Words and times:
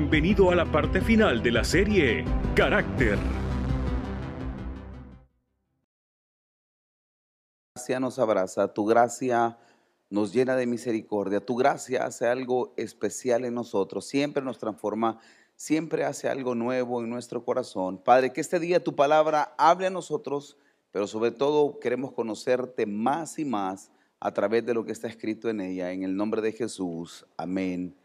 Bienvenido 0.00 0.52
a 0.52 0.54
la 0.54 0.64
parte 0.64 1.00
final 1.00 1.42
de 1.42 1.50
la 1.50 1.64
serie 1.64 2.24
Carácter. 2.54 3.18
gracia 7.74 7.98
nos 7.98 8.20
abraza, 8.20 8.72
tu 8.72 8.86
gracia 8.86 9.58
nos 10.08 10.32
llena 10.32 10.54
de 10.54 10.68
misericordia, 10.68 11.44
tu 11.44 11.56
gracia 11.56 12.04
hace 12.04 12.28
algo 12.28 12.74
especial 12.76 13.44
en 13.44 13.54
nosotros, 13.54 14.06
siempre 14.06 14.40
nos 14.40 14.58
transforma, 14.58 15.18
siempre 15.56 16.04
hace 16.04 16.28
algo 16.28 16.54
nuevo 16.54 17.02
en 17.02 17.10
nuestro 17.10 17.44
corazón. 17.44 17.98
Padre, 17.98 18.32
que 18.32 18.40
este 18.40 18.60
día 18.60 18.84
tu 18.84 18.94
palabra 18.94 19.52
hable 19.58 19.88
a 19.88 19.90
nosotros, 19.90 20.56
pero 20.92 21.08
sobre 21.08 21.32
todo 21.32 21.80
queremos 21.80 22.12
conocerte 22.12 22.86
más 22.86 23.40
y 23.40 23.44
más 23.44 23.90
a 24.20 24.32
través 24.32 24.64
de 24.64 24.74
lo 24.74 24.84
que 24.84 24.92
está 24.92 25.08
escrito 25.08 25.48
en 25.48 25.60
ella. 25.60 25.90
En 25.90 26.04
el 26.04 26.16
nombre 26.16 26.40
de 26.40 26.52
Jesús, 26.52 27.26
amén 27.36 27.96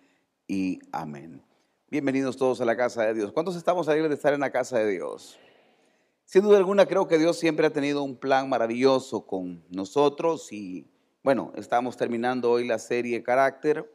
y 0.48 0.80
amén. 0.92 1.53
Bienvenidos 1.94 2.38
todos 2.38 2.60
a 2.60 2.66
la 2.66 2.76
casa 2.76 3.04
de 3.04 3.14
Dios. 3.14 3.32
¿Cuántos 3.32 3.56
estamos 3.56 3.88
alegres 3.88 4.10
de 4.10 4.16
estar 4.16 4.34
en 4.34 4.40
la 4.40 4.52
casa 4.52 4.80
de 4.80 4.94
Dios? 4.94 5.38
Sin 6.26 6.42
duda 6.42 6.58
alguna 6.58 6.88
creo 6.88 7.08
que 7.08 7.20
Dios 7.20 7.38
siempre 7.38 7.68
ha 7.68 7.70
tenido 7.70 8.02
un 8.02 8.18
plan 8.18 8.50
maravilloso 8.50 9.28
con 9.28 9.64
nosotros 9.70 10.52
y 10.52 10.88
bueno, 11.22 11.54
estamos 11.56 11.96
terminando 11.96 12.50
hoy 12.50 12.66
la 12.66 12.80
serie 12.80 13.22
Carácter. 13.22 13.88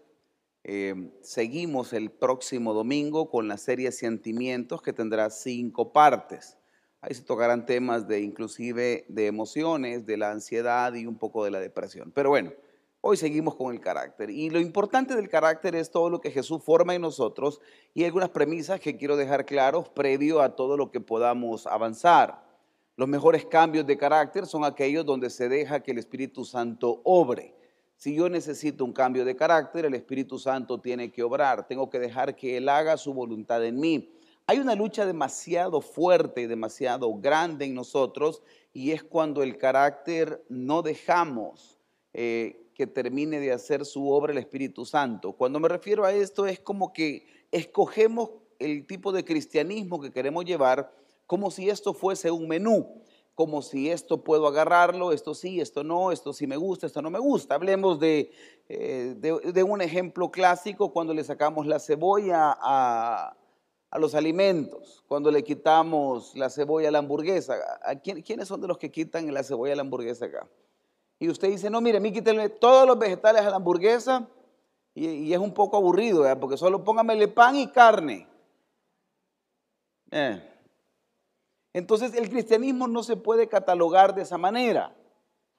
Eh, 0.63 1.11
seguimos 1.23 1.93
el 1.93 2.13
próximo 2.13 2.73
domingo 2.73 3.29
con 3.29 3.49
la 3.49 3.59
serie 3.59 3.91
Sentimientos 3.91 4.81
que 4.81 4.93
tendrá 4.93 5.29
cinco 5.29 5.93
partes. 5.93 6.57
Ahí 7.01 7.15
se 7.15 7.23
tocarán 7.23 7.67
temas 7.67 8.07
de 8.07 8.21
inclusive 8.21 9.07
de 9.09 9.27
emociones, 9.27 10.07
de 10.07 10.19
la 10.19 10.31
ansiedad 10.31 10.95
y 10.95 11.05
un 11.05 11.19
poco 11.19 11.45
de 11.45 11.51
la 11.51 11.59
depresión. 11.59 12.13
Pero 12.15 12.29
bueno, 12.29 12.53
Hoy 13.01 13.17
seguimos 13.17 13.55
con 13.55 13.73
el 13.73 13.81
carácter. 13.81 14.29
Y 14.29 14.51
lo 14.51 14.59
importante 14.59 15.15
del 15.15 15.29
carácter 15.29 15.77
es 15.77 15.91
todo 15.91 16.11
lo 16.11 16.21
que 16.21 16.33
Jesús 16.33 16.63
forma 16.65 16.97
en 16.97 17.03
nosotros 17.03 17.61
y 17.95 18.05
algunas 18.05 18.31
premisas 18.31 18.81
que 18.81 18.97
quiero 18.97 19.17
dejar 19.17 19.47
claros 19.47 19.89
previo 19.89 20.41
a 20.41 20.57
todo 20.57 20.77
lo 20.77 20.91
que 20.91 21.01
podamos 21.01 21.69
avanzar. 21.69 22.45
Los 22.97 23.07
mejores 23.07 23.47
cambios 23.47 23.87
de 23.87 23.97
carácter 23.97 24.47
son 24.47 24.65
aquellos 24.65 25.07
donde 25.07 25.31
se 25.31 25.49
deja 25.49 25.81
que 25.81 25.93
el 25.93 25.99
Espíritu 25.99 26.45
Santo 26.45 27.01
obre. 27.05 27.55
Si 27.97 28.17
yo 28.17 28.29
necesito 28.29 28.85
un 28.85 28.93
cambio 28.93 29.25
de 29.25 29.37
carácter, 29.37 29.85
el 29.85 29.95
Espíritu 29.95 30.37
Santo 30.37 30.81
tiene 30.81 31.13
que 31.13 31.23
obrar. 31.23 31.69
Tengo 31.69 31.89
que 31.89 32.01
dejar 32.01 32.35
que 32.35 32.57
Él 32.57 32.69
haga 32.69 32.97
su 32.97 33.15
voluntad 33.15 33.65
en 33.65 33.79
mí. 33.79 34.13
Hay 34.49 34.59
una 34.59 34.75
lucha 34.75 35.07
demasiado 35.07 35.81
fuerte 35.81 36.41
y 36.41 36.47
demasiado 36.47 37.15
grande 37.15 37.67
en 37.67 37.75
nosotros 37.75 38.43
y 38.73 38.91
es 38.91 39.05
cuando 39.05 39.45
el 39.45 39.57
carácter 39.57 40.45
no 40.49 40.83
dejamos 40.83 41.79
eh, 42.13 42.68
que 42.79 42.87
termine 42.87 43.41
de 43.41 43.51
hacer 43.51 43.85
su 43.85 44.09
obra 44.09 44.31
el 44.31 44.39
Espíritu 44.39 44.85
Santo. 44.85 45.33
Cuando 45.33 45.59
me 45.59 45.67
refiero 45.67 46.05
a 46.05 46.13
esto 46.13 46.47
es 46.47 46.61
como 46.61 46.93
que 46.93 47.27
escogemos 47.51 48.31
el 48.61 48.87
tipo 48.87 49.11
de 49.11 49.25
cristianismo 49.25 50.01
que 50.01 50.13
queremos 50.13 50.45
llevar 50.45 50.93
como 51.27 51.51
si 51.51 51.69
esto 51.69 51.93
fuese 51.93 52.31
un 52.31 52.47
menú, 52.47 53.03
como 53.35 53.63
si 53.63 53.91
esto 53.91 54.23
puedo 54.23 54.47
agarrarlo, 54.47 55.11
esto 55.11 55.35
sí, 55.35 55.61
esto 55.61 55.83
no, 55.83 56.13
esto 56.13 56.33
sí 56.33 56.47
me 56.47 56.57
gusta, 56.57 56.87
esto 56.87 57.03
no 57.03 57.11
me 57.11 57.19
gusta. 57.19 57.57
Hablemos 57.57 57.99
de, 57.99 58.31
eh, 58.69 59.17
de, 59.19 59.63
un 59.65 59.83
ejemplo 59.83 60.31
clásico 60.31 60.93
cuando 60.93 61.13
le 61.13 61.25
sacamos 61.25 61.67
la 61.67 61.81
cebolla 61.81 62.57
a, 62.61 63.37
a, 63.91 63.99
los 63.99 64.15
alimentos, 64.15 65.03
cuando 65.09 65.33
le 65.33 65.43
quitamos 65.43 66.33
la 66.37 66.49
cebolla 66.49 66.91
a 66.91 66.93
la 66.93 67.01
hamburguesa. 67.01 67.57
¿A 67.83 67.97
quién, 67.97 68.23
¿Quiénes 68.23 68.47
son 68.47 68.61
de 68.61 68.69
los 68.69 68.79
que 68.79 68.93
quitan 68.93 69.35
la 69.35 69.43
cebolla 69.43 69.73
a 69.73 69.77
la 69.77 69.83
hamburguesa 69.83 70.27
acá? 70.27 70.49
Y 71.19 71.29
usted 71.29 71.49
dice, 71.49 71.69
no, 71.69 71.81
mire, 71.81 71.99
a 71.99 72.01
mí 72.01 72.13
quítele 72.13 72.49
todos 72.49 72.87
los 72.87 72.99
vegetales 72.99 73.43
a 73.43 73.51
la 73.51 73.57
hamburguesa 73.57 74.29
y, 74.95 75.33
es 75.33 75.39
un 75.39 75.53
poco 75.53 75.77
aburrido, 75.77 76.25
porque 76.39 76.57
solo 76.57 76.85
póngamele 76.85 77.29
pan 77.29 77.57
y 77.57 77.69
carne. 77.69 78.29
Eh. 80.11 80.43
Entonces 81.73 82.15
el 82.15 82.29
cristianismo 82.31 82.89
no 82.89 83.03
se 83.03 83.17
puede 83.17 83.49
catalogar 83.49 84.15
de 84.15 84.23
esa 84.23 84.39
manera. 84.39 84.95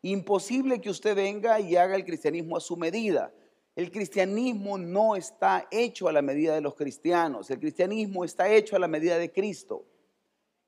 Imposible 0.01 0.81
que 0.81 0.89
usted 0.89 1.15
venga 1.15 1.59
y 1.59 1.75
haga 1.75 1.95
el 1.95 2.05
cristianismo 2.05 2.57
a 2.57 2.61
su 2.61 2.77
medida. 2.77 3.31
El 3.75 3.91
cristianismo 3.91 4.77
no 4.77 5.15
está 5.15 5.67
hecho 5.71 6.07
a 6.07 6.11
la 6.11 6.21
medida 6.21 6.55
de 6.55 6.61
los 6.61 6.75
cristianos. 6.75 7.49
El 7.49 7.59
cristianismo 7.59 8.25
está 8.25 8.49
hecho 8.49 8.75
a 8.75 8.79
la 8.79 8.87
medida 8.87 9.17
de 9.17 9.31
Cristo. 9.31 9.85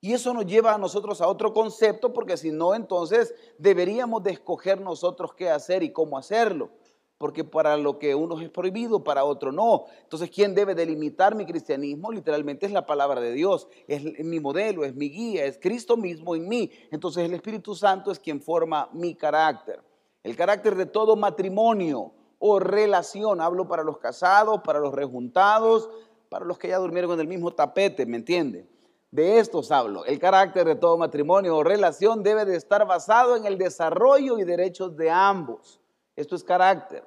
Y 0.03 0.13
eso 0.13 0.34
nos 0.34 0.47
lleva 0.47 0.73
a 0.73 0.79
nosotros 0.79 1.22
a 1.22 1.28
otro 1.28 1.53
concepto, 1.53 2.12
porque 2.12 2.35
si 2.35 2.51
no, 2.51 2.73
entonces 2.73 3.35
deberíamos 3.59 4.23
de 4.23 4.31
escoger 4.31 4.81
nosotros 4.81 5.35
qué 5.35 5.51
hacer 5.51 5.84
y 5.84 5.91
cómo 5.91 6.17
hacerlo. 6.17 6.72
Porque 7.19 7.44
para 7.44 7.78
lo 7.78 8.00
que 8.00 8.16
uno 8.16 8.41
es 8.41 8.50
prohibido, 8.50 9.03
para 9.03 9.23
otro 9.23 9.51
no. 9.51 9.85
Entonces, 10.01 10.31
¿quién 10.31 10.56
debe 10.56 10.73
delimitar 10.73 11.35
mi 11.35 11.45
cristianismo? 11.45 12.12
Literalmente 12.12 12.66
es 12.66 12.72
la 12.72 12.88
palabra 12.88 13.22
de 13.22 13.31
Dios, 13.31 13.67
es 13.88 14.25
mi 14.25 14.39
modelo, 14.39 14.84
es 14.84 14.95
mi 14.95 15.07
guía, 15.07 15.45
es 15.45 15.59
Cristo 15.62 15.95
mismo 15.95 16.35
en 16.35 16.47
mí. 16.47 16.72
Entonces, 16.89 17.23
el 17.23 17.35
Espíritu 17.35 17.75
Santo 17.75 18.09
es 18.09 18.18
quien 18.18 18.41
forma 18.41 18.89
mi 18.94 19.13
carácter. 19.13 19.83
El 20.23 20.35
carácter 20.35 20.75
de 20.75 20.88
todo 20.88 21.16
matrimonio 21.16 22.12
o 22.39 22.59
relación. 22.59 23.39
Hablo 23.39 23.68
para 23.68 23.83
los 23.83 24.00
casados, 24.00 24.62
para 24.63 24.79
los 24.79 24.95
rejuntados, 24.95 25.91
para 26.28 26.44
los 26.44 26.57
que 26.57 26.69
ya 26.69 26.79
durmieron 26.79 27.12
en 27.12 27.19
el 27.19 27.28
mismo 27.28 27.51
tapete, 27.51 28.07
¿me 28.07 28.18
entiende? 28.18 28.68
De 29.12 29.40
estos 29.40 29.72
hablo. 29.72 30.06
El 30.06 30.20
carácter 30.20 30.66
de 30.66 30.76
todo 30.76 30.98
matrimonio 30.98 31.58
o 31.58 31.64
relación 31.64 32.24
debe 32.24 32.46
de 32.46 32.56
estar 32.56 32.88
basado 32.88 33.36
en 33.36 33.46
el 33.46 33.58
desarrollo 33.58 34.40
y 34.40 34.46
derechos 34.46 34.96
de 34.96 35.12
ambos. 35.12 35.82
Esto 36.16 36.36
es 36.36 36.46
carácter. 36.46 37.04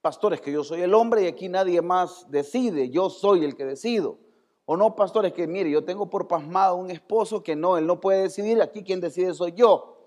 Pastores, 0.00 0.40
que 0.40 0.52
yo 0.52 0.62
soy 0.62 0.82
el 0.82 0.94
hombre 0.94 1.22
y 1.22 1.26
aquí 1.26 1.48
nadie 1.48 1.82
más 1.82 2.30
decide, 2.30 2.90
yo 2.90 3.10
soy 3.10 3.44
el 3.44 3.56
que 3.56 3.64
decido. 3.64 4.18
O 4.64 4.76
no, 4.76 4.94
pastores, 4.94 5.32
que 5.32 5.48
mire, 5.48 5.68
yo 5.70 5.84
tengo 5.84 6.08
por 6.08 6.28
pasmado 6.28 6.76
un 6.76 6.90
esposo 6.90 7.42
que 7.42 7.56
no, 7.56 7.76
él 7.76 7.86
no 7.86 8.00
puede 8.00 8.22
decidir, 8.22 8.62
aquí 8.62 8.84
quien 8.84 9.00
decide 9.00 9.34
soy 9.34 9.52
yo. 9.52 9.98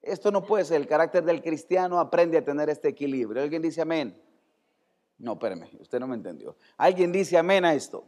Esto 0.00 0.30
no 0.30 0.44
puede 0.44 0.64
ser, 0.64 0.80
el 0.80 0.86
carácter 0.86 1.24
del 1.24 1.42
cristiano 1.42 2.00
aprende 2.00 2.38
a 2.38 2.44
tener 2.44 2.70
este 2.70 2.88
equilibrio. 2.88 3.42
¿Alguien 3.42 3.62
dice 3.62 3.82
amén? 3.82 4.18
No, 5.18 5.32
espérame, 5.34 5.68
usted 5.80 6.00
no 6.00 6.06
me 6.06 6.16
entendió. 6.16 6.56
¿Alguien 6.76 7.12
dice 7.12 7.36
amén 7.36 7.64
a 7.64 7.74
esto? 7.74 8.04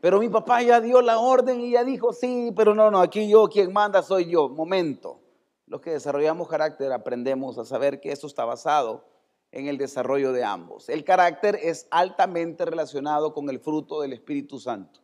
Pero 0.00 0.18
mi 0.18 0.28
papá 0.28 0.62
ya 0.62 0.80
dio 0.80 1.02
la 1.02 1.18
orden 1.18 1.60
y 1.60 1.72
ya 1.72 1.84
dijo, 1.84 2.12
sí, 2.12 2.52
pero 2.56 2.74
no, 2.74 2.90
no, 2.90 3.00
aquí 3.00 3.28
yo 3.28 3.48
quien 3.48 3.72
manda 3.72 4.02
soy 4.02 4.30
yo. 4.30 4.48
Momento. 4.48 5.20
Los 5.66 5.80
que 5.80 5.90
desarrollamos 5.90 6.48
carácter 6.48 6.90
aprendemos 6.92 7.58
a 7.58 7.64
saber 7.64 8.00
que 8.00 8.10
eso 8.10 8.26
está 8.26 8.44
basado 8.44 9.04
en 9.52 9.68
el 9.68 9.78
desarrollo 9.78 10.32
de 10.32 10.42
ambos. 10.42 10.88
El 10.88 11.04
carácter 11.04 11.58
es 11.62 11.86
altamente 11.90 12.64
relacionado 12.64 13.34
con 13.34 13.48
el 13.50 13.60
fruto 13.60 14.00
del 14.00 14.12
Espíritu 14.12 14.58
Santo. 14.58 15.00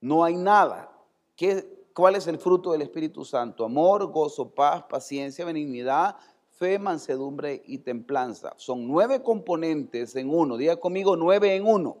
No 0.00 0.22
hay 0.22 0.36
nada. 0.36 0.92
¿Qué, 1.34 1.88
¿Cuál 1.94 2.14
es 2.14 2.26
el 2.26 2.38
fruto 2.38 2.72
del 2.72 2.82
Espíritu 2.82 3.24
Santo? 3.24 3.64
Amor, 3.64 4.12
gozo, 4.12 4.50
paz, 4.50 4.84
paciencia, 4.84 5.44
benignidad, 5.44 6.16
fe, 6.50 6.78
mansedumbre 6.78 7.62
y 7.64 7.78
templanza. 7.78 8.52
Son 8.58 8.86
nueve 8.86 9.22
componentes 9.22 10.14
en 10.14 10.28
uno. 10.28 10.56
Diga 10.56 10.76
conmigo 10.76 11.16
nueve 11.16 11.56
en 11.56 11.66
uno. 11.66 11.96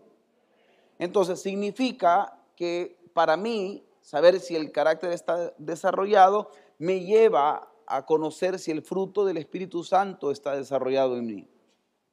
Entonces 0.98 1.40
significa 1.40 2.38
que 2.54 2.98
para 3.12 3.36
mí 3.36 3.84
saber 4.00 4.40
si 4.40 4.56
el 4.56 4.72
carácter 4.72 5.12
está 5.12 5.52
desarrollado 5.58 6.50
me 6.78 7.00
lleva 7.00 7.68
a 7.86 8.04
conocer 8.04 8.58
si 8.58 8.70
el 8.70 8.82
fruto 8.82 9.24
del 9.24 9.36
Espíritu 9.36 9.84
Santo 9.84 10.30
está 10.30 10.56
desarrollado 10.56 11.16
en 11.16 11.26
mí. 11.26 11.48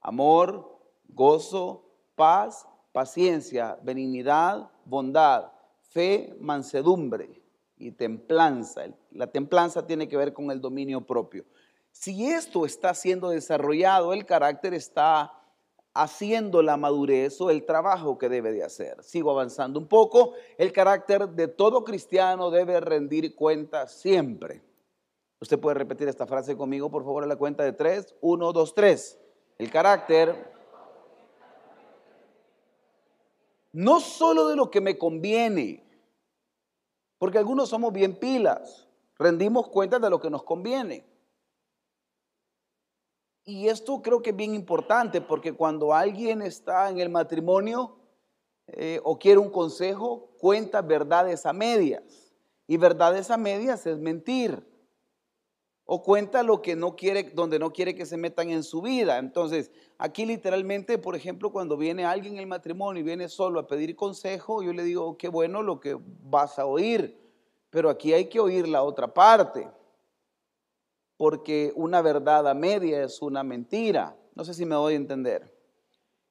Amor, 0.01 0.79
gozo, 1.07 1.85
paz, 2.15 2.67
paciencia, 2.91 3.77
benignidad, 3.81 4.69
bondad, 4.85 5.51
fe, 5.81 6.35
mansedumbre 6.39 7.41
y 7.77 7.91
templanza. 7.91 8.85
La 9.11 9.27
templanza 9.27 9.85
tiene 9.85 10.07
que 10.07 10.17
ver 10.17 10.33
con 10.33 10.51
el 10.51 10.61
dominio 10.61 11.01
propio. 11.01 11.45
Si 11.91 12.25
esto 12.29 12.65
está 12.65 12.93
siendo 12.93 13.29
desarrollado, 13.29 14.13
el 14.13 14.25
carácter 14.25 14.73
está 14.73 15.31
haciendo 15.93 16.61
la 16.63 16.77
madurez 16.77 17.39
o 17.41 17.49
el 17.49 17.65
trabajo 17.65 18.17
que 18.17 18.29
debe 18.29 18.51
de 18.51 18.63
hacer. 18.63 19.03
Sigo 19.03 19.31
avanzando 19.31 19.79
un 19.79 19.87
poco. 19.87 20.33
El 20.57 20.71
carácter 20.71 21.29
de 21.29 21.47
todo 21.47 21.83
cristiano 21.83 22.49
debe 22.49 22.79
rendir 22.79 23.35
cuenta 23.35 23.87
siempre. 23.87 24.61
Usted 25.39 25.59
puede 25.59 25.75
repetir 25.75 26.07
esta 26.07 26.25
frase 26.25 26.55
conmigo, 26.55 26.89
por 26.89 27.03
favor, 27.03 27.23
a 27.23 27.27
la 27.27 27.35
cuenta 27.35 27.63
de 27.63 27.73
tres. 27.73 28.15
Uno, 28.21 28.53
dos, 28.53 28.73
tres. 28.73 29.19
El 29.57 29.69
carácter 29.69 30.53
no 33.73 33.99
solo 33.99 34.47
de 34.47 34.55
lo 34.55 34.69
que 34.69 34.81
me 34.81 34.97
conviene, 34.97 35.83
porque 37.17 37.39
algunos 37.39 37.69
somos 37.69 37.91
bien 37.91 38.15
pilas, 38.15 38.87
rendimos 39.17 39.67
cuentas 39.67 39.99
de 40.01 40.09
lo 40.09 40.19
que 40.19 40.29
nos 40.29 40.43
conviene. 40.43 41.05
Y 43.45 43.67
esto 43.67 44.01
creo 44.01 44.21
que 44.21 44.29
es 44.29 44.35
bien 44.35 44.55
importante 44.55 45.19
porque 45.19 45.53
cuando 45.53 45.93
alguien 45.93 46.41
está 46.41 46.89
en 46.89 46.99
el 46.99 47.09
matrimonio 47.09 47.97
eh, 48.67 49.01
o 49.03 49.19
quiere 49.19 49.39
un 49.39 49.49
consejo, 49.49 50.29
cuenta 50.39 50.81
verdades 50.81 51.45
a 51.45 51.51
medias. 51.51 52.03
Y 52.67 52.77
verdades 52.77 53.29
a 53.29 53.37
medias 53.37 53.85
es 53.85 53.99
mentir. 53.99 54.65
O 55.85 56.01
cuenta 56.01 56.43
lo 56.43 56.61
que 56.61 56.77
no 56.77 56.95
quiere, 56.95 57.23
donde 57.35 57.59
no 57.59 57.73
quiere 57.73 57.93
que 57.93 58.05
se 58.05 58.15
metan 58.15 58.49
en 58.49 58.63
su 58.63 58.81
vida. 58.81 59.17
Entonces, 59.17 59.69
aquí 59.97 60.25
literalmente, 60.25 60.97
por 60.97 61.13
ejemplo, 61.13 61.51
cuando 61.51 61.75
viene 61.75 62.05
alguien 62.05 62.35
en 62.35 62.39
el 62.39 62.47
matrimonio 62.47 63.01
y 63.01 63.03
viene 63.03 63.27
solo 63.27 63.59
a 63.59 63.67
pedir 63.67 63.97
consejo, 63.97 64.63
yo 64.63 64.71
le 64.71 64.83
digo, 64.83 65.17
qué 65.17 65.27
bueno 65.27 65.61
lo 65.61 65.81
que 65.81 65.97
vas 66.21 66.57
a 66.57 66.65
oír. 66.65 67.19
Pero 67.69 67.89
aquí 67.89 68.13
hay 68.13 68.29
que 68.29 68.39
oír 68.39 68.69
la 68.69 68.83
otra 68.83 69.13
parte 69.13 69.67
porque 71.17 71.71
una 71.75 72.01
verdad 72.01 72.47
a 72.47 72.53
media 72.53 73.03
es 73.03 73.21
una 73.21 73.43
mentira. 73.43 74.17
No 74.35 74.43
sé 74.43 74.53
si 74.53 74.65
me 74.65 74.75
doy 74.75 74.93
a 74.93 74.97
entender. 74.97 75.53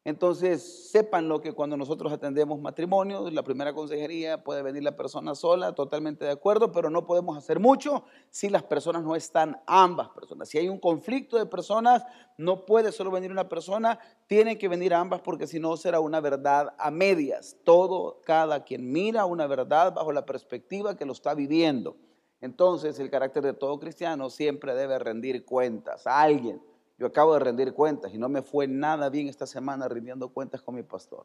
Entonces, 0.05 0.91
sepan 0.91 1.29
lo 1.29 1.41
que 1.41 1.53
cuando 1.53 1.77
nosotros 1.77 2.13
atendemos 2.13 2.61
matrimonios, 2.61 3.33
la 3.33 3.45
primera 3.45 3.73
consejería 3.73 4.43
puede 4.43 4.61
venir 4.63 4.83
la 4.83 4.97
persona 4.97 5.37
sola, 5.37 5.77
totalmente 5.77 6.25
de 6.25 6.33
acuerdo, 6.33 6.73
pero 6.73 6.91
no 6.91 7.07
podemos 7.07 7.39
hacer 7.39 7.61
mucho 7.61 8.03
si 8.29 8.49
las 8.49 8.65
personas 8.65 9.05
no 9.05 9.15
están 9.15 9.63
ambas 9.65 10.09
personas. 10.09 10.49
Si 10.49 10.59
hay 10.59 10.69
un 10.69 10.81
conflicto 10.81 11.39
de 11.39 11.47
personas, 11.47 12.05
no 12.37 12.67
puede 12.67 12.91
solo 12.91 13.13
venir 13.13 13.31
una 13.31 13.49
persona, 13.49 14.01
tienen 14.27 14.59
que 14.59 14.67
venir 14.67 14.93
ambas 14.93 15.21
porque 15.21 15.47
si 15.47 15.61
no 15.61 15.77
será 15.77 16.01
una 16.01 16.21
verdad 16.21 16.75
a 16.79 16.91
medias. 16.91 17.57
Todo, 17.63 18.21
cada 18.25 18.65
quien 18.65 18.91
mira 18.91 19.25
una 19.25 19.47
verdad 19.47 19.95
bajo 19.95 20.11
la 20.11 20.27
perspectiva 20.27 20.97
que 20.97 21.07
lo 21.07 21.13
está 21.13 21.33
viviendo. 21.35 21.97
Entonces 22.43 22.99
el 22.99 23.09
carácter 23.09 23.45
de 23.45 23.55
todo 23.55 23.79
cristiano 23.79 24.29
siempre 24.29 24.75
debe 24.75 24.99
rendir 24.99 25.45
cuentas 25.45 26.07
a 26.07 26.21
alguien. 26.21 26.61
Yo 26.99 27.07
acabo 27.07 27.35
de 27.35 27.41
rendir 27.41 27.73
cuentas 27.73 28.13
y 28.13 28.19
no 28.19 28.29
me 28.29 28.43
fue 28.43 28.67
nada 28.67 29.09
bien 29.09 29.29
esta 29.29 29.47
semana 29.47 29.89
rindiendo 29.89 30.29
cuentas 30.29 30.61
con 30.61 30.75
mi 30.75 30.83
pastor. 30.83 31.25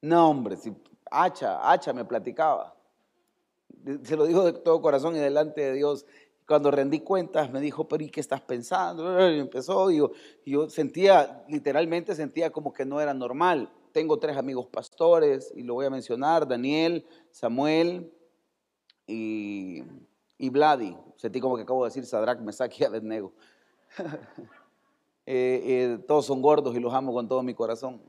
No, 0.00 0.30
hombre, 0.30 0.56
si 0.56 0.72
Hacha, 1.10 1.70
Hacha 1.70 1.92
me 1.92 2.04
platicaba. 2.04 2.76
Se 4.04 4.16
lo 4.16 4.24
digo 4.24 4.44
de 4.44 4.52
todo 4.52 4.80
corazón 4.80 5.16
y 5.16 5.18
delante 5.18 5.62
de 5.62 5.72
Dios. 5.74 6.06
Cuando 6.46 6.70
rendí 6.70 7.00
cuentas 7.00 7.50
me 7.50 7.60
dijo, 7.60 7.88
pero 7.88 8.04
¿y 8.04 8.08
qué 8.08 8.20
estás 8.20 8.40
pensando? 8.40 9.30
Y 9.30 9.40
empezó, 9.40 9.90
y 9.90 10.00
y 10.44 10.52
yo 10.52 10.70
sentía, 10.70 11.44
literalmente 11.48 12.14
sentía 12.14 12.50
como 12.50 12.72
que 12.72 12.84
no 12.84 13.00
era 13.00 13.14
normal. 13.14 13.72
Tengo 13.92 14.18
tres 14.20 14.36
amigos 14.36 14.66
pastores 14.66 15.52
y 15.56 15.64
lo 15.64 15.74
voy 15.74 15.86
a 15.86 15.90
mencionar, 15.90 16.46
Daniel, 16.46 17.04
Samuel 17.32 18.12
y 19.08 19.82
y 20.40 20.48
Vladi. 20.48 20.96
Sentí 21.16 21.38
como 21.38 21.56
que 21.56 21.62
acabo 21.62 21.84
de 21.84 21.90
decir 21.90 22.06
Sadrach, 22.06 22.40
Mesach 22.40 22.80
y 22.80 22.84
Abednego. 22.84 23.32
Eh, 25.26 25.62
eh, 25.64 25.98
todos 26.08 26.26
son 26.26 26.42
gordos 26.42 26.74
y 26.74 26.80
los 26.80 26.92
amo 26.92 27.12
con 27.12 27.28
todo 27.28 27.40
mi 27.44 27.54
corazón. 27.54 28.02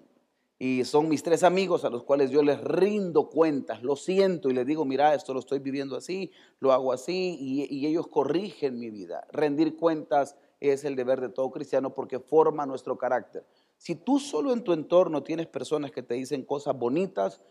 Y 0.57 0.83
son 0.85 1.07
mis 1.07 1.21
tres 1.21 1.43
amigos 1.43 1.85
a 1.85 1.91
los 1.91 2.03
cuales 2.03 2.31
yo 2.31 2.41
les 2.41 2.59
rindo 2.63 3.29
cuentas, 3.29 3.83
lo 3.83 3.95
siento 3.95 4.49
y 4.49 4.53
les 4.53 4.65
digo, 4.65 4.85
mira, 4.85 5.13
esto 5.13 5.31
lo 5.31 5.39
estoy 5.39 5.59
viviendo 5.59 5.95
así, 5.95 6.31
lo 6.59 6.71
hago 6.71 6.91
así, 6.91 7.37
y, 7.39 7.67
y 7.69 7.85
ellos 7.85 8.07
corrigen 8.07 8.79
mi 8.79 8.89
vida. 8.89 9.27
Rendir 9.31 9.75
cuentas 9.75 10.35
es 10.59 10.83
el 10.83 10.95
deber 10.95 11.21
de 11.21 11.29
todo 11.29 11.51
cristiano 11.51 11.93
porque 11.93 12.19
forma 12.19 12.65
nuestro 12.65 12.97
carácter. 12.97 13.45
Si 13.77 13.93
tú 13.93 14.17
solo 14.17 14.51
en 14.51 14.63
tu 14.63 14.73
entorno 14.73 15.21
tienes 15.21 15.45
personas 15.45 15.91
que 15.91 16.01
te 16.01 16.15
dicen 16.15 16.43
cosas 16.43 16.75
bonitas, 16.75 17.43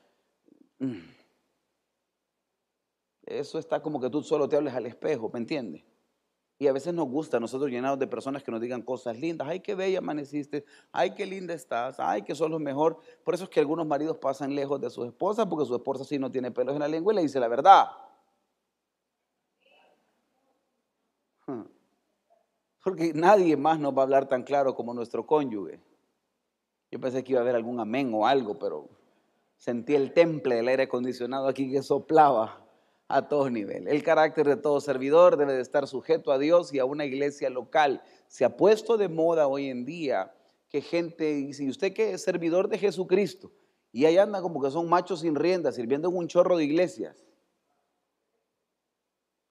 mm, 0.81 0.99
eso 3.39 3.59
está 3.59 3.81
como 3.81 4.01
que 4.01 4.11
tú 4.11 4.23
solo 4.23 4.49
te 4.49 4.57
hables 4.57 4.75
al 4.75 4.87
espejo, 4.87 5.31
¿me 5.33 5.39
entiendes? 5.39 5.85
Y 6.61 6.69
a 6.69 6.75
veces 6.75 6.93
nos 6.93 7.09
gusta 7.09 7.41
nosotros 7.41 7.71
llenados 7.71 7.99
de 7.99 8.07
personas 8.07 8.43
que 8.43 8.51
nos 8.51 8.61
digan 8.61 8.83
cosas 8.83 9.19
lindas. 9.19 9.49
Ay, 9.49 9.61
qué 9.61 9.75
bella 9.75 10.01
amaneciste. 10.01 10.67
Ay, 10.93 11.15
qué 11.15 11.25
linda 11.25 11.55
estás. 11.55 11.99
Ay, 11.99 12.21
que 12.21 12.35
sos 12.35 12.51
lo 12.51 12.59
mejor. 12.59 12.99
Por 13.25 13.33
eso 13.33 13.45
es 13.45 13.51
que 13.51 13.61
algunos 13.61 13.87
maridos 13.87 14.19
pasan 14.19 14.55
lejos 14.55 14.79
de 14.79 14.91
su 14.91 15.03
esposa 15.05 15.49
porque 15.49 15.65
su 15.65 15.75
esposa 15.75 16.05
sí 16.05 16.19
no 16.19 16.31
tiene 16.31 16.51
pelos 16.51 16.75
en 16.75 16.81
la 16.81 16.89
lengua 16.89 17.15
y 17.15 17.17
le 17.17 17.23
dice 17.23 17.41
la 17.41 17.49
verdad. 17.49 17.87
Hmm. 21.47 21.63
Porque 22.85 23.15
nadie 23.15 23.57
más 23.57 23.81
nos 23.81 23.97
va 23.97 24.01
a 24.01 24.05
hablar 24.05 24.29
tan 24.29 24.43
claro 24.43 24.75
como 24.75 24.93
nuestro 24.93 25.27
cónyuge. 25.27 25.81
Yo 26.91 27.01
pensé 27.01 27.25
que 27.25 27.33
iba 27.33 27.41
a 27.41 27.43
haber 27.43 27.55
algún 27.55 27.81
amén 27.81 28.13
o 28.13 28.27
algo, 28.27 28.59
pero 28.59 28.87
sentí 29.57 29.95
el 29.95 30.13
temple 30.13 30.57
del 30.57 30.69
aire 30.69 30.83
acondicionado 30.83 31.49
aquí 31.49 31.73
que 31.73 31.83
soplaba 31.83 32.67
a 33.11 33.27
todos 33.29 33.51
niveles. 33.51 33.93
El 33.93 34.03
carácter 34.05 34.47
de 34.47 34.57
todo 34.57 34.81
servidor 34.81 35.37
debe 35.37 35.53
de 35.53 35.61
estar 35.61 35.87
sujeto 35.89 36.31
a 36.31 36.39
Dios 36.39 36.73
y 36.73 36.79
a 36.79 36.85
una 36.85 37.05
iglesia 37.05 37.51
local. 37.51 38.03
Se 38.29 38.45
ha 38.45 38.57
puesto 38.57 38.97
de 38.97 39.09
moda 39.09 39.49
hoy 39.49 39.69
en 39.69 39.85
día 39.85 40.33
que 40.69 40.81
gente 40.81 41.35
dice, 41.35 41.65
¿y 41.65 41.69
usted 41.69 41.93
qué 41.93 42.13
es 42.13 42.23
servidor 42.23 42.69
de 42.69 42.79
Jesucristo? 42.79 43.51
Y 43.93 44.05
ahí 44.05 44.17
anda 44.17 44.41
como 44.41 44.63
que 44.63 44.71
son 44.71 44.89
machos 44.89 45.21
sin 45.21 45.35
rienda, 45.35 45.73
sirviendo 45.73 46.09
en 46.09 46.17
un 46.17 46.29
chorro 46.29 46.57
de 46.57 46.65
iglesias. 46.65 47.25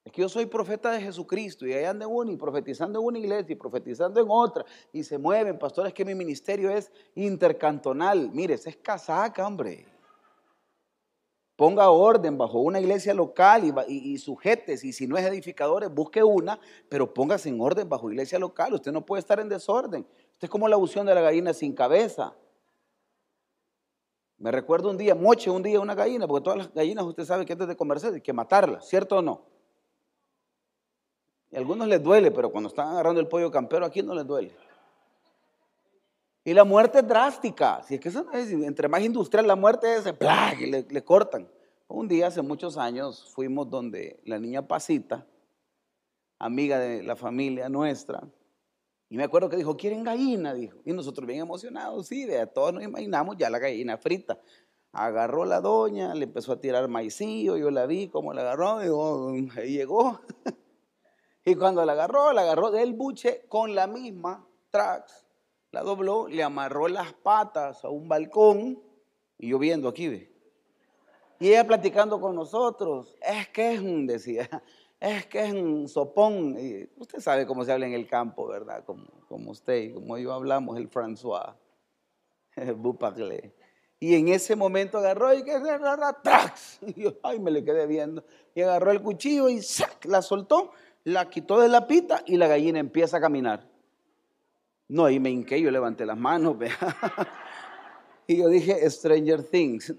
Es 0.05 0.13
que 0.13 0.21
yo 0.21 0.29
soy 0.29 0.45
profeta 0.45 0.91
de 0.91 1.01
Jesucristo 1.01 1.67
y 1.67 1.73
ahí 1.73 1.83
anda 1.83 2.07
uno 2.07 2.31
y 2.31 2.37
profetizando 2.37 2.99
en 2.99 3.05
una 3.05 3.19
iglesia 3.19 3.51
y 3.51 3.55
profetizando 3.55 4.21
en 4.21 4.27
otra 4.29 4.65
y 4.93 5.03
se 5.03 5.17
mueven. 5.17 5.59
Pastores, 5.59 5.93
que 5.93 6.05
mi 6.05 6.15
ministerio 6.15 6.71
es 6.71 6.89
intercantonal. 7.15 8.31
Mire, 8.31 8.53
ese 8.53 8.69
es 8.69 8.77
casaca, 8.77 9.45
hombre 9.45 9.85
ponga 11.59 11.89
orden 11.89 12.37
bajo 12.37 12.59
una 12.59 12.79
iglesia 12.79 13.13
local 13.13 13.65
y, 13.65 14.13
y, 14.13 14.17
sujetes, 14.17 14.81
y 14.85 14.93
si 14.93 15.07
no 15.07 15.17
es 15.17 15.25
edificadores, 15.25 15.93
busque 15.93 16.23
una, 16.23 16.57
pero 16.87 17.13
póngase 17.13 17.49
en 17.49 17.59
orden 17.59 17.89
bajo 17.89 18.09
iglesia 18.09 18.39
local. 18.39 18.75
Usted 18.75 18.93
no 18.93 19.05
puede 19.05 19.19
estar 19.19 19.41
en 19.41 19.49
desorden. 19.49 20.07
Usted 20.35 20.45
es 20.45 20.49
como 20.49 20.69
la 20.69 20.77
unción 20.77 21.05
de 21.05 21.13
la 21.13 21.19
gallina 21.19 21.53
sin 21.53 21.73
cabeza. 21.73 22.33
Me 24.37 24.53
recuerdo 24.53 24.89
un 24.89 24.97
día, 24.97 25.15
moche 25.15 25.49
un 25.49 25.61
día 25.61 25.81
una 25.81 25.95
gallina, 25.95 26.29
porque 26.29 26.45
todas 26.45 26.59
las 26.59 26.73
gallinas 26.73 27.03
usted 27.03 27.25
sabe 27.25 27.45
que 27.45 27.51
antes 27.51 27.67
de 27.67 27.75
comerse 27.75 28.07
hay 28.07 28.21
que 28.21 28.31
matarlas, 28.31 28.87
¿cierto 28.87 29.17
o 29.17 29.21
no? 29.21 29.41
Y 31.51 31.57
a 31.57 31.59
algunos 31.59 31.89
les 31.89 32.01
duele, 32.01 32.31
pero 32.31 32.53
cuando 32.53 32.69
están 32.69 32.87
agarrando 32.87 33.19
el 33.19 33.27
pollo 33.27 33.51
campero 33.51 33.85
aquí 33.85 34.01
no 34.01 34.15
les 34.15 34.25
duele. 34.25 34.55
Y 36.43 36.53
la 36.53 36.63
muerte 36.63 36.99
es 36.99 37.07
drástica. 37.07 37.81
Si 37.83 37.95
es 37.95 37.99
que 37.99 38.09
eso 38.09 38.25
es, 38.31 38.51
entre 38.51 38.87
más 38.87 39.01
industrial 39.01 39.45
la 39.45 39.55
muerte 39.55 39.95
es, 39.95 40.11
¡plag! 40.13 40.59
Y 40.61 40.71
le, 40.71 41.03
cortan. 41.03 41.49
Un 41.87 42.07
día, 42.07 42.27
hace 42.27 42.41
muchos 42.41 42.77
años, 42.77 43.29
fuimos 43.33 43.69
donde 43.69 44.19
la 44.23 44.39
niña 44.39 44.67
Pasita, 44.67 45.25
amiga 46.37 46.79
de 46.79 47.03
la 47.03 47.15
familia 47.15 47.67
nuestra, 47.67 48.21
y 49.09 49.17
me 49.17 49.23
acuerdo 49.23 49.49
que 49.49 49.57
dijo, 49.57 49.75
¿quieren 49.75 50.03
gallina? 50.03 50.53
Dijo. 50.53 50.77
Y 50.85 50.93
nosotros 50.93 51.25
bien 51.25 51.39
emocionados, 51.39 52.05
sí, 52.05 52.25
de 52.25 52.45
todos 52.45 52.73
nos 52.73 52.83
imaginamos 52.83 53.37
ya 53.37 53.49
la 53.49 53.57
gallina 53.57 53.97
frita. 53.97 54.39
Agarró 54.91 55.45
la 55.45 55.61
doña, 55.61 56.13
le 56.13 56.25
empezó 56.25 56.53
a 56.53 56.61
tirar 56.61 56.87
maicillo, 56.87 57.57
yo 57.57 57.71
la 57.71 57.87
vi 57.87 58.07
cómo 58.07 58.33
la 58.33 58.41
agarró, 58.41 59.35
y 59.35 59.49
ahí 59.57 59.73
llegó. 59.73 60.19
y 61.45 61.55
cuando 61.55 61.83
la 61.85 61.93
agarró, 61.93 62.33
la 62.33 62.41
agarró 62.41 62.69
del 62.69 62.93
buche 62.93 63.45
con 63.49 63.73
la 63.73 63.87
misma 63.87 64.47
trax 64.69 65.25
la 65.71 65.81
dobló, 65.83 66.27
le 66.27 66.43
amarró 66.43 66.87
las 66.87 67.13
patas 67.13 67.83
a 67.83 67.89
un 67.89 68.07
balcón 68.07 68.81
y 69.37 69.49
yo 69.49 69.59
viendo 69.59 69.87
aquí, 69.87 70.07
ve. 70.07 70.31
Y 71.39 71.49
ella 71.49 71.65
platicando 71.65 72.19
con 72.19 72.35
nosotros, 72.35 73.15
es 73.21 73.47
que 73.49 73.73
es 73.73 73.79
un, 73.79 74.05
decía, 74.05 74.49
es 74.99 75.25
que 75.27 75.45
es 75.45 75.53
un 75.53 75.87
sopón. 75.87 76.57
Y 76.59 76.89
usted 76.97 77.19
sabe 77.19 77.45
cómo 77.47 77.63
se 77.63 77.71
habla 77.71 77.87
en 77.87 77.93
el 77.93 78.07
campo, 78.07 78.47
¿verdad? 78.47 78.83
Como, 78.83 79.05
como 79.27 79.51
usted 79.51 79.83
y 79.83 79.93
como 79.93 80.17
yo 80.17 80.33
hablamos, 80.33 80.77
el 80.77 80.89
François. 80.89 81.55
Y 84.01 84.15
en 84.15 84.29
ese 84.29 84.55
momento 84.55 84.97
agarró 84.97 85.33
y 85.33 85.43
que 85.43 85.59
¡trax! 86.23 86.79
Y 86.81 87.03
yo, 87.03 87.13
ay, 87.23 87.39
me 87.39 87.51
le 87.51 87.63
quedé 87.63 87.85
viendo. 87.85 88.23
Y 88.55 88.61
agarró 88.61 88.91
el 88.91 89.01
cuchillo 89.01 89.49
y 89.49 89.61
¡sac! 89.61 90.05
la 90.05 90.21
soltó, 90.21 90.71
la 91.03 91.29
quitó 91.29 91.59
de 91.59 91.69
la 91.69 91.87
pita 91.87 92.23
y 92.25 92.37
la 92.37 92.47
gallina 92.47 92.79
empieza 92.79 93.17
a 93.17 93.21
caminar. 93.21 93.67
No, 94.89 95.05
ahí 95.05 95.19
me 95.19 95.29
hinqué, 95.29 95.61
yo 95.61 95.69
levanté 95.69 96.05
las 96.05 96.17
manos, 96.17 96.57
vea. 96.57 96.75
y 98.27 98.37
yo 98.37 98.49
dije, 98.49 98.89
Stranger 98.89 99.43
Things. 99.43 99.93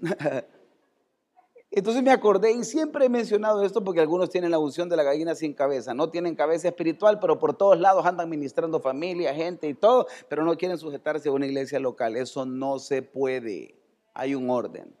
Entonces 1.73 2.03
me 2.03 2.11
acordé 2.11 2.51
y 2.51 2.65
siempre 2.65 3.05
he 3.05 3.09
mencionado 3.09 3.63
esto 3.63 3.81
porque 3.81 4.01
algunos 4.01 4.29
tienen 4.29 4.51
la 4.51 4.59
unción 4.59 4.89
de 4.89 4.97
la 4.97 5.03
gallina 5.03 5.35
sin 5.35 5.53
cabeza. 5.53 5.93
No 5.93 6.09
tienen 6.09 6.35
cabeza 6.35 6.67
espiritual, 6.67 7.17
pero 7.19 7.39
por 7.39 7.55
todos 7.55 7.79
lados 7.79 8.05
andan 8.05 8.29
ministrando 8.29 8.81
familia, 8.81 9.33
gente 9.33 9.69
y 9.69 9.73
todo, 9.73 10.05
pero 10.27 10.43
no 10.43 10.57
quieren 10.57 10.77
sujetarse 10.77 11.29
a 11.29 11.31
una 11.31 11.45
iglesia 11.45 11.79
local. 11.79 12.17
Eso 12.17 12.45
no 12.45 12.77
se 12.77 13.01
puede. 13.01 13.79
Hay 14.13 14.35
un 14.35 14.49
orden. 14.49 14.93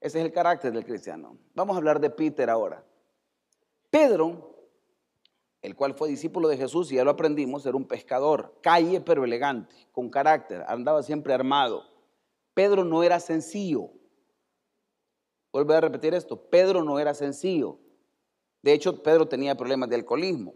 Ese 0.00 0.20
es 0.20 0.24
el 0.24 0.32
carácter 0.32 0.72
del 0.72 0.84
cristiano. 0.84 1.36
Vamos 1.54 1.74
a 1.74 1.78
hablar 1.78 1.98
de 1.98 2.10
Peter 2.10 2.48
ahora. 2.48 2.84
Pedro 3.90 4.47
el 5.62 5.74
cual 5.74 5.94
fue 5.94 6.08
discípulo 6.08 6.48
de 6.48 6.56
Jesús 6.56 6.92
y 6.92 6.96
ya 6.96 7.04
lo 7.04 7.10
aprendimos, 7.10 7.66
era 7.66 7.76
un 7.76 7.86
pescador, 7.86 8.58
calle 8.62 9.00
pero 9.00 9.24
elegante, 9.24 9.74
con 9.92 10.08
carácter, 10.08 10.64
andaba 10.68 11.02
siempre 11.02 11.34
armado. 11.34 11.84
Pedro 12.54 12.84
no 12.84 13.02
era 13.02 13.20
sencillo. 13.20 13.90
Vuelvo 15.52 15.72
a 15.72 15.80
repetir 15.80 16.14
esto, 16.14 16.48
Pedro 16.48 16.82
no 16.82 16.98
era 16.98 17.14
sencillo. 17.14 17.78
De 18.62 18.72
hecho, 18.72 19.02
Pedro 19.02 19.26
tenía 19.26 19.56
problemas 19.56 19.88
de 19.88 19.96
alcoholismo. 19.96 20.54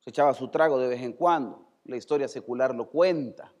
Se 0.00 0.10
echaba 0.10 0.34
su 0.34 0.48
trago 0.48 0.78
de 0.78 0.88
vez 0.88 1.02
en 1.02 1.12
cuando. 1.12 1.66
La 1.84 1.96
historia 1.96 2.28
secular 2.28 2.74
lo 2.74 2.88
cuenta. 2.88 3.52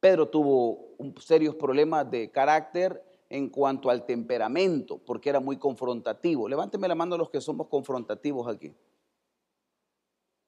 Pedro 0.00 0.28
tuvo 0.28 0.96
serios 1.20 1.54
problemas 1.54 2.10
de 2.10 2.30
carácter 2.30 3.04
en 3.28 3.48
cuanto 3.48 3.88
al 3.88 4.04
temperamento, 4.04 4.98
porque 4.98 5.30
era 5.30 5.40
muy 5.40 5.56
confrontativo. 5.56 6.48
Levánteme 6.48 6.88
la 6.88 6.94
mano 6.94 7.16
los 7.16 7.30
que 7.30 7.40
somos 7.40 7.68
confrontativos 7.68 8.46
aquí. 8.46 8.74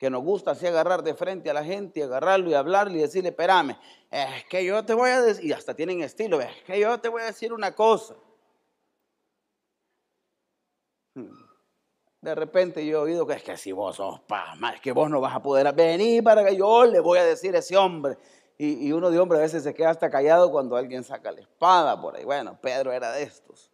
Que 0.04 0.10
nos 0.10 0.22
gusta 0.22 0.50
así 0.50 0.66
agarrar 0.66 1.02
de 1.02 1.14
frente 1.14 1.48
a 1.48 1.54
la 1.54 1.64
gente, 1.64 2.00
y 2.00 2.02
agarrarlo 2.02 2.50
y 2.50 2.52
hablarle 2.52 2.98
y 2.98 3.00
decirle, 3.00 3.30
espérame, 3.30 3.74
es 4.10 4.44
que 4.50 4.62
yo 4.62 4.84
te 4.84 4.92
voy 4.92 5.08
a 5.08 5.22
decir, 5.22 5.46
y 5.46 5.52
hasta 5.54 5.72
tienen 5.72 6.02
estilo, 6.02 6.42
es 6.42 6.62
que 6.66 6.78
yo 6.78 7.00
te 7.00 7.08
voy 7.08 7.22
a 7.22 7.24
decir 7.24 7.54
una 7.54 7.74
cosa. 7.74 8.14
De 12.20 12.34
repente 12.34 12.84
yo 12.84 12.98
he 12.98 13.00
oído 13.00 13.26
que 13.26 13.32
es 13.32 13.42
que 13.42 13.56
si 13.56 13.72
vos 13.72 13.96
sos 13.96 14.20
más 14.28 14.74
es 14.74 14.82
que 14.82 14.92
vos 14.92 15.08
no 15.08 15.22
vas 15.22 15.36
a 15.36 15.42
poder 15.42 15.74
venir 15.74 16.22
para 16.22 16.44
que 16.44 16.54
yo 16.54 16.84
le 16.84 17.00
voy 17.00 17.18
a 17.18 17.24
decir 17.24 17.56
a 17.56 17.60
ese 17.60 17.74
hombre. 17.74 18.18
Y, 18.58 18.92
uno 18.92 19.10
de 19.10 19.18
hombre 19.18 19.38
a 19.38 19.40
veces 19.40 19.62
se 19.62 19.72
queda 19.72 19.88
hasta 19.88 20.10
callado 20.10 20.50
cuando 20.50 20.76
alguien 20.76 21.02
saca 21.02 21.32
la 21.32 21.40
espada 21.40 21.98
por 21.98 22.14
ahí. 22.14 22.26
Bueno, 22.26 22.58
Pedro 22.60 22.92
era 22.92 23.10
de 23.10 23.22
estos, 23.22 23.72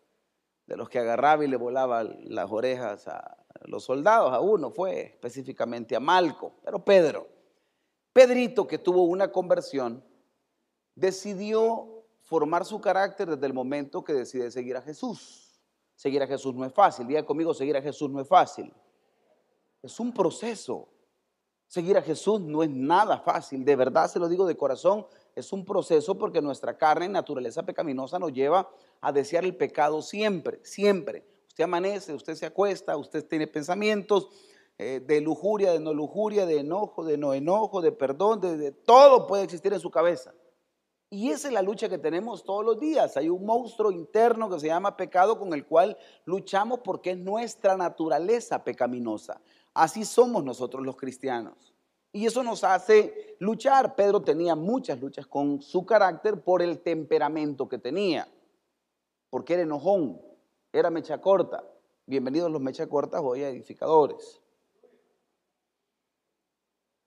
de 0.68 0.76
los 0.76 0.88
que 0.88 1.00
agarraba 1.00 1.44
y 1.44 1.48
le 1.48 1.56
volaba 1.56 2.04
las 2.04 2.52
orejas 2.52 3.08
a 3.08 3.36
los 3.64 3.84
soldados. 3.84 4.32
A 4.32 4.40
uno 4.40 4.70
fue 4.70 5.00
específicamente 5.00 5.96
a 5.96 6.00
Malco, 6.00 6.52
pero 6.64 6.84
Pedro. 6.84 7.28
Pedrito, 8.12 8.66
que 8.66 8.78
tuvo 8.78 9.04
una 9.04 9.30
conversión, 9.30 10.04
decidió 10.94 12.04
formar 12.22 12.64
su 12.64 12.80
carácter 12.80 13.30
desde 13.30 13.46
el 13.46 13.54
momento 13.54 14.02
que 14.02 14.12
decide 14.12 14.50
seguir 14.50 14.76
a 14.76 14.82
Jesús. 14.82 15.60
Seguir 15.94 16.22
a 16.22 16.26
Jesús 16.26 16.54
no 16.54 16.64
es 16.64 16.72
fácil. 16.72 17.06
Diga 17.06 17.24
conmigo, 17.24 17.54
seguir 17.54 17.76
a 17.76 17.82
Jesús 17.82 18.10
no 18.10 18.20
es 18.20 18.26
fácil. 18.26 18.72
Es 19.82 20.00
un 20.00 20.12
proceso. 20.12 20.88
Seguir 21.70 21.96
a 21.96 22.02
Jesús 22.02 22.40
no 22.40 22.64
es 22.64 22.68
nada 22.68 23.20
fácil, 23.20 23.64
de 23.64 23.76
verdad 23.76 24.10
se 24.10 24.18
lo 24.18 24.28
digo 24.28 24.44
de 24.44 24.56
corazón, 24.56 25.06
es 25.36 25.52
un 25.52 25.64
proceso 25.64 26.18
porque 26.18 26.42
nuestra 26.42 26.76
carne, 26.76 27.08
naturaleza 27.08 27.62
pecaminosa, 27.62 28.18
nos 28.18 28.32
lleva 28.32 28.68
a 29.00 29.12
desear 29.12 29.44
el 29.44 29.54
pecado 29.56 30.02
siempre, 30.02 30.58
siempre. 30.64 31.24
Amanece, 31.62 32.14
usted 32.14 32.34
se 32.34 32.46
acuesta, 32.46 32.96
usted 32.96 33.26
tiene 33.26 33.46
pensamientos 33.46 34.28
eh, 34.78 35.00
de 35.00 35.20
lujuria, 35.20 35.72
de 35.72 35.80
no 35.80 35.92
lujuria, 35.92 36.46
de 36.46 36.60
enojo, 36.60 37.04
de 37.04 37.18
no 37.18 37.34
enojo, 37.34 37.80
de 37.80 37.92
perdón, 37.92 38.40
de, 38.40 38.56
de 38.56 38.72
todo 38.72 39.26
puede 39.26 39.44
existir 39.44 39.72
en 39.72 39.80
su 39.80 39.90
cabeza. 39.90 40.32
Y 41.12 41.30
esa 41.30 41.48
es 41.48 41.54
la 41.54 41.62
lucha 41.62 41.88
que 41.88 41.98
tenemos 41.98 42.44
todos 42.44 42.64
los 42.64 42.78
días. 42.78 43.16
Hay 43.16 43.28
un 43.28 43.44
monstruo 43.44 43.90
interno 43.90 44.48
que 44.48 44.60
se 44.60 44.68
llama 44.68 44.96
pecado 44.96 45.38
con 45.38 45.52
el 45.52 45.66
cual 45.66 45.98
luchamos 46.24 46.80
porque 46.84 47.10
es 47.10 47.18
nuestra 47.18 47.76
naturaleza 47.76 48.62
pecaminosa. 48.62 49.40
Así 49.74 50.04
somos 50.04 50.44
nosotros 50.44 50.84
los 50.84 50.96
cristianos. 50.96 51.74
Y 52.12 52.26
eso 52.26 52.42
nos 52.42 52.64
hace 52.64 53.36
luchar. 53.38 53.94
Pedro 53.94 54.22
tenía 54.22 54.54
muchas 54.54 55.00
luchas 55.00 55.26
con 55.26 55.60
su 55.60 55.84
carácter 55.84 56.42
por 56.42 56.62
el 56.62 56.80
temperamento 56.80 57.68
que 57.68 57.78
tenía, 57.78 58.28
porque 59.30 59.54
era 59.54 59.62
enojón, 59.62 60.20
era 60.72 60.90
mecha 60.90 61.20
corta. 61.20 61.64
Bienvenidos 62.06 62.50
los 62.50 62.60
mecha 62.60 62.88
cortas 62.88 63.20
hoy 63.22 63.42
a 63.42 63.48
edificadores. 63.48 64.40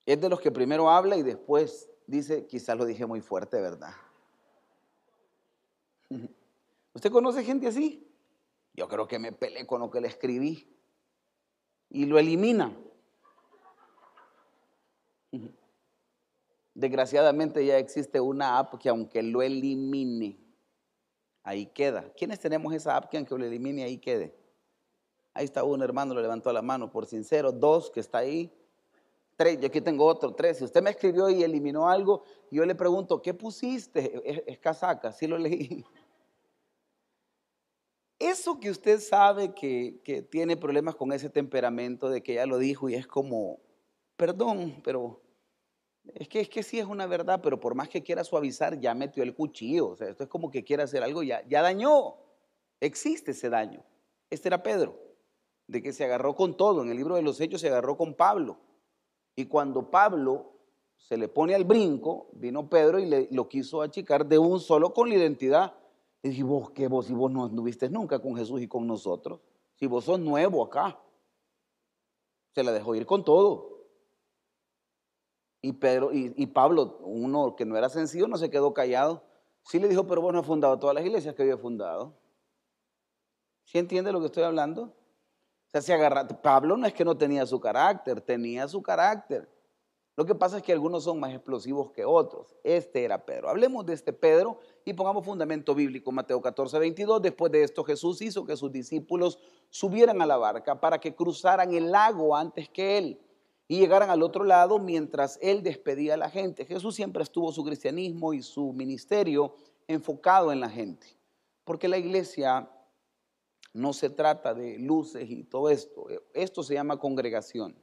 Es 0.05 0.20
de 0.20 0.29
los 0.29 0.41
que 0.41 0.51
primero 0.51 0.89
habla 0.89 1.15
y 1.15 1.24
después 1.24 1.89
dice, 2.08 2.46
quizás 2.46 2.77
lo 2.77 2.86
dije 2.86 3.05
muy 3.05 3.22
fuerte, 3.22 3.62
¿verdad? 3.62 3.93
¿Usted 6.93 7.12
conoce 7.12 7.43
gente 7.43 7.67
así? 7.67 8.10
Yo 8.74 8.88
creo 8.88 9.08
que 9.08 9.20
me 9.20 9.32
peleé 9.32 9.65
con 9.65 9.82
lo 9.82 9.89
que 9.89 10.01
le 10.01 10.10
escribí 10.10 10.67
y 11.89 12.05
lo 12.05 12.20
elimina. 12.20 12.75
Desgraciadamente 16.74 17.65
ya 17.65 17.77
existe 17.77 18.20
una 18.20 18.58
app 18.58 18.77
que 18.79 18.89
aunque 18.89 19.22
lo 19.22 19.41
elimine, 19.41 20.42
ahí 21.43 21.65
queda. 21.67 22.12
¿Quiénes 22.17 22.39
tenemos 22.39 22.73
esa 22.73 22.95
app 22.95 23.09
que 23.09 23.17
aunque 23.17 23.38
lo 23.38 23.45
elimine, 23.45 23.83
ahí 23.83 23.97
quede? 23.97 24.35
Ahí 25.33 25.45
está 25.45 25.63
un 25.63 25.81
hermano, 25.81 26.13
lo 26.13 26.21
levantó 26.21 26.51
la 26.53 26.62
mano 26.62 26.89
por 26.89 27.05
sincero. 27.05 27.51
Dos, 27.51 27.89
que 27.91 28.00
está 28.00 28.19
ahí. 28.19 28.51
Tres, 29.35 29.59
yo 29.59 29.67
aquí 29.67 29.81
tengo 29.81 30.05
otro, 30.05 30.33
tres. 30.33 30.57
Si 30.57 30.63
usted 30.63 30.81
me 30.81 30.91
escribió 30.91 31.29
y 31.29 31.43
eliminó 31.43 31.89
algo, 31.89 32.23
yo 32.51 32.65
le 32.65 32.75
pregunto, 32.75 33.21
¿qué 33.21 33.33
pusiste? 33.33 34.21
Es, 34.23 34.43
es 34.45 34.59
casaca, 34.59 35.12
sí 35.12 35.27
lo 35.27 35.38
leí. 35.38 35.83
Eso 38.23 38.57
que 38.57 38.69
usted 38.69 39.01
sabe 39.01 39.53
que, 39.53 40.25
tiene 40.31 40.55
problemas 40.55 40.95
con 40.95 41.12
ese 41.12 41.29
temperamento 41.29 42.09
de 42.09 42.23
que 42.23 42.35
ya 42.35 42.45
lo 42.45 42.57
dijo 42.57 42.88
y 42.88 42.95
es 42.95 43.05
como, 43.05 43.59
perdón, 44.15 44.81
pero 44.81 45.21
es 46.15 46.27
que, 46.27 46.41
es 46.41 46.50
que 46.50 46.63
sí 46.63 46.79
es 46.79 46.86
una 46.86 47.07
verdad, 47.07 47.39
pero 47.41 47.60
por 47.60 47.75
más 47.75 47.89
que 47.89 48.03
quiera 48.03 48.24
suavizar, 48.24 48.79
ya 48.79 48.93
metió 48.93 49.24
el 49.24 49.33
cuchillo. 49.33 49.89
O 49.89 49.95
sea, 49.95 50.10
esto 50.10 50.24
es 50.24 50.29
como 50.29 50.51
que 50.51 50.63
quiere 50.63 50.83
hacer 50.83 51.03
algo, 51.03 51.24
ya, 51.24 51.45
ya 51.48 51.62
dañó. 51.62 52.15
Existe 52.79 53.31
ese 53.31 53.50
daño. 53.50 53.83
Este 54.29 54.50
era 54.50 54.62
Pedro, 54.62 55.00
de 55.67 55.81
que 55.81 55.93
se 55.93 56.03
agarró 56.03 56.36
con 56.36 56.57
todo. 56.57 56.83
En 56.83 56.89
el 56.89 56.98
libro 56.98 57.15
de 57.15 57.22
los 57.22 57.39
Hechos 57.39 57.62
se 57.62 57.67
agarró 57.67 57.95
con 57.95 58.15
Pablo. 58.15 58.57
Y 59.36 59.45
cuando 59.45 59.89
Pablo 59.89 60.51
se 60.98 61.17
le 61.17 61.27
pone 61.27 61.55
al 61.55 61.63
brinco, 61.63 62.29
vino 62.33 62.69
Pedro 62.69 63.00
y 63.00 63.05
le, 63.05 63.27
lo 63.31 63.48
quiso 63.48 63.81
achicar 63.81 64.25
de 64.25 64.38
un 64.38 64.60
solo 64.60 64.93
con 64.93 65.10
la 65.10 65.15
identidad 65.15 65.74
y 66.22 66.29
dije, 66.29 66.43
vos 66.43 66.72
qué 66.72 66.88
vos, 66.88 67.07
si 67.07 67.13
vos 67.13 67.31
no 67.31 67.43
anduviste 67.45 67.89
nunca 67.89 68.19
con 68.19 68.36
Jesús 68.36 68.62
y 68.62 68.67
con 68.67 68.88
nosotros, 68.88 69.41
si 69.75 69.88
vos 69.88 70.05
sos 70.05 70.19
nuevo 70.19 70.63
acá, 70.63 70.98
se 72.53 72.63
la 72.63 72.72
dejó 72.72 72.95
ir 72.95 73.05
con 73.05 73.24
todo. 73.25 73.73
Y, 75.65 75.72
Pedro, 75.72 76.10
y, 76.12 76.46
Pablo, 76.48 77.00
uno 77.05 77.55
que 77.55 77.63
no 77.63 77.77
era 77.77 77.88
sencillo, 77.88 78.27
no 78.27 78.36
se 78.36 78.50
quedó 78.50 78.74
callado. 78.74 79.24
Sí 79.63 79.79
le 79.79 79.88
dijo, 79.88 80.05
pero 80.05 80.22
vos 80.22 80.34
no 80.34 80.41
has 80.41 80.46
fundado 80.46 80.77
todas 80.77 80.93
las 80.93 81.05
iglesias 81.05 81.36
que 81.36 81.48
yo 81.48 81.53
he 81.53 81.58
fundado. 81.58 82.13
¿Sí 83.63 83.77
entiende 83.77 84.12
lo 84.12 84.20
que 84.20 84.25
estoy 84.25 84.43
hablando? 84.43 84.84
O 84.84 85.70
sea, 85.72 85.82
se 85.82 85.93
agarra, 85.93 86.27
Pablo 86.27 86.75
no 86.75 86.86
es 86.86 86.93
que 86.93 87.05
no 87.05 87.17
tenía 87.17 87.46
su 87.46 87.62
carácter, 87.62 88.20
tenía 88.20 88.67
su 88.67 88.84
carácter. 88.84 89.48
Lo 90.17 90.25
que 90.25 90.36
pasa 90.36 90.58
es 90.58 90.63
que 90.63 90.74
algunos 90.74 91.05
son 91.05 91.17
más 91.17 91.32
explosivos 91.32 91.91
que 91.91 92.03
otros. 92.03 92.53
Este 92.62 93.05
era 93.05 93.25
Pedro. 93.25 93.48
Hablemos 93.48 93.86
de 93.86 93.93
este 93.93 94.12
Pedro 94.12 94.60
y 94.84 94.91
pongamos 94.91 95.24
fundamento 95.24 95.74
bíblico. 95.74 96.12
Mateo 96.12 96.41
14, 96.41 96.77
22. 96.77 97.22
Después 97.22 97.53
de 97.53 97.63
esto 97.63 97.86
Jesús 97.86 98.22
hizo 98.22 98.46
que 98.46 98.58
sus 98.58 98.70
discípulos 98.70 99.39
subieran 99.70 100.22
a 100.22 100.25
la 100.25 100.36
barca 100.36 100.77
para 100.82 101.00
que 101.00 101.15
cruzaran 101.15 101.74
el 101.74 101.89
lago 101.89 102.36
antes 102.36 102.67
que 102.67 102.98
él 102.98 103.20
y 103.67 103.79
llegaran 103.79 104.10
al 104.10 104.24
otro 104.24 104.43
lado 104.43 104.79
mientras 104.79 105.39
él 105.41 105.63
despedía 105.63 106.15
a 106.15 106.17
la 106.17 106.29
gente. 106.29 106.65
Jesús 106.65 106.96
siempre 106.96 107.24
estuvo 107.24 107.51
su 107.51 107.63
cristianismo 107.63 108.34
y 108.34 108.41
su 108.41 108.74
ministerio 108.74 109.55
enfocado 109.88 110.51
en 110.51 110.60
la 110.60 110.70
gente. 110.70 111.08
Porque 111.63 111.88
la 111.88 111.98
iglesia 111.98 112.70
no 113.74 113.93
se 113.93 114.10
trata 114.10 114.53
de 114.53 114.77
luces 114.79 115.29
y 115.29 115.43
todo 115.43 115.70
esto. 115.70 116.08
Esto 116.34 116.62
se 116.63 116.74
llama 116.74 117.00
congregación. 117.00 117.75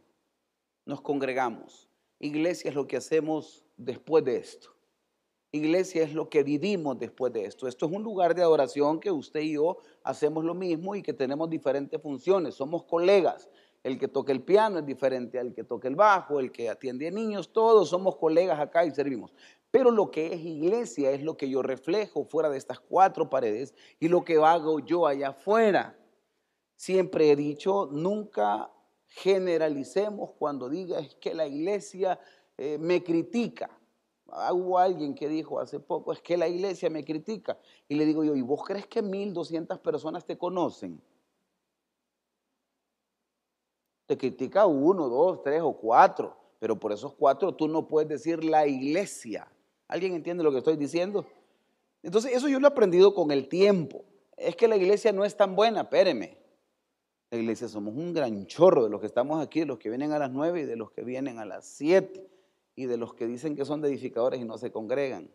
Nos 0.85 1.01
congregamos. 1.01 1.89
Iglesia 2.19 2.69
es 2.69 2.75
lo 2.75 2.87
que 2.87 2.97
hacemos 2.97 3.65
después 3.77 4.25
de 4.25 4.37
esto. 4.37 4.71
Iglesia 5.53 6.05
es 6.05 6.15
lo 6.15 6.29
que 6.29 6.45
vivimos 6.45 6.99
después 6.99 7.33
de 7.33 7.45
esto. 7.45 7.67
Esto 7.67 7.87
es 7.87 7.93
un 7.93 8.05
lugar 8.05 8.35
de 8.35 8.43
adoración 8.43 9.01
que 9.01 9.11
usted 9.11 9.41
y 9.41 9.55
yo 9.55 9.79
hacemos 10.05 10.45
lo 10.45 10.55
mismo 10.55 10.95
y 10.95 11.03
que 11.03 11.13
tenemos 11.13 11.51
diferentes 11.51 12.01
funciones. 12.01 12.55
Somos 12.55 12.85
colegas. 12.85 13.49
El 13.83 13.99
que 13.99 14.09
toca 14.09 14.33
el 14.33 14.43
piano 14.43 14.79
es 14.79 14.87
diferente 14.87 15.39
al 15.39 15.55
que 15.55 15.65
toca 15.65 15.89
el 15.89 15.97
bajo, 15.97 16.39
el 16.39 16.53
que 16.53 16.69
atiende 16.69 17.09
a 17.09 17.11
niños, 17.11 17.53
todos 17.53 17.89
somos 17.89 18.17
colegas 18.17 18.61
acá 18.61 18.85
y 18.85 18.91
servimos. 18.91 19.33
Pero 19.71 19.91
lo 19.91 20.11
que 20.11 20.35
es 20.35 20.41
iglesia 20.41 21.13
es 21.13 21.23
lo 21.23 21.37
que 21.37 21.49
yo 21.49 21.63
reflejo 21.63 22.25
fuera 22.25 22.51
de 22.51 22.59
estas 22.59 22.81
cuatro 22.81 23.31
paredes 23.31 23.75
y 23.99 24.09
lo 24.09 24.25
que 24.25 24.37
hago 24.37 24.81
yo 24.81 25.07
allá 25.07 25.29
afuera. 25.29 25.97
Siempre 26.75 27.31
he 27.31 27.37
dicho, 27.37 27.89
nunca 27.91 28.71
generalicemos 29.07 30.33
cuando 30.33 30.69
digas 30.69 31.15
que 31.17 31.35
la 31.35 31.47
iglesia 31.47 32.19
eh, 32.59 32.79
me 32.79 33.03
critica. 33.03 33.71
Hubo 34.53 34.79
alguien 34.79 35.15
que 35.15 35.29
dijo 35.29 35.59
hace 35.59 35.81
poco, 35.81 36.13
es 36.13 36.21
que 36.21 36.37
la 36.37 36.47
iglesia 36.47 36.89
me 36.91 37.05
critica. 37.05 37.59
Y 37.89 37.97
le 37.97 38.07
digo 38.07 38.23
yo, 38.25 38.37
¿y 38.37 38.43
vos 38.43 38.63
crees 38.65 38.87
que 38.87 39.03
1200 39.03 39.79
personas 39.81 40.25
te 40.25 40.39
conocen? 40.39 41.01
Te 44.11 44.19
critica 44.19 44.67
uno, 44.67 45.09
dos, 45.09 45.41
tres 45.45 45.63
o 45.63 45.73
cuatro, 45.73 46.37
pero 46.59 46.75
por 46.75 46.91
esos 46.91 47.15
cuatro 47.15 47.55
tú 47.55 47.69
no 47.69 47.87
puedes 47.87 48.09
decir 48.09 48.43
la 48.43 48.67
iglesia. 48.67 49.47
¿Alguien 49.87 50.15
entiende 50.15 50.43
lo 50.43 50.51
que 50.51 50.59
estoy 50.59 50.77
diciendo? 50.77 51.25
Entonces, 52.03 52.33
eso 52.33 52.49
yo 52.49 52.59
lo 52.59 52.67
he 52.67 52.71
aprendido 52.73 53.15
con 53.15 53.31
el 53.31 53.47
tiempo. 53.47 54.05
Es 54.37 54.57
que 54.57 54.67
la 54.67 54.75
iglesia 54.75 55.13
no 55.13 55.25
es 55.25 55.37
tan 55.37 55.55
buena, 55.55 55.83
espéreme. 55.83 56.39
La 57.31 57.39
iglesia 57.39 57.69
somos 57.69 57.95
un 57.95 58.13
gran 58.13 58.47
chorro 58.47 58.83
de 58.83 58.91
los 58.91 58.99
que 58.99 59.07
estamos 59.07 59.41
aquí, 59.41 59.61
de 59.61 59.67
los 59.67 59.79
que 59.79 59.91
vienen 59.91 60.11
a 60.11 60.19
las 60.19 60.33
nueve 60.33 60.63
y 60.63 60.65
de 60.65 60.75
los 60.75 60.91
que 60.91 61.05
vienen 61.05 61.39
a 61.39 61.45
las 61.45 61.65
siete 61.65 62.29
y 62.75 62.87
de 62.87 62.97
los 62.97 63.15
que 63.15 63.29
dicen 63.29 63.55
que 63.55 63.65
son 63.65 63.81
de 63.81 63.91
edificadores 63.91 64.41
y 64.41 64.45
no 64.45 64.59
se 64.59 64.73
congregan. 64.73 65.31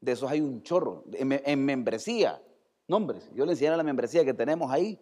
De 0.00 0.10
esos 0.10 0.28
hay 0.28 0.40
un 0.40 0.64
chorro, 0.64 1.04
en, 1.12 1.64
membresía. 1.64 2.42
Nombres, 2.88 3.30
yo 3.36 3.46
le 3.46 3.52
enseñara 3.52 3.76
la 3.76 3.84
membresía 3.84 4.24
que 4.24 4.34
tenemos 4.34 4.68
ahí. 4.72 4.98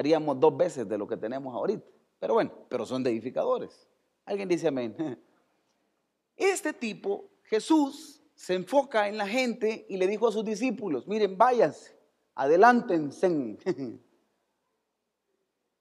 Haríamos 0.00 0.40
dos 0.40 0.56
veces 0.56 0.88
de 0.88 0.96
lo 0.96 1.06
que 1.06 1.18
tenemos 1.18 1.54
ahorita. 1.54 1.84
Pero 2.18 2.32
bueno, 2.32 2.50
pero 2.70 2.86
son 2.86 3.02
de 3.02 3.10
edificadores. 3.10 3.86
Alguien 4.24 4.48
dice 4.48 4.68
amén. 4.68 4.96
Este 6.38 6.72
tipo, 6.72 7.28
Jesús, 7.42 8.22
se 8.34 8.54
enfoca 8.54 9.08
en 9.08 9.18
la 9.18 9.28
gente 9.28 9.84
y 9.90 9.98
le 9.98 10.06
dijo 10.06 10.26
a 10.26 10.32
sus 10.32 10.42
discípulos, 10.42 11.06
miren, 11.06 11.36
váyanse, 11.36 11.94
adelántense. 12.34 13.58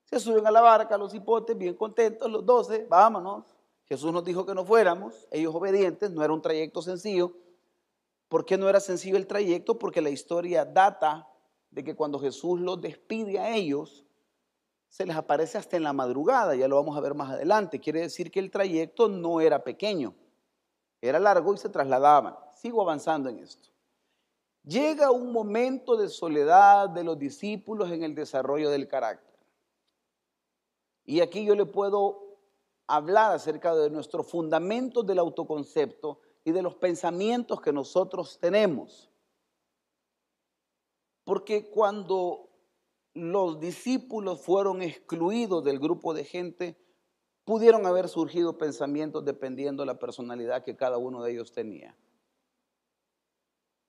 Se 0.04 0.20
suben 0.20 0.46
a 0.46 0.52
la 0.52 0.60
barca 0.60 0.98
los 0.98 1.14
hipotes, 1.14 1.58
bien 1.58 1.76
contentos, 1.76 2.30
los 2.30 2.46
doce, 2.46 2.86
vámonos. 2.90 3.46
Jesús 3.86 4.12
nos 4.12 4.26
dijo 4.26 4.46
que 4.46 4.54
no 4.54 4.66
fuéramos, 4.66 5.30
ellos 5.32 5.56
obedientes, 5.56 6.12
no 6.12 6.22
era 6.22 6.34
un 6.34 6.42
trayecto 6.42 6.82
sencillo. 6.82 7.32
¿Por 8.28 8.44
qué 8.44 8.58
no 8.58 8.68
era 8.68 8.82
sencillo 8.82 9.16
el 9.16 9.28
trayecto? 9.28 9.80
Porque 9.80 10.02
la 10.02 10.10
historia 10.10 10.66
data 10.66 11.30
de 11.72 11.86
que 11.86 11.96
cuando 11.96 12.20
Jesús 12.20 12.60
los 12.60 12.82
despide 12.82 13.40
a 13.40 13.56
ellos, 13.56 14.06
se 14.89 15.05
les 15.05 15.15
aparece 15.15 15.58
hasta 15.58 15.77
en 15.77 15.84
la 15.84 15.93
madrugada, 15.93 16.55
ya 16.55 16.67
lo 16.67 16.75
vamos 16.75 16.98
a 16.98 17.01
ver 17.01 17.13
más 17.13 17.31
adelante. 17.31 17.79
Quiere 17.79 18.01
decir 18.01 18.31
que 18.31 18.39
el 18.39 18.51
trayecto 18.51 19.08
no 19.08 19.39
era 19.39 19.63
pequeño, 19.63 20.13
era 21.00 21.19
largo 21.19 21.53
y 21.53 21.58
se 21.58 21.69
trasladaban. 21.69 22.36
Sigo 22.55 22.81
avanzando 22.81 23.29
en 23.29 23.39
esto. 23.39 23.69
Llega 24.63 25.12
un 25.12 25.31
momento 25.31 25.96
de 25.96 26.10
soledad 26.10 26.89
de 26.89 27.03
los 27.03 27.17
discípulos 27.17 27.91
en 27.91 28.03
el 28.03 28.13
desarrollo 28.13 28.69
del 28.69 28.88
carácter. 28.88 29.39
Y 31.05 31.22
aquí 31.22 31.46
yo 31.46 31.55
le 31.55 31.65
puedo 31.65 32.38
hablar 32.86 33.31
acerca 33.31 33.74
de 33.75 33.89
nuestros 33.89 34.27
fundamentos 34.27 35.05
del 35.05 35.19
autoconcepto 35.19 36.19
y 36.43 36.51
de 36.51 36.62
los 36.62 36.75
pensamientos 36.75 37.62
que 37.62 37.72
nosotros 37.72 38.38
tenemos. 38.39 39.10
Porque 41.24 41.69
cuando 41.69 42.49
los 43.20 43.60
discípulos 43.60 44.42
fueron 44.42 44.82
excluidos 44.82 45.64
del 45.64 45.80
grupo 45.80 46.14
de 46.14 46.24
gente, 46.24 46.78
pudieron 47.44 47.86
haber 47.86 48.08
surgido 48.08 48.58
pensamientos 48.58 49.26
dependiendo 49.26 49.84
de 49.84 49.88
la 49.88 50.00
personalidad 50.00 50.64
que 50.64 50.76
cada 50.76 50.98
uno 50.98 51.24
de 51.24 51.32
ellos 51.32 51.52
tenía. 51.52 51.96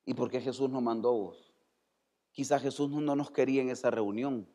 ¿Y 0.05 0.15
por 0.15 0.31
qué 0.31 0.41
Jesús 0.41 0.71
nos 0.71 0.83
mandó 0.83 1.13
vos? 1.13 1.53
Quizás 2.33 2.63
Jesús 2.63 2.91
no 2.91 3.17
nos 3.17 3.31
quería 3.31 3.63
en 3.63 3.71
esa 3.71 3.91
reunión. 3.91 4.49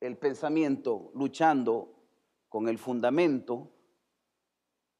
el 0.00 0.16
pensamiento 0.16 1.10
luchando 1.14 1.94
con 2.48 2.68
el 2.68 2.78
fundamento 2.78 3.70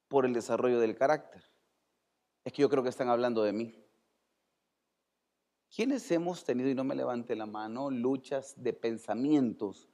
por 0.08 0.26
el 0.26 0.34
desarrollo 0.34 0.78
del 0.78 0.94
carácter. 0.94 1.42
Es 2.44 2.52
que 2.52 2.62
yo 2.62 2.68
creo 2.68 2.82
que 2.82 2.90
están 2.90 3.08
hablando 3.08 3.42
de 3.42 3.52
mí. 3.52 3.74
¿Quiénes 5.72 6.10
hemos 6.10 6.42
tenido, 6.42 6.68
y 6.68 6.74
no 6.74 6.82
me 6.82 6.96
levante 6.96 7.36
la 7.36 7.46
mano, 7.46 7.90
luchas 7.90 8.54
de 8.56 8.72
pensamientos 8.72 9.88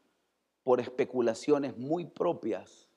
por 0.62 0.80
especulaciones 0.80 1.76
muy 1.76 2.06
propias? 2.06 2.88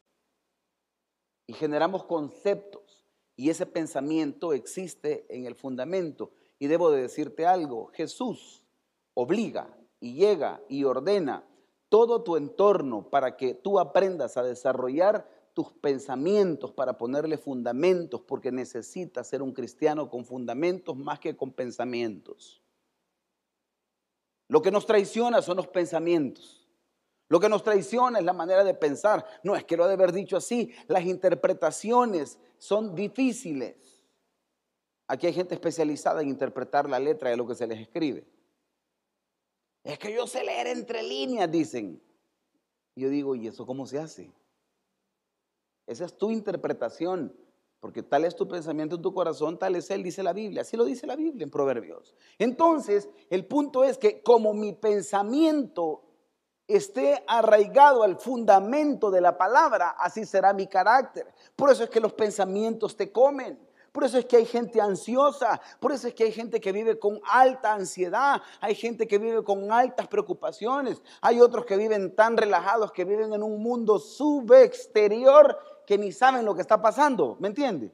Y 1.46 1.54
generamos 1.54 2.06
conceptos 2.06 3.06
y 3.36 3.50
ese 3.50 3.66
pensamiento 3.66 4.54
existe 4.54 5.26
en 5.28 5.46
el 5.46 5.56
fundamento. 5.56 6.32
Y 6.58 6.68
debo 6.68 6.90
de 6.90 7.02
decirte 7.02 7.46
algo, 7.46 7.88
Jesús 7.88 8.66
obliga 9.14 9.78
y 10.00 10.14
llega 10.14 10.62
y 10.70 10.86
ordena 10.86 11.44
todo 11.90 12.24
tu 12.24 12.38
entorno 12.38 13.10
para 13.10 13.36
que 13.36 13.56
tú 13.56 13.78
aprendas 13.80 14.38
a 14.38 14.44
desarrollar 14.44 15.30
tus 15.54 15.74
pensamientos 15.74 16.72
para 16.72 16.98
ponerle 16.98 17.38
fundamentos, 17.38 18.22
porque 18.22 18.54
necesitas 18.54 19.28
ser 19.28 19.42
un 19.42 19.52
cristiano 19.52 20.10
con 20.10 20.24
fundamentos 20.24 20.96
más 20.96 21.20
que 21.20 21.36
con 21.36 21.52
pensamientos. 21.52 22.62
Lo 24.50 24.62
que 24.62 24.72
nos 24.72 24.86
traiciona 24.86 25.42
son 25.42 25.58
los 25.58 25.68
pensamientos. 25.68 26.68
Lo 27.30 27.40
que 27.40 27.48
nos 27.48 27.64
traiciona 27.64 28.20
es 28.20 28.26
la 28.26 28.34
manera 28.34 28.64
de 28.64 28.74
pensar. 28.74 29.26
No 29.44 29.56
es 29.56 29.64
que 29.64 29.78
lo 29.78 29.88
de 29.88 29.94
haber 29.94 30.12
dicho 30.12 30.36
así. 30.36 30.74
Las 30.88 31.06
interpretaciones 31.06 32.40
son 32.58 32.96
difíciles. 32.96 34.04
Aquí 35.08 35.28
hay 35.28 35.34
gente 35.34 35.54
especializada 35.54 36.22
en 36.22 36.30
interpretar 36.30 36.90
la 36.90 37.00
letra 37.00 37.30
de 37.30 37.38
lo 37.38 37.48
que 37.48 37.56
se 37.56 37.68
les 37.68 37.80
escribe. 37.80 38.28
Es 39.84 40.00
que 40.00 40.14
yo 40.14 40.26
sé 40.26 40.44
leer 40.44 40.68
entre 40.68 41.04
líneas, 41.04 41.50
dicen. 41.50 42.02
Y 42.96 43.02
yo 43.02 43.10
digo, 43.10 43.36
¿y 43.36 43.48
eso 43.48 43.66
cómo 43.68 43.86
se 43.86 44.00
hace? 44.00 44.32
Esa 45.86 46.06
es 46.06 46.18
tu 46.18 46.32
interpretación, 46.32 47.36
porque 47.80 48.04
tal 48.04 48.26
es 48.26 48.36
tu 48.36 48.48
pensamiento 48.48 48.96
en 48.96 49.02
tu 49.02 49.14
corazón, 49.14 49.58
tal 49.58 49.76
es 49.76 49.90
él, 49.90 50.04
dice 50.04 50.22
la 50.22 50.34
Biblia. 50.34 50.62
Así 50.62 50.76
lo 50.76 50.84
dice 50.84 51.08
la 51.08 51.16
Biblia 51.16 51.44
en 51.44 51.50
Proverbios. 51.50 52.14
Entonces, 52.38 53.10
el 53.30 53.46
punto 53.46 53.84
es 53.84 53.98
que 53.98 54.22
como 54.22 54.54
mi 54.54 54.74
pensamiento 54.74 56.04
esté 56.68 57.24
arraigado 57.26 58.04
al 58.04 58.18
fundamento 58.18 59.10
de 59.10 59.22
la 59.22 59.38
palabra, 59.38 59.92
así 59.98 60.26
será 60.26 60.54
mi 60.54 60.68
carácter. 60.68 61.34
Por 61.56 61.72
eso 61.72 61.84
es 61.84 61.90
que 61.90 62.00
los 62.00 62.14
pensamientos 62.14 62.96
te 62.96 63.12
comen. 63.12 63.58
Por 63.92 64.04
eso 64.04 64.20
es 64.20 64.26
que 64.26 64.38
hay 64.38 64.46
gente 64.46 64.80
ansiosa, 64.80 65.60
por 65.80 65.92
eso 65.92 66.08
es 66.08 66.14
que 66.14 66.26
hay 66.26 66.32
gente 66.32 66.62
que 66.62 66.72
vive 66.72 67.00
con 67.00 67.20
alta 67.26 67.74
ansiedad, 67.74 68.42
hay 68.62 68.76
gente 68.76 69.08
que 69.08 69.18
vive 69.18 69.44
con 69.44 69.72
altas 69.72 70.08
preocupaciones, 70.08 71.02
hay 71.22 71.42
otros 71.42 71.66
que 71.66 71.76
viven 71.76 72.16
tan 72.16 72.38
relajados 72.38 72.92
que 72.92 73.04
viven 73.04 73.34
en 73.34 73.42
un 73.42 73.64
mundo 73.64 73.98
subexterior 73.98 75.58
que 75.90 75.98
ni 75.98 76.12
saben 76.12 76.46
lo 76.46 76.54
que 76.54 76.62
está 76.62 76.80
pasando, 76.80 77.36
¿me 77.40 77.48
entiende? 77.48 77.92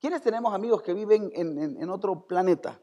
¿Quiénes 0.00 0.22
tenemos 0.22 0.54
amigos 0.54 0.80
que 0.80 0.94
viven 0.94 1.30
en, 1.34 1.90
otro 1.90 2.26
planeta? 2.26 2.80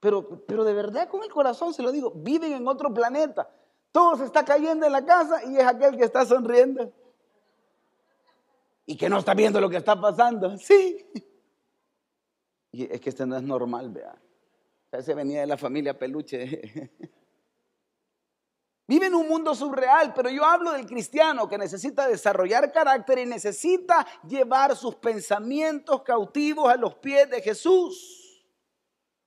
Pero, 0.00 0.42
pero 0.46 0.64
de 0.64 0.72
verdad 0.72 1.06
con 1.06 1.22
el 1.22 1.30
corazón 1.30 1.74
se 1.74 1.82
lo 1.82 1.92
digo, 1.92 2.12
viven 2.16 2.54
en 2.54 2.66
otro 2.66 2.94
planeta. 2.94 3.46
Todo 3.92 4.16
se 4.16 4.24
está 4.24 4.42
cayendo 4.42 4.86
en 4.86 4.92
la 4.92 5.04
casa 5.04 5.44
y 5.44 5.58
es 5.58 5.66
aquel 5.66 5.98
que 5.98 6.04
está 6.04 6.24
sonriendo 6.24 6.90
y 8.86 8.96
que 8.96 9.10
no 9.10 9.18
está 9.18 9.34
viendo 9.34 9.60
lo 9.60 9.68
que 9.68 9.76
está 9.76 10.00
pasando. 10.00 10.56
Sí. 10.56 11.06
Y 12.72 12.90
es 12.90 13.02
que 13.02 13.10
esto 13.10 13.26
no 13.26 13.36
es 13.36 13.42
normal, 13.42 13.90
vea. 13.90 14.18
Ese 14.90 15.12
venía 15.12 15.40
de 15.40 15.46
la 15.46 15.58
familia 15.58 15.98
peluche. 15.98 16.90
Vive 18.86 19.06
en 19.06 19.14
un 19.14 19.26
mundo 19.26 19.54
surreal, 19.54 20.12
pero 20.14 20.28
yo 20.28 20.44
hablo 20.44 20.72
del 20.72 20.84
cristiano 20.84 21.48
que 21.48 21.56
necesita 21.56 22.06
desarrollar 22.06 22.70
carácter 22.70 23.18
y 23.18 23.26
necesita 23.26 24.06
llevar 24.28 24.76
sus 24.76 24.96
pensamientos 24.96 26.02
cautivos 26.02 26.70
a 26.70 26.76
los 26.76 26.94
pies 26.96 27.30
de 27.30 27.40
Jesús. 27.40 28.23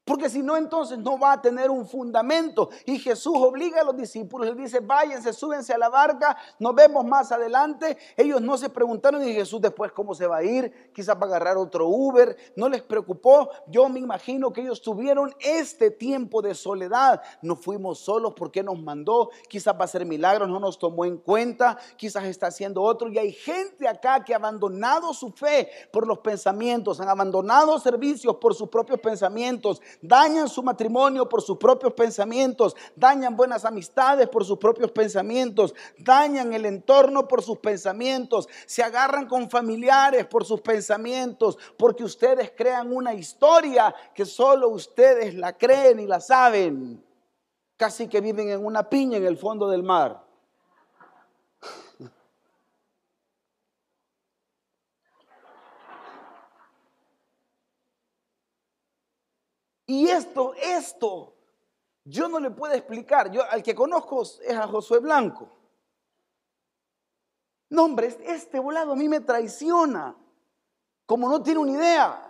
Porque 0.08 0.30
si 0.30 0.42
no, 0.42 0.56
entonces 0.56 0.98
no 0.98 1.20
va 1.20 1.34
a 1.34 1.42
tener 1.42 1.70
un 1.70 1.86
fundamento. 1.86 2.70
Y 2.86 2.98
Jesús 2.98 3.34
obliga 3.36 3.82
a 3.82 3.84
los 3.84 3.98
discípulos, 3.98 4.48
les 4.48 4.56
dice, 4.56 4.80
váyanse, 4.80 5.34
súbense 5.34 5.74
a 5.74 5.78
la 5.78 5.90
barca, 5.90 6.38
nos 6.60 6.74
vemos 6.74 7.04
más 7.04 7.34
adelante. 7.34 7.98
Ellos 8.16 8.42
no 8.42 8.58
se 8.58 8.70
preguntaron 8.70 9.22
y 9.28 9.34
Jesús 9.34 9.60
después 9.60 9.92
cómo 9.92 10.16
se 10.16 10.26
va 10.26 10.38
a 10.38 10.44
ir, 10.44 10.92
quizás 10.94 11.18
va 11.18 11.24
a 11.24 11.26
agarrar 11.26 11.58
otro 11.58 11.90
Uber, 11.90 12.38
no 12.56 12.70
les 12.70 12.84
preocupó. 12.84 13.50
Yo 13.68 13.90
me 13.90 14.00
imagino 14.00 14.54
que 14.54 14.62
ellos 14.62 14.82
tuvieron 14.82 15.36
este 15.42 15.92
tiempo 15.92 16.42
de 16.42 16.56
soledad. 16.56 17.22
No 17.42 17.58
fuimos 17.58 18.00
solos 18.00 18.32
porque 18.34 18.64
nos 18.64 18.80
mandó, 18.80 19.32
quizás 19.50 19.76
va 19.78 19.84
a 19.84 19.90
ser 19.90 20.06
milagro, 20.06 20.48
no 20.48 20.62
nos 20.62 20.80
tomó 20.80 21.04
en 21.04 21.18
cuenta, 21.18 21.78
quizás 21.98 22.24
está 22.24 22.48
haciendo 22.48 22.82
otro. 22.82 23.10
Y 23.10 23.18
hay 23.18 23.34
gente 23.34 23.90
acá 23.90 24.24
que 24.24 24.34
ha 24.34 24.38
abandonado 24.38 25.14
su 25.14 25.32
fe 25.32 25.70
por 25.92 26.08
los 26.08 26.20
pensamientos, 26.20 27.02
han 27.02 27.10
abandonado 27.10 27.78
servicios 27.78 28.38
por 28.38 28.56
sus 28.56 28.70
propios 28.70 29.02
pensamientos 29.02 29.82
dañan 30.02 30.48
su 30.48 30.62
matrimonio 30.64 31.28
por 31.28 31.42
sus 31.42 31.58
propios 31.58 31.94
pensamientos, 31.94 32.76
dañan 32.96 33.36
buenas 33.36 33.66
amistades 33.66 34.28
por 34.30 34.46
sus 34.46 34.58
propios 34.58 34.92
pensamientos, 34.92 35.74
dañan 35.98 36.54
el 36.54 36.66
entorno 36.66 37.28
por 37.28 37.42
sus 37.42 37.58
pensamientos, 37.60 38.48
se 38.66 38.84
agarran 38.84 39.28
con 39.28 39.50
familiares 39.50 40.26
por 40.26 40.46
sus 40.46 40.62
pensamientos, 40.62 41.58
porque 41.78 42.04
ustedes 42.04 42.52
crean 42.56 42.94
una 42.94 43.14
historia 43.14 43.94
que 44.14 44.26
solo 44.26 44.70
ustedes 44.70 45.36
la 45.36 45.58
creen 45.58 46.00
y 46.00 46.08
la 46.08 46.20
saben. 46.20 47.04
Casi 47.78 48.08
que 48.08 48.22
viven 48.22 48.50
en 48.50 48.66
una 48.66 48.90
piña 48.90 49.18
en 49.18 49.26
el 49.26 49.38
fondo 49.38 49.70
del 49.70 49.84
mar. 49.84 50.27
Y 59.88 60.10
esto, 60.10 60.54
esto, 60.54 61.34
yo 62.04 62.28
no 62.28 62.40
le 62.40 62.52
puedo 62.52 62.74
explicar. 62.74 63.32
Yo 63.32 63.42
al 63.50 63.64
que 63.64 63.74
conozco 63.74 64.22
es 64.22 64.52
a 64.52 64.68
Josué 64.68 65.00
Blanco. 65.00 65.50
No, 67.70 67.86
hombre, 67.86 68.18
este 68.26 68.60
volado 68.60 68.94
a 68.94 68.96
mí 68.96 69.10
me 69.10 69.22
traiciona, 69.22 70.16
como 71.06 71.30
no 71.30 71.42
tiene 71.42 71.60
una 71.60 71.72
idea. 71.72 72.24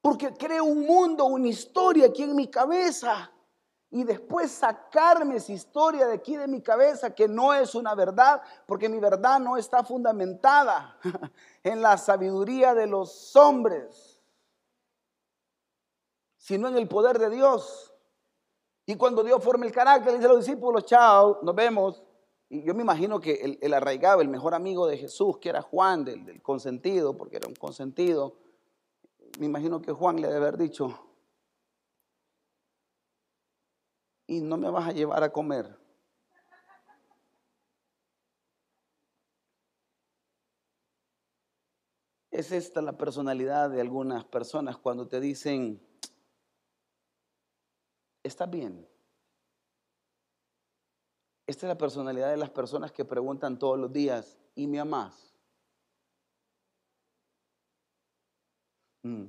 Porque 0.00 0.32
creo 0.32 0.64
un 0.64 0.84
mundo, 0.86 1.24
una 1.26 1.48
historia 1.48 2.06
aquí 2.06 2.22
en 2.22 2.34
mi 2.34 2.48
cabeza. 2.48 3.30
y 3.94 4.04
después 4.04 4.50
sacarme 4.50 5.36
esa 5.36 5.52
historia 5.52 6.06
de 6.06 6.14
aquí 6.14 6.34
de 6.34 6.48
mi 6.48 6.62
cabeza 6.62 7.14
que 7.14 7.28
no 7.28 7.52
es 7.52 7.74
una 7.74 7.94
verdad, 7.94 8.40
porque 8.66 8.88
mi 8.88 8.98
verdad 8.98 9.38
no 9.38 9.58
está 9.58 9.84
fundamentada 9.84 10.98
en 11.62 11.82
la 11.82 11.98
sabiduría 11.98 12.72
de 12.74 12.86
los 12.86 13.36
hombres, 13.36 14.11
sino 16.42 16.66
en 16.66 16.76
el 16.76 16.88
poder 16.88 17.20
de 17.20 17.30
Dios. 17.30 17.94
Y 18.84 18.96
cuando 18.96 19.22
Dios 19.22 19.42
forma 19.44 19.64
el 19.64 19.70
carácter, 19.70 20.12
dice 20.12 20.24
a 20.24 20.30
los 20.30 20.44
discípulos, 20.44 20.84
chao, 20.84 21.38
nos 21.40 21.54
vemos. 21.54 22.02
Y 22.48 22.64
yo 22.64 22.74
me 22.74 22.82
imagino 22.82 23.20
que 23.20 23.58
el, 23.60 23.72
arraigado, 23.72 24.20
el 24.20 24.28
mejor 24.28 24.52
amigo 24.52 24.88
de 24.88 24.98
Jesús, 24.98 25.38
que 25.38 25.50
era 25.50 25.62
Juan, 25.62 26.04
del, 26.04 26.24
del 26.24 26.42
consentido, 26.42 27.16
porque 27.16 27.36
era 27.36 27.46
un 27.46 27.54
consentido, 27.54 28.38
me 29.38 29.46
imagino 29.46 29.80
que 29.80 29.92
Juan 29.92 30.20
le 30.20 30.26
debe 30.26 30.38
haber 30.38 30.58
dicho, 30.58 30.98
y 34.26 34.40
no 34.40 34.56
me 34.56 34.68
vas 34.68 34.88
a 34.88 34.92
llevar 34.92 35.22
a 35.22 35.32
comer. 35.32 35.78
Es 42.32 42.50
esta 42.50 42.82
la 42.82 42.98
personalidad 42.98 43.70
de 43.70 43.80
algunas 43.80 44.24
personas 44.24 44.76
cuando 44.76 45.06
te 45.06 45.20
dicen, 45.20 45.80
está 48.22 48.46
bien. 48.46 48.86
Esta 51.46 51.66
es 51.66 51.68
la 51.68 51.78
personalidad 51.78 52.30
de 52.30 52.36
las 52.36 52.50
personas 52.50 52.92
que 52.92 53.04
preguntan 53.04 53.58
todos 53.58 53.78
los 53.78 53.92
días, 53.92 54.38
¿y 54.54 54.66
me 54.66 54.80
amás? 54.80 55.34
Mm. 59.02 59.26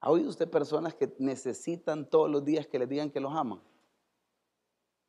¿Ha 0.00 0.10
oído 0.10 0.28
usted 0.28 0.48
personas 0.48 0.94
que 0.94 1.14
necesitan 1.18 2.08
todos 2.08 2.30
los 2.30 2.44
días 2.44 2.66
que 2.66 2.78
le 2.78 2.86
digan 2.86 3.10
que 3.10 3.20
los 3.20 3.32
aman? 3.34 3.60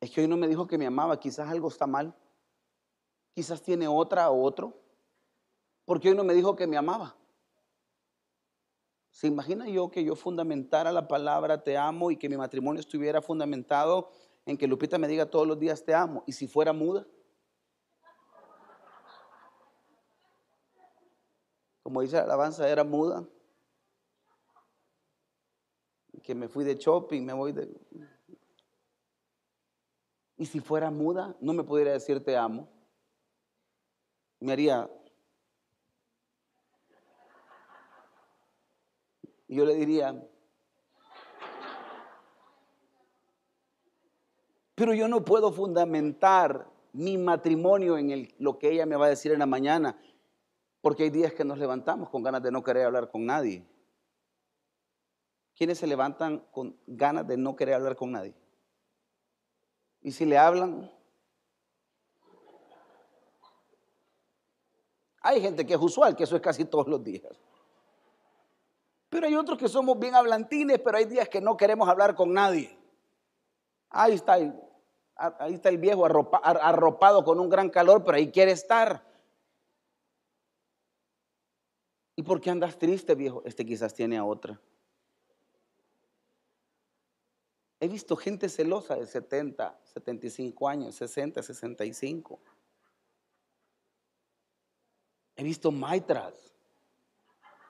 Es 0.00 0.10
que 0.10 0.22
hoy 0.22 0.28
no 0.28 0.36
me 0.36 0.48
dijo 0.48 0.66
que 0.66 0.78
me 0.78 0.86
amaba, 0.86 1.20
quizás 1.20 1.48
algo 1.48 1.68
está 1.68 1.86
mal. 1.86 2.14
Quizás 3.34 3.62
tiene 3.62 3.86
otra 3.86 4.30
o 4.30 4.42
otro. 4.42 4.80
Porque 5.84 6.08
hoy 6.08 6.16
no 6.16 6.24
me 6.24 6.34
dijo 6.34 6.56
que 6.56 6.66
me 6.66 6.76
amaba. 6.76 7.16
¿Se 9.16 9.26
imagina 9.26 9.66
yo 9.66 9.90
que 9.90 10.04
yo 10.04 10.14
fundamentara 10.14 10.92
la 10.92 11.08
palabra 11.08 11.62
te 11.62 11.74
amo 11.78 12.10
y 12.10 12.18
que 12.18 12.28
mi 12.28 12.36
matrimonio 12.36 12.80
estuviera 12.80 13.22
fundamentado 13.22 14.10
en 14.44 14.58
que 14.58 14.66
Lupita 14.66 14.98
me 14.98 15.08
diga 15.08 15.30
todos 15.30 15.46
los 15.46 15.58
días 15.58 15.82
te 15.82 15.94
amo? 15.94 16.22
¿Y 16.26 16.32
si 16.32 16.46
fuera 16.46 16.74
muda? 16.74 17.06
Como 21.82 22.02
dice 22.02 22.16
la 22.16 22.24
alabanza, 22.24 22.68
era 22.68 22.84
muda 22.84 23.26
que 26.22 26.34
me 26.34 26.46
fui 26.46 26.62
de 26.64 26.74
shopping, 26.74 27.22
me 27.22 27.32
voy 27.32 27.52
de... 27.52 27.74
Y 30.36 30.44
si 30.44 30.60
fuera 30.60 30.90
muda, 30.90 31.34
no 31.40 31.54
me 31.54 31.64
pudiera 31.64 31.92
decir 31.92 32.22
te 32.22 32.36
amo. 32.36 32.68
Me 34.40 34.52
haría... 34.52 34.90
Y 39.48 39.56
yo 39.56 39.64
le 39.64 39.74
diría, 39.74 40.14
pero 44.74 44.92
yo 44.92 45.08
no 45.08 45.24
puedo 45.24 45.52
fundamentar 45.52 46.68
mi 46.92 47.18
matrimonio 47.18 47.98
en 47.98 48.28
lo 48.38 48.58
que 48.58 48.70
ella 48.70 48.86
me 48.86 48.96
va 48.96 49.06
a 49.06 49.10
decir 49.10 49.32
en 49.32 49.38
la 49.38 49.46
mañana, 49.46 49.98
porque 50.80 51.04
hay 51.04 51.10
días 51.10 51.32
que 51.32 51.44
nos 51.44 51.58
levantamos 51.58 52.10
con 52.10 52.22
ganas 52.22 52.42
de 52.42 52.50
no 52.50 52.62
querer 52.62 52.86
hablar 52.86 53.10
con 53.10 53.26
nadie. 53.26 53.66
¿Quiénes 55.56 55.78
se 55.78 55.86
levantan 55.86 56.40
con 56.50 56.76
ganas 56.86 57.26
de 57.26 57.36
no 57.36 57.56
querer 57.56 57.74
hablar 57.74 57.96
con 57.96 58.12
nadie? 58.12 58.34
Y 60.02 60.12
si 60.12 60.26
le 60.26 60.36
hablan, 60.36 60.90
hay 65.20 65.40
gente 65.40 65.66
que 65.66 65.74
es 65.74 65.80
usual, 65.80 66.14
que 66.14 66.24
eso 66.24 66.36
es 66.36 66.42
casi 66.42 66.64
todos 66.64 66.86
los 66.86 67.02
días. 67.02 67.24
Pero 69.16 69.28
hay 69.28 69.34
otros 69.34 69.56
que 69.56 69.66
somos 69.66 69.98
bien 69.98 70.14
hablantines, 70.14 70.78
pero 70.78 70.98
hay 70.98 71.06
días 71.06 71.26
que 71.26 71.40
no 71.40 71.56
queremos 71.56 71.88
hablar 71.88 72.14
con 72.14 72.34
nadie. 72.34 72.76
Ahí 73.88 74.12
está 74.12 74.36
el, 74.36 74.52
ahí 75.14 75.54
está 75.54 75.70
el 75.70 75.78
viejo 75.78 76.04
arropado 76.04 77.24
con 77.24 77.40
un 77.40 77.48
gran 77.48 77.70
calor, 77.70 78.04
pero 78.04 78.18
ahí 78.18 78.30
quiere 78.30 78.52
estar. 78.52 79.02
¿Y 82.14 82.24
por 82.24 82.42
qué 82.42 82.50
andas 82.50 82.78
triste, 82.78 83.14
viejo? 83.14 83.40
Este 83.46 83.64
quizás 83.64 83.94
tiene 83.94 84.18
a 84.18 84.24
otra. 84.26 84.60
He 87.80 87.88
visto 87.88 88.16
gente 88.16 88.50
celosa 88.50 88.96
de 88.96 89.06
70, 89.06 89.80
75 89.94 90.68
años, 90.68 90.94
60, 90.94 91.42
65. 91.42 92.38
He 95.36 95.42
visto 95.42 95.72
maitras 95.72 96.55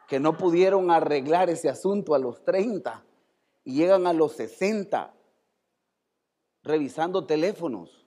que 0.07 0.21
no 0.21 0.37
pudieron 0.37 0.90
arreglar 0.90 1.51
ese 1.51 1.69
asunto 1.69 2.14
a 2.14 2.19
los 2.19 2.45
30 2.45 3.05
y 3.64 3.75
llegan 3.75 4.07
a 4.07 4.12
los 4.12 4.33
60 4.33 5.12
revisando 6.62 7.27
teléfonos 7.27 8.07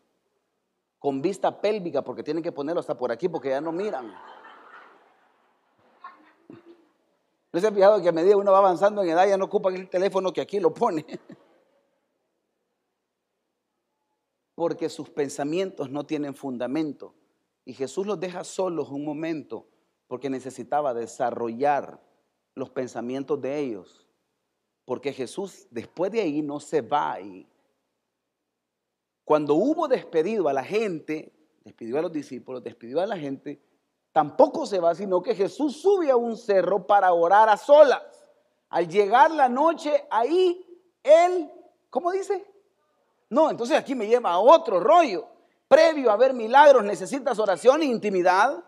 con 0.98 1.22
vista 1.22 1.62
pélvica 1.62 2.04
porque 2.04 2.24
tienen 2.24 2.44
que 2.44 2.52
ponerlo 2.52 2.80
hasta 2.80 2.98
por 2.98 3.12
aquí 3.12 3.28
porque 3.28 3.50
ya 3.50 3.62
no 3.62 3.72
miran. 3.72 4.14
¿No 7.52 7.60
se 7.60 7.68
ha 7.68 7.72
fijado 7.72 8.02
que 8.02 8.10
a 8.10 8.14
medida 8.14 8.38
uno 8.38 8.52
va 8.52 8.60
avanzando 8.60 9.02
en 9.02 9.10
edad 9.10 9.28
ya 9.28 9.38
no 9.38 9.46
ocupan 9.46 9.76
el 9.76 9.90
teléfono 9.90 10.32
que 10.32 10.42
aquí 10.42 10.60
lo 10.60 10.74
pone? 10.74 11.06
porque 14.60 14.90
sus 14.90 15.10
pensamientos 15.10 15.90
no 15.90 16.06
tienen 16.06 16.36
fundamento. 16.36 17.16
Y 17.64 17.74
Jesús 17.74 18.06
los 18.06 18.20
deja 18.20 18.44
solos 18.44 18.90
un 18.90 19.06
momento 19.06 19.70
porque 20.10 20.30
necesitaba 20.30 20.93
desarrollar 20.93 22.02
los 22.56 22.72
pensamientos 22.72 23.39
de 23.39 23.60
ellos. 23.60 24.08
Porque 24.84 25.13
Jesús 25.13 25.67
después 25.69 26.12
de 26.12 26.19
ahí 26.19 26.41
no 26.41 26.60
se 26.60 26.82
va 26.82 27.13
ahí. 27.13 27.48
Cuando 29.24 29.54
hubo 29.54 29.88
despedido 29.88 30.50
a 30.50 30.54
la 30.54 30.63
gente, 30.63 31.32
despidió 31.63 32.00
a 32.00 32.02
los 32.02 32.12
discípulos, 32.12 32.63
despidió 32.63 33.00
a 33.00 33.06
la 33.06 33.17
gente, 33.17 33.62
tampoco 34.12 34.65
se 34.65 34.80
va, 34.80 34.95
sino 34.95 35.22
que 35.22 35.36
Jesús 35.36 35.80
sube 35.80 36.10
a 36.10 36.15
un 36.15 36.36
cerro 36.36 36.88
para 36.88 37.13
orar 37.13 37.48
a 37.48 37.56
solas. 37.56 38.02
Al 38.69 38.88
llegar 38.88 39.30
la 39.30 39.48
noche, 39.48 40.08
ahí 40.10 40.65
él, 41.04 41.52
¿cómo 41.91 42.12
dice? 42.12 42.43
No, 43.30 43.52
entonces 43.52 43.78
aquí 43.78 43.93
me 43.93 44.08
lleva 44.08 44.32
a 44.32 44.39
otro 44.39 44.80
rollo. 44.80 45.28
Previo 45.67 46.10
a 46.10 46.17
ver 46.17 46.34
milagros 46.34 46.84
necesitas 46.84 47.38
oración 47.38 47.84
e 47.84 47.86
intimidad. 47.86 48.63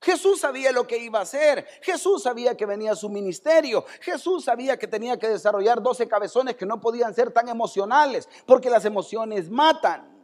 Jesús 0.00 0.40
sabía 0.40 0.70
lo 0.72 0.86
que 0.86 0.98
iba 0.98 1.18
a 1.18 1.22
hacer. 1.22 1.66
Jesús 1.82 2.22
sabía 2.22 2.56
que 2.56 2.66
venía 2.66 2.94
su 2.94 3.08
ministerio. 3.08 3.84
Jesús 4.00 4.44
sabía 4.44 4.78
que 4.78 4.86
tenía 4.86 5.18
que 5.18 5.28
desarrollar 5.28 5.82
12 5.82 6.06
cabezones 6.06 6.56
que 6.56 6.66
no 6.66 6.80
podían 6.80 7.14
ser 7.14 7.32
tan 7.32 7.48
emocionales, 7.48 8.28
porque 8.46 8.70
las 8.70 8.84
emociones 8.84 9.50
matan. 9.50 10.17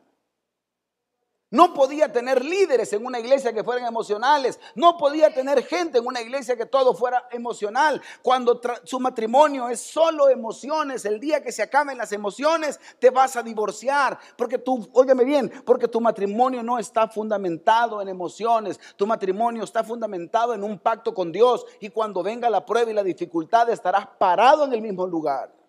No 1.55 1.73
podía 1.73 2.11
tener 2.11 2.45
líderes 2.45 2.93
en 2.95 3.07
una 3.07 3.21
iglesia 3.21 3.53
que 3.53 3.63
fueran 3.63 3.87
emocionales. 3.87 4.59
No 4.75 4.97
podía 4.97 5.33
tener 5.33 5.65
gente 5.65 5.99
en 5.99 6.07
una 6.07 6.21
iglesia 6.21 6.57
que 6.57 6.67
todo 6.67 6.95
fuera 6.95 7.29
emocional. 7.31 8.03
Cuando 8.23 8.61
su 8.83 8.99
matrimonio 8.99 9.69
es 9.69 9.81
solo 9.81 10.29
emociones, 10.29 11.05
el 11.05 11.21
día 11.21 11.45
que 11.45 11.53
se 11.53 11.63
acaben 11.63 11.97
las 11.97 12.11
emociones, 12.11 12.81
te 12.99 13.11
vas 13.11 13.37
a 13.37 13.45
divorciar. 13.45 14.19
Porque 14.37 14.59
tú, 14.59 14.89
óyeme 14.95 15.23
bien, 15.23 15.49
porque 15.65 15.87
tu 15.87 16.01
matrimonio 16.01 16.61
no 16.65 16.77
está 16.77 17.07
fundamentado 17.07 18.03
en 18.03 18.09
emociones. 18.09 18.81
Tu 18.97 19.07
matrimonio 19.07 19.63
está 19.63 19.85
fundamentado 19.85 20.55
en 20.55 20.65
un 20.65 20.77
pacto 20.81 21.15
con 21.15 21.31
Dios. 21.31 21.65
Y 21.79 21.89
cuando 21.91 22.25
venga 22.25 22.51
la 22.51 22.67
prueba 22.67 22.91
y 22.91 22.95
la 22.95 23.05
dificultad, 23.05 23.71
estarás 23.71 24.09
parado 24.19 24.65
en 24.65 24.73
el 24.73 24.83
mismo 24.83 25.07
lugar 25.07 25.64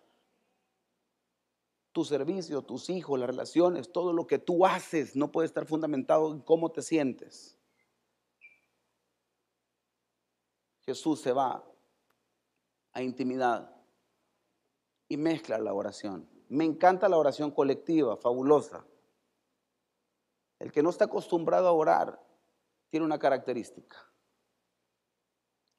tu 1.96 2.04
servicio, 2.04 2.62
tus 2.62 2.90
hijos, 2.90 3.18
las 3.18 3.30
relaciones, 3.30 3.94
todo 3.94 4.12
lo 4.12 4.28
que 4.28 4.38
tú 4.38 4.66
haces 4.66 5.16
no 5.16 5.32
puede 5.32 5.46
estar 5.46 5.66
fundamentado 5.66 6.30
en 6.30 6.42
cómo 6.42 6.70
te 6.70 6.82
sientes. 6.82 7.58
Jesús 10.82 11.22
se 11.22 11.32
va 11.32 11.64
a 12.92 13.02
intimidad 13.02 13.74
y 15.08 15.16
mezcla 15.16 15.58
la 15.58 15.74
oración. 15.74 16.30
Me 16.50 16.66
encanta 16.66 17.08
la 17.08 17.16
oración 17.16 17.50
colectiva, 17.50 18.18
fabulosa. 18.18 18.86
El 20.60 20.74
que 20.74 20.84
no 20.84 20.90
está 20.90 21.06
acostumbrado 21.06 21.70
a 21.70 21.72
orar 21.72 22.22
tiene 22.90 23.06
una 23.06 23.20
característica. 23.20 23.96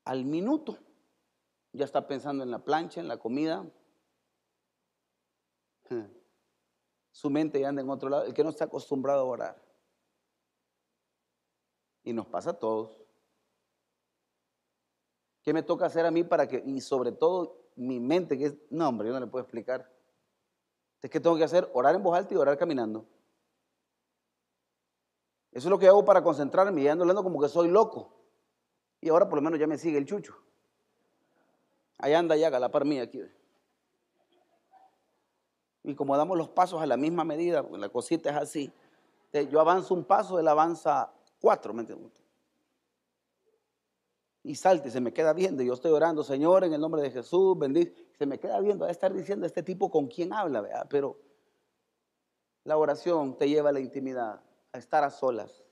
Al 0.06 0.24
minuto 0.24 0.78
ya 1.74 1.84
está 1.84 2.06
pensando 2.06 2.42
en 2.42 2.50
la 2.50 2.64
plancha, 2.64 3.00
en 3.02 3.08
la 3.08 3.18
comida, 3.18 3.70
Su 7.10 7.30
mente 7.30 7.60
ya 7.60 7.68
anda 7.68 7.82
en 7.82 7.90
otro 7.90 8.08
lado, 8.08 8.24
el 8.24 8.34
que 8.34 8.44
no 8.44 8.50
está 8.50 8.64
acostumbrado 8.64 9.20
a 9.20 9.24
orar. 9.24 9.62
Y 12.04 12.12
nos 12.12 12.26
pasa 12.26 12.50
a 12.50 12.58
todos. 12.58 13.02
¿Qué 15.42 15.52
me 15.52 15.62
toca 15.62 15.86
hacer 15.86 16.04
a 16.04 16.10
mí 16.10 16.24
para 16.24 16.48
que, 16.48 16.62
y 16.64 16.80
sobre 16.80 17.12
todo 17.12 17.66
mi 17.76 18.00
mente, 18.00 18.36
que 18.36 18.46
es, 18.46 18.56
no 18.70 18.88
hombre, 18.88 19.08
yo 19.08 19.14
no 19.14 19.20
le 19.20 19.26
puedo 19.26 19.42
explicar. 19.42 19.90
¿qué 21.08 21.20
tengo 21.20 21.36
que 21.36 21.44
hacer? 21.44 21.70
Orar 21.72 21.94
en 21.94 22.02
voz 22.02 22.16
alta 22.16 22.34
y 22.34 22.36
orar 22.36 22.58
caminando. 22.58 23.06
Eso 25.52 25.68
es 25.68 25.70
lo 25.70 25.78
que 25.78 25.86
hago 25.86 26.04
para 26.04 26.22
concentrarme 26.22 26.82
y 26.82 26.88
ando 26.88 27.04
hablando 27.04 27.22
como 27.22 27.40
que 27.40 27.48
soy 27.48 27.68
loco. 27.68 28.12
Y 29.00 29.08
ahora 29.08 29.28
por 29.28 29.38
lo 29.38 29.42
menos 29.42 29.58
ya 29.58 29.66
me 29.66 29.78
sigue 29.78 29.98
el 29.98 30.06
chucho. 30.06 30.36
Allá 31.98 32.18
anda 32.18 32.36
ya 32.36 32.48
a 32.48 32.58
la 32.58 32.70
par 32.70 32.84
mía 32.84 33.04
aquí. 33.04 33.22
Y 35.86 35.94
como 35.94 36.16
damos 36.16 36.36
los 36.36 36.48
pasos 36.48 36.82
a 36.82 36.86
la 36.86 36.96
misma 36.96 37.22
medida, 37.22 37.64
la 37.70 37.88
cosita 37.88 38.30
es 38.30 38.36
así. 38.36 38.72
Yo 39.50 39.60
avanzo 39.60 39.94
un 39.94 40.02
paso, 40.02 40.40
él 40.40 40.48
avanza 40.48 41.12
cuatro, 41.40 41.72
¿me 41.72 41.82
entiendes? 41.82 42.10
Y 44.42 44.56
salte, 44.56 44.90
se 44.90 45.00
me 45.00 45.12
queda 45.12 45.32
viendo. 45.32 45.62
Yo 45.62 45.74
estoy 45.74 45.92
orando, 45.92 46.24
Señor, 46.24 46.64
en 46.64 46.72
el 46.72 46.80
nombre 46.80 47.02
de 47.02 47.12
Jesús, 47.12 47.56
bendice. 47.56 47.94
Se 48.18 48.26
me 48.26 48.40
queda 48.40 48.58
viendo, 48.60 48.84
a 48.84 48.90
estar 48.90 49.14
diciendo 49.14 49.46
este 49.46 49.62
tipo 49.62 49.88
con 49.88 50.08
quién 50.08 50.32
habla. 50.32 50.86
Pero 50.90 51.20
la 52.64 52.76
oración 52.76 53.38
te 53.38 53.48
lleva 53.48 53.68
a 53.68 53.72
la 53.72 53.80
intimidad, 53.80 54.40
a 54.72 54.78
estar 54.78 55.04
a 55.04 55.10
solas. 55.10 55.62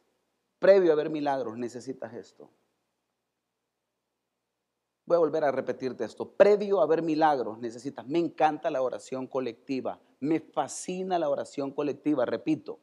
Previo 0.60 0.92
a 0.92 0.94
ver 0.94 1.10
milagros, 1.10 1.58
necesitas 1.58 2.14
esto. 2.14 2.48
Voy 5.06 5.16
a 5.16 5.18
volver 5.18 5.44
a 5.44 5.52
repetirte 5.52 6.04
esto. 6.04 6.30
Previo 6.30 6.80
a 6.80 6.86
ver 6.86 7.02
milagros 7.02 7.58
necesitas. 7.58 8.06
Me 8.06 8.18
encanta 8.18 8.70
la 8.70 8.80
oración 8.80 9.26
colectiva. 9.26 10.00
Me 10.20 10.40
fascina 10.40 11.18
la 11.18 11.28
oración 11.28 11.72
colectiva. 11.72 12.24
Repito, 12.24 12.80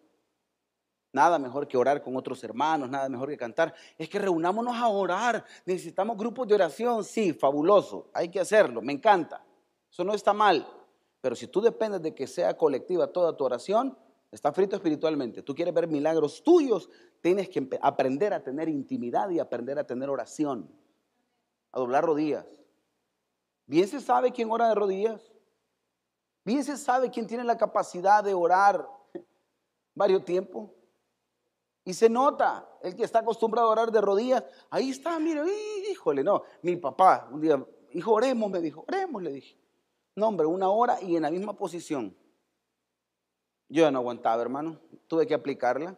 nada 1.14 1.40
mejor 1.40 1.68
que 1.68 1.78
orar 1.78 2.04
con 2.04 2.16
otros 2.16 2.44
hermanos, 2.44 2.90
nada 2.90 3.10
mejor 3.10 3.30
que 3.30 3.38
cantar. 3.38 3.74
Es 3.98 4.08
que 4.08 4.20
reunámonos 4.20 4.76
a 4.76 4.88
orar. 4.88 5.44
Necesitamos 5.66 6.16
grupos 6.16 6.48
de 6.48 6.54
oración. 6.54 7.04
Sí, 7.04 7.34
fabuloso. 7.34 8.12
Hay 8.14 8.30
que 8.30 8.40
hacerlo. 8.40 8.84
Me 8.84 8.94
encanta. 8.94 9.44
Eso 9.90 10.04
no 10.04 10.14
está 10.14 10.32
mal. 10.32 10.68
Pero 11.22 11.36
si 11.36 11.48
tú 11.48 11.60
dependes 11.60 12.04
de 12.04 12.14
que 12.14 12.28
sea 12.28 12.56
colectiva 12.56 13.08
toda 13.08 13.36
tu 13.36 13.44
oración, 13.46 13.98
está 14.32 14.52
frito 14.52 14.76
espiritualmente. 14.76 15.42
Tú 15.42 15.56
quieres 15.56 15.74
ver 15.74 15.88
milagros 15.88 16.44
tuyos, 16.44 16.88
tienes 17.20 17.50
que 17.50 17.68
aprender 17.82 18.34
a 18.34 18.44
tener 18.44 18.70
intimidad 18.70 19.30
y 19.32 19.40
aprender 19.40 19.80
a 19.80 19.84
tener 19.86 20.10
oración 20.10 20.70
a 21.72 21.80
doblar 21.80 22.04
rodillas. 22.04 22.46
Bien 23.66 23.88
se 23.88 24.02
sabe 24.02 24.32
quién 24.32 24.52
ora 24.52 24.68
de 24.70 24.76
rodillas. 24.76 25.32
Bien 26.44 26.64
se 26.64 26.78
sabe 26.78 27.10
quién 27.10 27.28
tiene 27.28 27.44
la 27.44 27.58
capacidad 27.58 28.24
de 28.24 28.34
orar 28.34 28.88
varios 29.96 30.26
tiempos. 30.26 30.70
Y 31.84 31.94
se 31.94 32.10
nota, 32.10 32.68
el 32.82 32.96
que 32.96 33.04
está 33.04 33.20
acostumbrado 33.20 33.68
a 33.68 33.72
orar 33.72 33.92
de 33.92 34.02
rodillas, 34.02 34.44
ahí 34.70 34.90
está, 34.92 35.18
mire, 35.20 35.42
híjole, 35.90 36.24
no. 36.24 36.44
Mi 36.62 36.76
papá 36.76 37.28
un 37.32 37.42
día, 37.42 37.66
hijo, 37.94 38.14
oremos, 38.14 38.52
me 38.52 38.62
dijo, 38.62 38.84
oremos, 38.88 39.24
le 39.24 39.32
dije. 39.32 39.58
No, 40.16 40.28
hombre, 40.28 40.46
una 40.46 40.70
hora 40.70 41.02
y 41.02 41.16
en 41.16 41.24
la 41.24 41.32
misma 41.32 41.54
posición. 41.54 42.16
Yo 43.70 43.90
no 43.90 44.00
aguantaba, 44.00 44.42
hermano. 44.42 44.80
Tuve 45.08 45.26
que 45.26 45.34
aplicarla. 45.34 45.98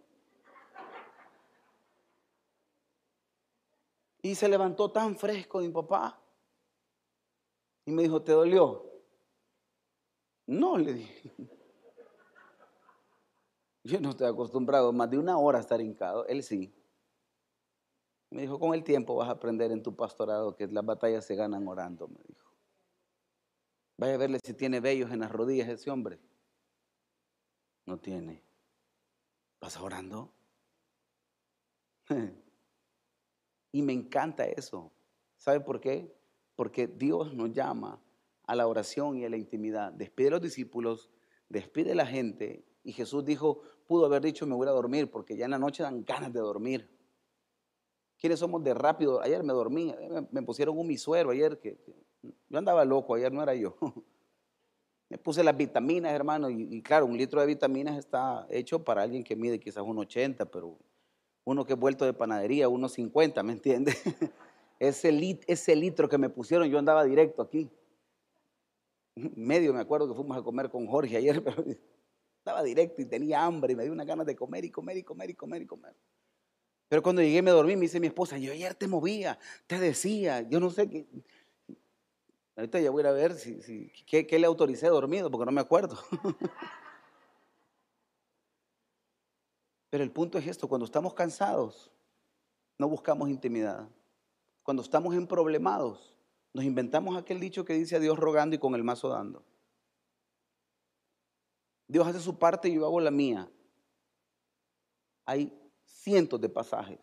Y 4.25 4.33
se 4.33 4.49
levantó 4.49 4.89
tan 4.89 5.15
fresco 5.15 5.59
mi 5.59 5.69
papá. 5.69 6.19
Y 7.85 7.91
me 7.91 8.01
dijo, 8.01 8.23
¿te 8.23 8.31
dolió? 8.31 8.91
No, 10.47 10.79
le 10.79 10.95
dije. 10.95 11.31
Yo 13.83 14.01
no 14.01 14.09
estoy 14.09 14.25
acostumbrado 14.25 14.91
más 14.91 15.11
de 15.11 15.19
una 15.19 15.37
hora 15.37 15.59
a 15.59 15.61
estar 15.61 15.79
hincado. 15.79 16.25
Él 16.25 16.41
sí. 16.41 16.73
Me 18.31 18.41
dijo, 18.41 18.59
con 18.59 18.73
el 18.73 18.83
tiempo 18.83 19.15
vas 19.15 19.29
a 19.29 19.33
aprender 19.33 19.71
en 19.71 19.83
tu 19.83 19.95
pastorado 19.95 20.55
que 20.55 20.65
las 20.65 20.83
batallas 20.83 21.23
se 21.23 21.35
ganan 21.35 21.67
orando, 21.67 22.07
me 22.07 22.17
dijo. 22.27 22.51
Vaya 23.95 24.15
a 24.15 24.17
verle 24.17 24.39
si 24.43 24.55
tiene 24.55 24.79
vellos 24.79 25.11
en 25.11 25.19
las 25.19 25.31
rodillas 25.31 25.69
ese 25.69 25.91
hombre. 25.91 26.19
No 27.85 27.99
tiene. 27.99 28.41
¿Vas 29.61 29.77
orando? 29.77 30.33
Y 33.75 33.81
me 33.81 33.91
encanta 33.91 34.45
eso. 34.45 34.93
¿Sabe 35.35 35.59
por 35.59 35.81
qué? 35.81 36.09
Porque 36.55 36.87
Dios 36.87 37.33
nos 37.33 37.51
llama 37.51 38.01
a 38.43 38.55
la 38.55 38.67
oración 38.67 39.17
y 39.17 39.25
a 39.25 39.29
la 39.29 39.35
intimidad. 39.35 39.91
Despide 39.91 40.29
a 40.29 40.31
los 40.31 40.41
discípulos, 40.41 41.11
despide 41.49 41.91
a 41.91 41.95
la 41.95 42.05
gente. 42.05 42.63
Y 42.85 42.93
Jesús 42.93 43.25
dijo, 43.25 43.63
pudo 43.85 44.05
haber 44.05 44.21
dicho, 44.21 44.47
me 44.47 44.55
voy 44.55 44.65
a 44.69 44.71
dormir, 44.71 45.11
porque 45.11 45.35
ya 45.35 45.43
en 45.43 45.51
la 45.51 45.59
noche 45.59 45.83
dan 45.83 46.05
ganas 46.05 46.31
de 46.31 46.39
dormir. 46.39 46.89
¿Quiénes 48.17 48.39
somos 48.39 48.63
de 48.63 48.73
rápido? 48.73 49.21
Ayer 49.21 49.43
me 49.43 49.51
dormí, 49.51 49.93
me, 50.31 50.41
pusieron 50.43 50.79
un 50.79 50.87
misuero 50.87 51.31
ayer, 51.31 51.59
que, 51.59 51.77
yo 52.47 52.57
andaba 52.57 52.85
loco, 52.85 53.15
ayer 53.15 53.33
no 53.33 53.43
era 53.43 53.55
yo. 53.55 53.75
me 55.09 55.17
puse 55.17 55.43
las 55.43 55.57
vitaminas, 55.57 56.13
hermano, 56.13 56.49
y, 56.49 56.77
y, 56.77 56.81
claro, 56.81 57.07
un 57.07 57.17
litro 57.17 57.41
de 57.41 57.47
vitaminas 57.47 57.97
está 57.97 58.47
hecho 58.49 58.85
para 58.85 59.01
alguien 59.01 59.21
que 59.21 59.35
mide 59.35 59.59
quizás 59.59 59.83
un 59.83 59.97
80, 59.97 60.45
pero 60.45 60.79
uno 61.45 61.65
que 61.65 61.73
he 61.73 61.75
vuelto 61.75 62.05
de 62.05 62.13
panadería, 62.13 62.67
unos 62.67 62.93
50, 62.93 63.41
¿me 63.43 63.53
entiendes? 63.53 63.95
ese, 64.79 65.11
litro 65.75 66.09
que 66.09 66.17
me 66.17 66.29
pusieron, 66.29 66.67
yo 66.67 66.77
andaba 66.77 67.03
directo 67.05 67.41
aquí. 67.41 67.69
Medio 69.15 69.73
me 69.73 69.79
acuerdo 69.79 70.09
que 70.09 70.15
fuimos 70.15 70.35
a 70.35 70.41
comer 70.41 70.69
con 70.69 70.87
Jorge 70.87 71.15
ayer, 71.15 71.41
pero 71.43 71.63
estaba 72.37 72.63
directo 72.63 73.01
y 73.01 73.05
tenía 73.05 73.45
hambre 73.45 73.73
y 73.73 73.75
me 73.75 73.83
dio 73.83 73.93
una 73.93 74.03
ganas 74.03 74.25
de 74.25 74.35
comer 74.35 74.65
y 74.65 74.71
comer 74.71 74.97
y 74.97 75.03
comer 75.03 75.29
y 75.29 75.33
comer 75.35 75.61
y 75.61 75.65
comer. 75.65 75.95
Pero 76.89 77.01
cuando 77.01 77.21
llegué 77.21 77.41
me 77.41 77.51
dormí, 77.51 77.75
me 77.75 77.83
dice 77.83 77.99
mi 77.99 78.07
esposa, 78.07 78.37
yo 78.37 78.51
ayer 78.51 78.75
te 78.75 78.87
movía, 78.87 79.39
te 79.67 79.79
decía, 79.79 80.41
yo 80.41 80.59
no 80.59 80.69
sé 80.69 80.89
qué. 80.89 81.07
Ahorita 82.55 82.79
ya 82.79 82.89
voy 82.89 83.01
a 83.01 83.03
ir 83.03 83.07
a 83.07 83.11
ver 83.11 83.33
si, 83.33 83.91
qué, 84.07 84.25
qué 84.25 84.39
le 84.39 84.47
autoricé 84.47 84.87
dormido, 84.87 85.29
porque 85.29 85.45
no 85.45 85.51
me 85.51 85.61
acuerdo. 85.61 85.97
Pero 89.95 90.03
el 90.03 90.11
punto 90.11 90.37
es 90.37 90.45
esto, 90.45 90.67
cuando 90.67 90.83
estamos 90.83 91.13
cansados, 91.13 91.89
no 92.77 92.89
buscamos 92.89 93.29
intimidad. 93.29 93.87
Cuando 94.61 94.83
estamos 94.83 95.15
en 95.15 95.25
problemados, 95.25 96.13
nos 96.51 96.65
inventamos 96.65 97.15
aquel 97.15 97.39
dicho 97.39 97.63
que 97.63 97.75
dice 97.75 97.95
a 97.95 98.01
Dios 98.01 98.19
rogando 98.19 98.57
y 98.57 98.59
con 98.59 98.75
el 98.75 98.83
mazo 98.83 99.07
dando. 99.07 99.45
Dios 101.87 102.05
hace 102.05 102.19
su 102.19 102.37
parte 102.37 102.67
y 102.67 102.73
yo 102.73 102.85
hago 102.85 102.99
la 102.99 103.09
mía. 103.09 103.49
Hay 105.25 105.57
cientos 105.85 106.41
de 106.41 106.49
pasajes, 106.49 106.99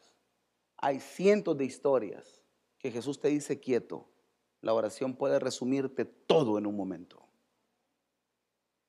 hay 0.76 1.00
cientos 1.00 1.56
de 1.56 1.64
historias 1.64 2.42
que 2.76 2.90
Jesús 2.90 3.18
te 3.18 3.28
dice 3.28 3.58
quieto. 3.58 4.06
La 4.60 4.74
oración 4.74 5.16
puede 5.16 5.38
resumirte 5.38 6.04
todo 6.04 6.58
en 6.58 6.66
un 6.66 6.76
momento. 6.76 7.26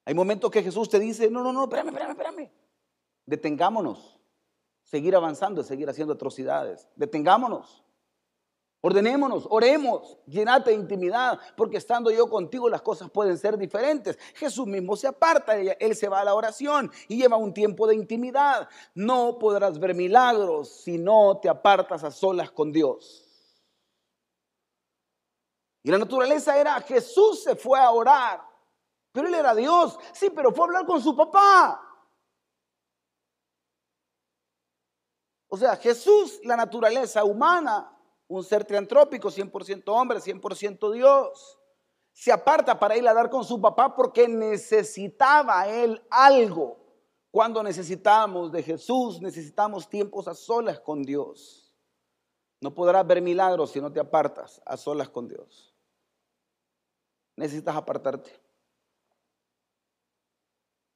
Hay 0.03 0.13
momentos 0.13 0.51
que 0.51 0.61
Jesús 0.61 0.89
te 0.89 0.99
dice, 0.99 1.31
no, 1.31 1.41
no, 1.41 1.53
no, 1.53 1.63
espérame, 1.63 1.87
espérame, 1.87 2.11
espérame. 2.11 2.62
Detengámonos. 3.25 4.19
Seguir 4.83 5.15
avanzando, 5.15 5.63
seguir 5.63 5.89
haciendo 5.89 6.13
atrocidades. 6.13 6.87
Detengámonos. 6.95 7.83
Ordenémonos, 8.85 9.47
oremos, 9.49 10.17
llenate 10.25 10.71
de 10.71 10.75
intimidad, 10.75 11.39
porque 11.55 11.77
estando 11.77 12.11
yo 12.11 12.29
contigo 12.29 12.67
las 12.67 12.81
cosas 12.81 13.09
pueden 13.09 13.37
ser 13.37 13.57
diferentes. 13.57 14.19
Jesús 14.35 14.67
mismo 14.67 14.97
se 14.97 15.07
aparta, 15.07 15.55
Él 15.55 15.95
se 15.95 16.09
va 16.09 16.19
a 16.19 16.25
la 16.25 16.35
oración 16.35 16.91
y 17.07 17.15
lleva 17.15 17.37
un 17.37 17.53
tiempo 17.53 17.87
de 17.87 17.95
intimidad. 17.95 18.67
No 18.93 19.39
podrás 19.39 19.79
ver 19.79 19.95
milagros 19.95 20.67
si 20.67 20.97
no 20.97 21.39
te 21.41 21.47
apartas 21.47 22.03
a 22.03 22.11
solas 22.11 22.51
con 22.51 22.73
Dios. 22.73 23.23
Y 25.81 25.89
la 25.89 25.97
naturaleza 25.97 26.57
era, 26.57 26.81
Jesús 26.81 27.41
se 27.41 27.55
fue 27.55 27.79
a 27.79 27.89
orar, 27.89 28.41
pero 29.13 29.29
Él 29.29 29.33
era 29.33 29.55
Dios, 29.55 29.97
sí, 30.11 30.29
pero 30.29 30.51
fue 30.51 30.65
a 30.65 30.67
hablar 30.67 30.85
con 30.85 31.01
su 31.01 31.15
papá. 31.15 31.92
O 35.53 35.57
sea, 35.57 35.75
Jesús, 35.75 36.39
la 36.43 36.57
naturaleza 36.57 37.23
humana, 37.23 37.95
un 38.27 38.43
ser 38.43 38.65
triantrópico, 38.65 39.29
100% 39.29 39.83
hombre, 39.89 40.17
100% 40.17 40.91
Dios, 40.91 41.59
se 42.11 42.31
aparta 42.31 42.79
para 42.79 42.97
ir 42.97 43.07
a 43.07 43.13
dar 43.13 43.29
con 43.29 43.43
su 43.43 43.61
papá 43.61 43.95
porque 43.95 44.27
necesitaba 44.27 45.67
él 45.67 46.03
algo. 46.09 46.79
Cuando 47.29 47.61
necesitamos 47.61 48.51
de 48.51 48.63
Jesús, 48.63 49.21
necesitamos 49.21 49.87
tiempos 49.87 50.27
a 50.27 50.33
solas 50.33 50.79
con 50.79 51.03
Dios. 51.03 51.71
No 52.59 52.73
podrás 52.73 53.05
ver 53.05 53.21
milagros 53.21 53.69
si 53.69 53.79
no 53.79 53.93
te 53.93 53.99
apartas 53.99 54.59
a 54.65 54.75
solas 54.75 55.09
con 55.09 55.27
Dios. 55.27 55.71
Necesitas 57.35 57.75
apartarte. 57.75 58.31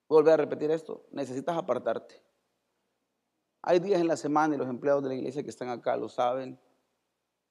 Volver 0.10 0.34
a 0.34 0.38
repetir 0.38 0.72
esto. 0.72 1.06
Necesitas 1.12 1.56
apartarte. 1.56 2.26
Hay 3.69 3.80
días 3.80 3.99
en 3.99 4.08
la 4.08 4.15
semana 4.15 4.56
y 4.56 4.58
los 4.58 4.69
empleados 4.69 5.03
de 5.03 5.10
la 5.10 5.15
iglesia 5.15 5.43
que 5.43 5.49
están 5.49 5.67
acá 5.67 5.97
lo 5.97 6.08
saben. 6.08 6.58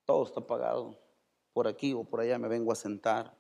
Todo 0.07 0.25
está 0.25 0.41
pagado. 0.41 0.99
Por 1.53 1.69
aquí 1.69 1.93
o 1.93 2.05
por 2.05 2.21
allá 2.21 2.39
me 2.39 2.49
vengo 2.49 2.73
a 2.73 2.75
sentar, 2.75 3.37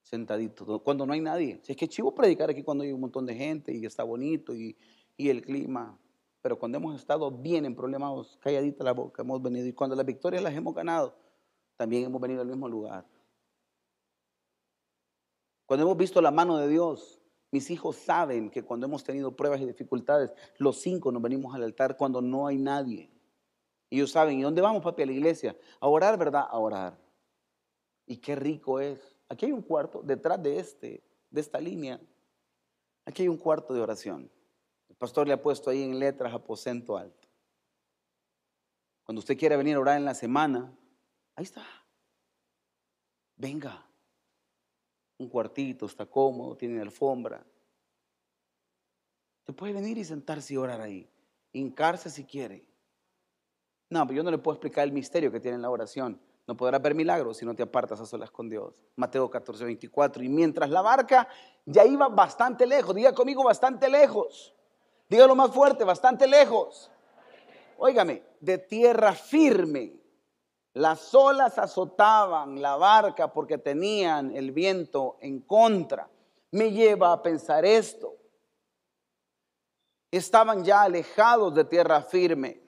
sentadito. 0.00 0.82
Cuando 0.82 1.04
no 1.04 1.12
hay 1.12 1.20
nadie. 1.20 1.60
Si 1.62 1.72
es 1.72 1.76
que 1.76 1.86
chivo 1.88 2.14
predicar 2.14 2.48
aquí 2.48 2.62
cuando 2.62 2.84
hay 2.84 2.92
un 2.92 3.02
montón 3.02 3.26
de 3.26 3.34
gente 3.34 3.76
y 3.76 3.84
está 3.84 4.02
bonito 4.02 4.54
y, 4.54 4.78
el 5.18 5.42
clima. 5.42 5.98
Pero 6.40 6.58
cuando 6.58 6.78
hemos 6.78 6.98
estado 6.98 7.30
bien 7.30 7.66
en 7.66 7.76
problemas, 7.76 8.38
calladita 8.40 8.82
la 8.82 8.92
boca, 8.92 9.20
hemos 9.20 9.42
venido. 9.42 9.66
Y 9.66 9.74
cuando 9.74 9.94
las 9.94 10.06
victorias 10.06 10.42
las 10.42 10.54
hemos 10.54 10.74
ganado, 10.74 11.14
también 11.76 12.04
hemos 12.04 12.18
venido 12.18 12.40
al 12.40 12.48
mismo 12.48 12.66
lugar. 12.66 13.06
Cuando 15.66 15.84
hemos 15.84 15.98
visto 15.98 16.22
la 16.22 16.30
mano 16.30 16.56
de 16.56 16.66
Dios, 16.66 17.19
mis 17.50 17.70
hijos 17.70 17.96
saben 17.96 18.50
que 18.50 18.62
cuando 18.62 18.86
hemos 18.86 19.02
tenido 19.02 19.34
pruebas 19.34 19.60
y 19.60 19.66
dificultades, 19.66 20.32
los 20.58 20.80
cinco 20.80 21.10
nos 21.10 21.20
venimos 21.20 21.54
al 21.54 21.64
altar 21.64 21.96
cuando 21.96 22.22
no 22.22 22.46
hay 22.46 22.58
nadie. 22.58 23.10
Ellos 23.90 24.12
saben, 24.12 24.38
¿y 24.38 24.42
dónde 24.42 24.60
vamos, 24.62 24.82
papi? 24.82 25.02
A 25.02 25.06
la 25.06 25.12
iglesia. 25.12 25.56
A 25.80 25.88
orar, 25.88 26.16
¿verdad? 26.16 26.46
A 26.48 26.58
orar. 26.58 26.96
Y 28.06 28.18
qué 28.18 28.36
rico 28.36 28.78
es. 28.78 29.16
Aquí 29.28 29.46
hay 29.46 29.52
un 29.52 29.62
cuarto, 29.62 30.00
detrás 30.02 30.40
de 30.40 30.58
este, 30.60 31.02
de 31.30 31.40
esta 31.40 31.60
línea, 31.60 32.00
aquí 33.04 33.22
hay 33.22 33.28
un 33.28 33.36
cuarto 33.36 33.74
de 33.74 33.80
oración. 33.80 34.30
El 34.88 34.96
pastor 34.96 35.26
le 35.26 35.32
ha 35.32 35.42
puesto 35.42 35.70
ahí 35.70 35.82
en 35.82 35.98
letras 35.98 36.32
aposento 36.32 36.96
alto. 36.96 37.28
Cuando 39.04 39.20
usted 39.20 39.36
quiera 39.36 39.56
venir 39.56 39.76
a 39.76 39.80
orar 39.80 39.96
en 39.96 40.04
la 40.04 40.14
semana, 40.14 40.72
ahí 41.34 41.44
está. 41.44 41.64
Venga. 43.36 43.89
Un 45.20 45.28
cuartito, 45.28 45.84
está 45.84 46.06
cómodo, 46.06 46.56
tiene 46.56 46.80
alfombra. 46.80 47.44
Usted 49.40 49.54
puede 49.54 49.74
venir 49.74 49.98
y 49.98 50.04
sentarse 50.04 50.54
y 50.54 50.56
orar 50.56 50.80
ahí. 50.80 51.06
Hincarse 51.52 52.08
si 52.08 52.24
quiere. 52.24 52.64
No, 53.90 54.06
pero 54.06 54.16
yo 54.16 54.22
no 54.22 54.30
le 54.30 54.38
puedo 54.38 54.54
explicar 54.54 54.84
el 54.84 54.92
misterio 54.92 55.30
que 55.30 55.38
tiene 55.38 55.58
la 55.58 55.68
oración. 55.68 56.18
No 56.46 56.56
podrás 56.56 56.80
ver 56.80 56.94
milagros 56.94 57.36
si 57.36 57.44
no 57.44 57.54
te 57.54 57.62
apartas 57.62 58.00
a 58.00 58.06
solas 58.06 58.30
con 58.30 58.48
Dios. 58.48 58.74
Mateo 58.96 59.28
14, 59.28 59.62
24. 59.62 60.24
Y 60.24 60.30
mientras 60.30 60.70
la 60.70 60.80
barca 60.80 61.28
ya 61.66 61.84
iba 61.84 62.08
bastante 62.08 62.66
lejos, 62.66 62.94
diga 62.94 63.12
conmigo 63.12 63.44
bastante 63.44 63.90
lejos. 63.90 64.54
Dígalo 65.06 65.36
más 65.36 65.50
fuerte, 65.50 65.84
bastante 65.84 66.26
lejos. 66.26 66.90
Óigame, 67.76 68.22
de 68.40 68.56
tierra 68.56 69.12
firme. 69.12 69.99
Las 70.74 71.14
olas 71.14 71.58
azotaban 71.58 72.62
la 72.62 72.76
barca 72.76 73.32
porque 73.32 73.58
tenían 73.58 74.34
el 74.36 74.52
viento 74.52 75.16
en 75.20 75.40
contra. 75.40 76.08
Me 76.52 76.70
lleva 76.70 77.12
a 77.12 77.22
pensar 77.22 77.64
esto. 77.64 78.16
Estaban 80.12 80.64
ya 80.64 80.82
alejados 80.82 81.54
de 81.54 81.64
tierra 81.64 82.02
firme. 82.02 82.60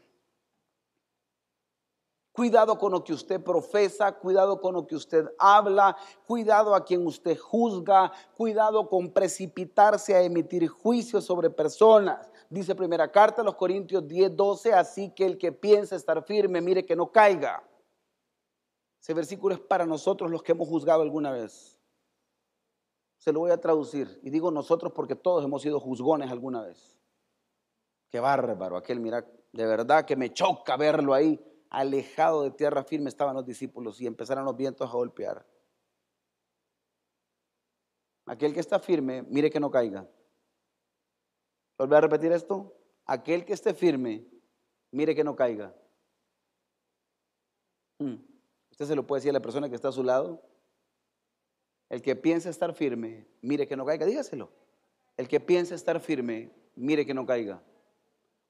Cuidado 2.32 2.78
con 2.78 2.92
lo 2.92 3.04
que 3.04 3.12
usted 3.12 3.42
profesa, 3.42 4.10
cuidado 4.12 4.60
con 4.60 4.74
lo 4.74 4.86
que 4.86 4.96
usted 4.96 5.26
habla, 5.38 5.96
cuidado 6.26 6.74
a 6.74 6.82
quien 6.82 7.06
usted 7.06 7.36
juzga, 7.38 8.10
cuidado 8.34 8.88
con 8.88 9.12
precipitarse 9.12 10.14
a 10.14 10.22
emitir 10.22 10.66
juicios 10.66 11.26
sobre 11.26 11.50
personas. 11.50 12.30
Dice 12.48 12.74
primera 12.74 13.12
carta 13.12 13.42
a 13.42 13.44
los 13.44 13.54
Corintios 13.54 14.08
10, 14.08 14.34
12, 14.34 14.72
así 14.72 15.10
que 15.10 15.26
el 15.26 15.36
que 15.36 15.52
piensa 15.52 15.94
estar 15.94 16.24
firme, 16.24 16.62
mire 16.62 16.86
que 16.86 16.96
no 16.96 17.12
caiga. 17.12 17.62
Ese 19.02 19.14
versículo 19.14 19.52
es 19.52 19.60
para 19.60 19.84
nosotros 19.84 20.30
los 20.30 20.44
que 20.44 20.52
hemos 20.52 20.68
juzgado 20.68 21.02
alguna 21.02 21.32
vez. 21.32 21.76
Se 23.18 23.32
lo 23.32 23.40
voy 23.40 23.50
a 23.50 23.60
traducir 23.60 24.20
y 24.22 24.30
digo 24.30 24.52
nosotros 24.52 24.92
porque 24.94 25.16
todos 25.16 25.44
hemos 25.44 25.60
sido 25.60 25.80
juzgones 25.80 26.30
alguna 26.30 26.62
vez. 26.62 27.00
Qué 28.10 28.20
bárbaro, 28.20 28.76
aquel, 28.76 29.00
mira, 29.00 29.26
de 29.50 29.66
verdad 29.66 30.04
que 30.04 30.14
me 30.14 30.32
choca 30.32 30.76
verlo 30.76 31.14
ahí 31.14 31.44
alejado 31.70 32.44
de 32.44 32.52
tierra 32.52 32.84
firme 32.84 33.08
estaban 33.08 33.34
los 33.34 33.44
discípulos 33.44 34.00
y 34.00 34.06
empezaron 34.06 34.44
los 34.44 34.56
vientos 34.56 34.88
a 34.88 34.92
golpear. 34.92 35.44
Aquel 38.26 38.54
que 38.54 38.60
está 38.60 38.78
firme, 38.78 39.22
mire 39.22 39.50
que 39.50 39.58
no 39.58 39.68
caiga. 39.68 40.08
¿Volver 41.76 41.98
a 41.98 42.00
repetir 42.02 42.30
esto? 42.30 42.72
Aquel 43.06 43.44
que 43.44 43.54
esté 43.54 43.74
firme, 43.74 44.24
mire 44.92 45.12
que 45.12 45.24
no 45.24 45.34
caiga. 45.34 45.74
Hmm. 47.98 48.31
Usted 48.82 48.94
se 48.94 48.96
lo 48.96 49.06
puede 49.06 49.20
decir 49.20 49.30
a 49.30 49.34
la 49.34 49.40
persona 49.40 49.68
que 49.68 49.76
está 49.76 49.88
a 49.88 49.92
su 49.92 50.02
lado. 50.02 50.42
El 51.88 52.02
que 52.02 52.16
piensa 52.16 52.50
estar 52.50 52.74
firme, 52.74 53.28
mire 53.40 53.68
que 53.68 53.76
no 53.76 53.86
caiga. 53.86 54.04
Dígaselo. 54.04 54.50
El 55.16 55.28
que 55.28 55.38
piensa 55.38 55.76
estar 55.76 56.00
firme, 56.00 56.50
mire 56.74 57.06
que 57.06 57.14
no 57.14 57.24
caiga. 57.24 57.62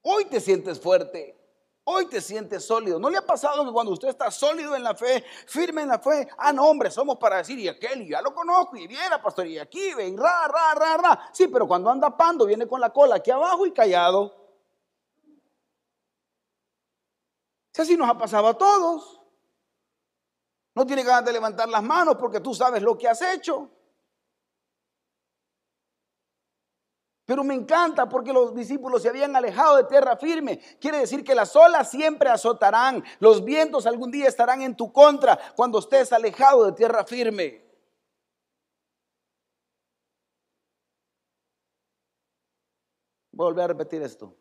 Hoy 0.01 0.25
te 0.25 0.39
sientes 0.39 0.79
fuerte. 0.79 1.37
Hoy 1.83 2.07
te 2.07 2.19
sientes 2.19 2.65
sólido. 2.65 2.97
¿No 2.97 3.11
le 3.11 3.17
ha 3.17 3.25
pasado 3.27 3.71
cuando 3.71 3.91
usted 3.91 4.07
está 4.07 4.31
sólido 4.31 4.75
en 4.75 4.81
la 4.81 4.95
fe, 4.95 5.23
firme 5.45 5.83
en 5.83 5.89
la 5.89 5.99
fe, 5.99 6.27
ah, 6.35 6.51
no, 6.51 6.67
hombre, 6.67 6.89
somos 6.89 7.17
para 7.17 7.37
decir, 7.37 7.59
y 7.59 7.67
aquel, 7.67 8.07
ya 8.07 8.19
lo 8.19 8.33
conozco, 8.33 8.75
y 8.75 8.87
viene, 8.87 9.19
pastor, 9.21 9.45
y 9.45 9.59
aquí, 9.59 9.93
ven, 9.93 10.17
ra, 10.17 10.47
ra, 10.47 10.73
ra, 10.73 10.97
ra. 10.97 11.29
Sí, 11.31 11.47
pero 11.47 11.67
cuando 11.67 11.91
anda 11.91 12.17
pando, 12.17 12.47
viene 12.47 12.65
con 12.65 12.81
la 12.81 12.89
cola 12.89 13.17
aquí 13.17 13.29
abajo 13.29 13.67
y 13.67 13.71
callado. 13.71 14.33
Si 17.71 17.81
así 17.83 17.95
nos 17.95 18.09
ha 18.09 18.17
pasado 18.17 18.47
a 18.47 18.57
todos. 18.57 19.22
No 20.75 20.85
tiene 20.85 21.03
ganas 21.03 21.25
de 21.25 21.33
levantar 21.33 21.69
las 21.69 21.83
manos 21.83 22.15
porque 22.15 22.39
tú 22.39 22.53
sabes 22.53 22.81
lo 22.81 22.97
que 22.97 23.07
has 23.07 23.21
hecho. 23.21 23.69
Pero 27.25 27.43
me 27.43 27.53
encanta 27.53 28.09
porque 28.09 28.33
los 28.33 28.53
discípulos 28.53 29.01
se 29.01 29.09
habían 29.09 29.35
alejado 29.35 29.77
de 29.77 29.85
tierra 29.85 30.17
firme. 30.17 30.59
Quiere 30.79 30.99
decir 30.99 31.23
que 31.23 31.33
las 31.33 31.55
olas 31.55 31.89
siempre 31.89 32.29
azotarán, 32.29 33.03
los 33.19 33.45
vientos 33.45 33.85
algún 33.85 34.11
día 34.11 34.27
estarán 34.27 34.61
en 34.61 34.75
tu 34.75 34.91
contra 34.91 35.39
cuando 35.55 35.79
estés 35.79 36.11
alejado 36.11 36.65
de 36.65 36.73
tierra 36.73 37.05
firme. 37.05 37.63
Voy 43.31 43.59
a 43.59 43.67
repetir 43.67 44.01
esto. 44.01 44.35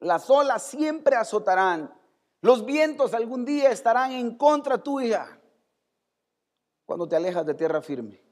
Las 0.00 0.28
olas 0.28 0.62
siempre 0.62 1.16
azotarán, 1.16 1.92
los 2.40 2.64
vientos 2.64 3.14
algún 3.14 3.44
día 3.44 3.70
estarán 3.70 4.12
en 4.12 4.36
contra 4.36 4.82
tuya 4.82 5.40
cuando 6.84 7.08
te 7.08 7.16
alejas 7.16 7.44
de 7.44 7.54
tierra 7.54 7.82
firme. 7.82 8.22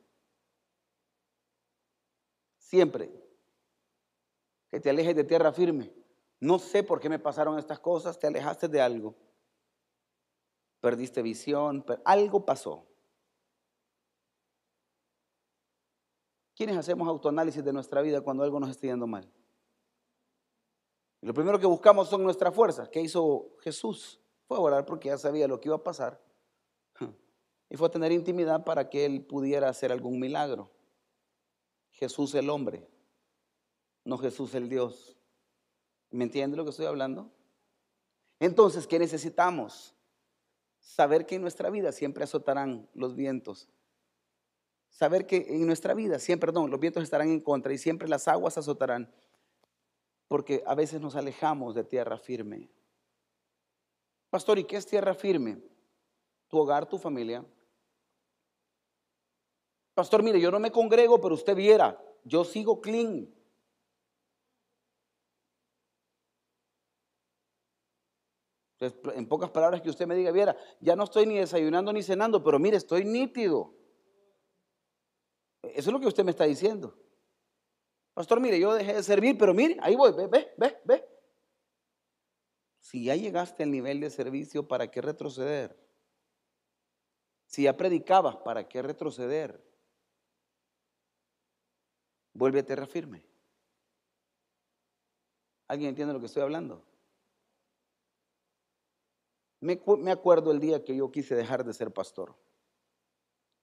Siempre. 2.58 3.10
Que 4.70 4.80
te 4.80 4.90
alejes 4.90 5.14
de 5.16 5.24
tierra 5.24 5.52
firme. 5.52 5.92
No 6.40 6.58
sé 6.58 6.82
por 6.82 7.00
qué 7.00 7.08
me 7.08 7.18
pasaron 7.18 7.58
estas 7.58 7.80
cosas, 7.80 8.18
te 8.18 8.26
alejaste 8.26 8.68
de 8.68 8.80
algo. 8.80 9.14
Perdiste 10.80 11.22
visión, 11.22 11.84
algo 12.04 12.44
pasó. 12.44 12.86
¿Quiénes 16.54 16.76
hacemos 16.76 17.08
autoanálisis 17.08 17.64
de 17.64 17.72
nuestra 17.72 18.02
vida 18.02 18.20
cuando 18.20 18.44
algo 18.44 18.60
nos 18.60 18.70
está 18.70 18.86
yendo 18.86 19.06
mal? 19.06 19.28
Lo 21.24 21.32
primero 21.32 21.58
que 21.58 21.66
buscamos 21.66 22.10
son 22.10 22.22
nuestras 22.22 22.54
fuerzas. 22.54 22.90
¿Qué 22.90 23.00
hizo 23.00 23.56
Jesús? 23.60 24.20
Fue 24.46 24.58
a 24.58 24.60
orar 24.60 24.84
porque 24.84 25.08
ya 25.08 25.16
sabía 25.16 25.48
lo 25.48 25.58
que 25.58 25.68
iba 25.68 25.76
a 25.76 25.82
pasar. 25.82 26.20
Y 27.70 27.76
fue 27.78 27.88
a 27.88 27.90
tener 27.90 28.12
intimidad 28.12 28.62
para 28.62 28.90
que 28.90 29.06
él 29.06 29.24
pudiera 29.24 29.70
hacer 29.70 29.90
algún 29.90 30.20
milagro. 30.20 30.70
Jesús 31.92 32.34
el 32.34 32.50
hombre, 32.50 32.86
no 34.04 34.18
Jesús 34.18 34.54
el 34.54 34.68
Dios. 34.68 35.16
¿Me 36.10 36.24
entiende 36.24 36.58
lo 36.58 36.64
que 36.64 36.70
estoy 36.70 36.86
hablando? 36.86 37.32
Entonces, 38.38 38.86
¿qué 38.86 38.98
necesitamos? 38.98 39.94
Saber 40.78 41.24
que 41.24 41.36
en 41.36 41.42
nuestra 41.42 41.70
vida 41.70 41.90
siempre 41.90 42.22
azotarán 42.22 42.86
los 42.92 43.16
vientos. 43.16 43.66
Saber 44.90 45.26
que 45.26 45.46
en 45.48 45.66
nuestra 45.66 45.94
vida 45.94 46.18
siempre, 46.18 46.52
perdón, 46.52 46.70
los 46.70 46.78
vientos 46.78 47.02
estarán 47.02 47.30
en 47.30 47.40
contra 47.40 47.72
y 47.72 47.78
siempre 47.78 48.08
las 48.08 48.28
aguas 48.28 48.58
azotarán. 48.58 49.10
Porque 50.28 50.62
a 50.66 50.74
veces 50.74 51.00
nos 51.00 51.16
alejamos 51.16 51.74
de 51.74 51.84
tierra 51.84 52.18
firme. 52.18 52.70
Pastor, 54.30 54.58
¿y 54.58 54.64
qué 54.64 54.76
es 54.76 54.86
tierra 54.86 55.14
firme? 55.14 55.58
Tu 56.48 56.58
hogar, 56.58 56.86
tu 56.86 56.98
familia, 56.98 57.44
Pastor, 59.94 60.24
mire, 60.24 60.40
yo 60.40 60.50
no 60.50 60.58
me 60.58 60.72
congrego, 60.72 61.20
pero 61.20 61.34
usted 61.34 61.54
viera, 61.54 61.98
yo 62.24 62.44
sigo 62.44 62.80
clean. 62.80 63.32
en 69.14 69.26
pocas 69.26 69.48
palabras 69.48 69.80
que 69.80 69.88
usted 69.88 70.06
me 70.06 70.14
diga, 70.14 70.30
viera, 70.30 70.54
ya 70.78 70.94
no 70.94 71.04
estoy 71.04 71.24
ni 71.24 71.38
desayunando 71.38 71.90
ni 71.90 72.02
cenando, 72.02 72.44
pero 72.44 72.58
mire, 72.58 72.76
estoy 72.76 73.02
nítido. 73.02 73.72
Eso 75.62 75.88
es 75.88 75.92
lo 75.92 76.00
que 76.00 76.08
usted 76.08 76.22
me 76.22 76.32
está 76.32 76.44
diciendo. 76.44 76.94
Pastor, 78.14 78.40
mire, 78.40 78.58
yo 78.58 78.72
dejé 78.74 78.94
de 78.94 79.02
servir, 79.02 79.36
pero 79.36 79.52
mire, 79.52 79.76
ahí 79.80 79.96
voy, 79.96 80.12
ve, 80.12 80.26
ve, 80.28 80.54
ve, 80.56 80.80
ve. 80.84 81.08
Si 82.80 83.04
ya 83.04 83.16
llegaste 83.16 83.64
al 83.64 83.70
nivel 83.70 84.00
de 84.00 84.10
servicio, 84.10 84.66
¿para 84.66 84.90
qué 84.90 85.02
retroceder? 85.02 85.76
Si 87.46 87.64
ya 87.64 87.76
predicabas, 87.76 88.36
¿para 88.36 88.68
qué 88.68 88.82
retroceder? 88.82 89.64
vuelve 92.34 92.60
a 92.60 92.66
tierra 92.66 92.86
firme. 92.86 93.24
¿Alguien 95.68 95.90
entiende 95.90 96.12
lo 96.12 96.20
que 96.20 96.26
estoy 96.26 96.42
hablando? 96.42 96.84
Me, 99.60 99.80
acuerdo 100.10 100.52
el 100.52 100.60
día 100.60 100.84
que 100.84 100.94
yo 100.94 101.10
quise 101.10 101.34
dejar 101.34 101.64
de 101.64 101.72
ser 101.72 101.90
pastor. 101.90 102.34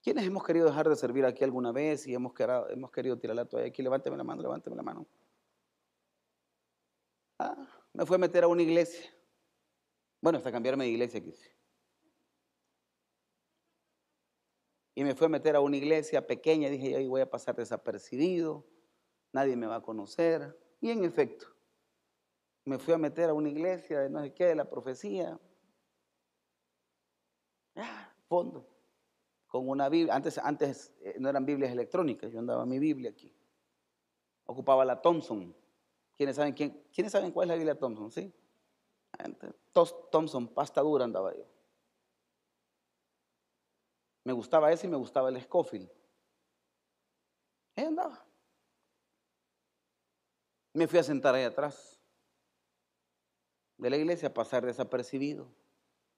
¿Quiénes 0.02 0.26
hemos 0.26 0.44
querido 0.44 0.66
dejar 0.66 0.90
de 0.90 0.96
servir 0.96 1.26
aquí 1.26 1.44
alguna 1.44 1.72
vez 1.72 2.08
y 2.08 2.16
hemos 2.16 2.34
querido, 2.34 3.20
tirar 3.20 3.36
la 3.36 3.46
toalla 3.46 3.68
aquí? 3.68 3.84
Levánteme 3.84 4.18
la 4.18 4.24
mano, 4.24 4.42
levánteme 4.42 4.76
la 4.76 4.82
mano. 4.82 5.08
Ah, 7.38 7.56
me 7.94 8.06
fue 8.06 8.16
a 8.16 8.20
meter 8.20 8.44
a 8.44 8.48
una 8.48 8.64
iglesia. 8.64 9.12
Bueno, 10.20 10.40
hasta 10.40 10.52
cambiarme 10.52 10.86
de 10.86 10.90
iglesia 10.90 11.22
quise. 11.22 11.56
Y 14.96 15.04
me 15.04 15.16
fui 15.16 15.26
a 15.26 15.30
meter 15.30 15.56
a 15.56 15.62
una 15.62 15.78
iglesia 15.78 16.26
pequeña. 16.26 16.70
Dije, 16.70 16.96
ahí 16.96 17.08
voy 17.08 17.22
a 17.22 17.30
pasar 17.30 17.56
desapercibido. 17.56 18.66
Nadie 19.32 19.56
me 19.56 19.68
va 19.68 19.78
a 19.78 19.82
conocer. 19.82 20.60
Y 20.80 20.90
en 20.90 21.04
efecto, 21.04 21.48
me 22.66 22.80
fui 22.80 22.94
a 22.94 22.98
meter 22.98 23.30
a 23.30 23.34
una 23.34 23.50
iglesia 23.50 24.00
de 24.00 24.10
no 24.10 24.22
sé 24.22 24.34
qué, 24.34 24.46
de 24.46 24.56
la 24.56 24.70
profecía. 24.70 25.40
Ah, 27.76 28.14
fondo. 28.28 28.71
Con 29.52 29.68
una 29.68 29.90
Biblia. 29.90 30.16
Antes, 30.16 30.38
antes 30.38 30.94
eh, 31.02 31.18
no 31.20 31.28
eran 31.28 31.46
Biblias 31.46 31.74
electrónicas. 31.74 32.32
Yo 32.32 32.40
andaba 32.40 32.66
mi 32.66 32.80
Biblia 32.80 33.10
aquí. 33.10 33.36
Ocupaba 34.46 34.86
la 34.86 35.02
Thompson. 35.02 35.54
¿Quiénes 36.16 36.38
saben, 36.38 36.54
quién, 36.54 36.88
¿quiénes 36.94 37.12
saben 37.12 37.32
cuál 37.32 37.46
es 37.46 37.50
la 37.50 37.56
Biblia 37.56 37.78
Thompson? 37.78 38.10
¿Sí? 38.10 38.34
Thompson, 39.74 40.48
pasta 40.48 40.80
dura 40.80 41.04
andaba 41.04 41.36
yo. 41.36 41.46
Me 44.24 44.32
gustaba 44.32 44.72
ese 44.72 44.88
y 44.88 44.90
me 44.90 44.96
gustaba 44.96 45.28
el 45.28 45.42
Scofield. 45.42 45.92
Ahí 47.76 47.84
andaba. 47.84 48.26
Me 50.72 50.88
fui 50.88 50.98
a 50.98 51.04
sentar 51.04 51.36
ahí 51.36 51.44
atrás 51.44 52.00
de 53.76 53.90
la 53.90 53.98
iglesia 53.98 54.30
a 54.30 54.34
pasar 54.34 54.66
desapercibido. 54.66 55.52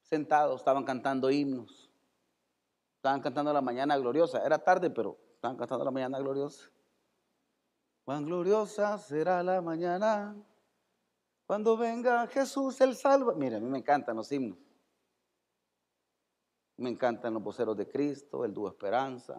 Sentados, 0.04 0.62
estaban 0.62 0.84
cantando 0.84 1.32
himnos. 1.32 1.83
Estaban 3.04 3.20
cantando 3.20 3.52
la 3.52 3.60
mañana 3.60 3.98
gloriosa. 3.98 4.46
Era 4.46 4.60
tarde, 4.60 4.90
pero 4.90 5.18
estaban 5.36 5.58
cantando 5.58 5.84
la 5.84 5.92
mañana 5.92 6.20
gloriosa. 6.20 6.72
Cuán 8.06 8.24
gloriosa 8.24 8.98
será 8.98 9.44
la 9.44 9.62
mañana 9.62 10.34
cuando 11.46 11.76
venga 11.76 12.26
Jesús 12.28 12.80
el 12.80 12.96
salva. 12.96 13.34
Mira, 13.34 13.58
a 13.58 13.60
mí 13.60 13.68
me 13.68 13.80
encantan 13.80 14.16
los 14.16 14.32
himnos. 14.32 14.58
Me 16.78 16.90
encantan 16.90 17.34
los 17.34 17.44
voceros 17.44 17.76
de 17.76 17.90
Cristo, 17.90 18.46
el 18.46 18.54
dúo 18.54 18.70
Esperanza, 18.70 19.36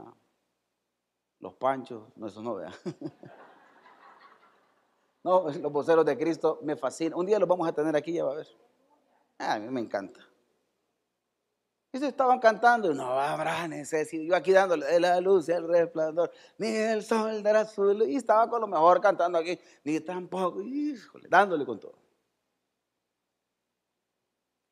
los 1.41 1.55
panchos, 1.55 2.15
no, 2.17 2.27
eso 2.27 2.43
no 2.43 2.57
vean. 2.57 2.73
no, 5.25 5.49
los 5.49 5.73
voceros 5.73 6.05
de 6.05 6.19
Cristo 6.19 6.59
me 6.61 6.77
fascinan. 6.77 7.19
Un 7.19 7.25
día 7.25 7.39
los 7.39 7.49
vamos 7.49 7.67
a 7.67 7.73
tener 7.73 7.97
aquí, 7.97 8.12
ya 8.12 8.25
va 8.25 8.33
a 8.33 8.37
ver. 8.37 8.49
Ah, 9.39 9.55
a 9.55 9.59
mí 9.59 9.71
me 9.71 9.81
encanta. 9.81 10.21
Y 11.95 11.99
se 12.01 12.09
estaban 12.09 12.41
cantando, 12.41 12.93
no 12.93 13.21
habrá 13.21 13.69
necesidad. 13.69 14.25
Yo 14.25 14.35
aquí 14.35 14.51
dándole 14.51 14.99
la 14.99 15.21
luz 15.21 15.49
y 15.49 15.53
el 15.53 15.69
resplandor, 15.69 16.29
ni 16.59 16.67
el 16.67 17.05
sol 17.05 17.41
su 17.73 17.85
luz. 17.85 18.09
Y 18.09 18.17
estaba 18.17 18.51
con 18.51 18.61
lo 18.63 18.67
mejor 18.67 19.01
cantando 19.01 19.39
aquí, 19.39 19.57
ni 19.85 20.01
tampoco, 20.01 20.61
híjole, 20.61 21.29
dándole 21.29 21.65
con 21.65 21.79
todo. 21.79 21.97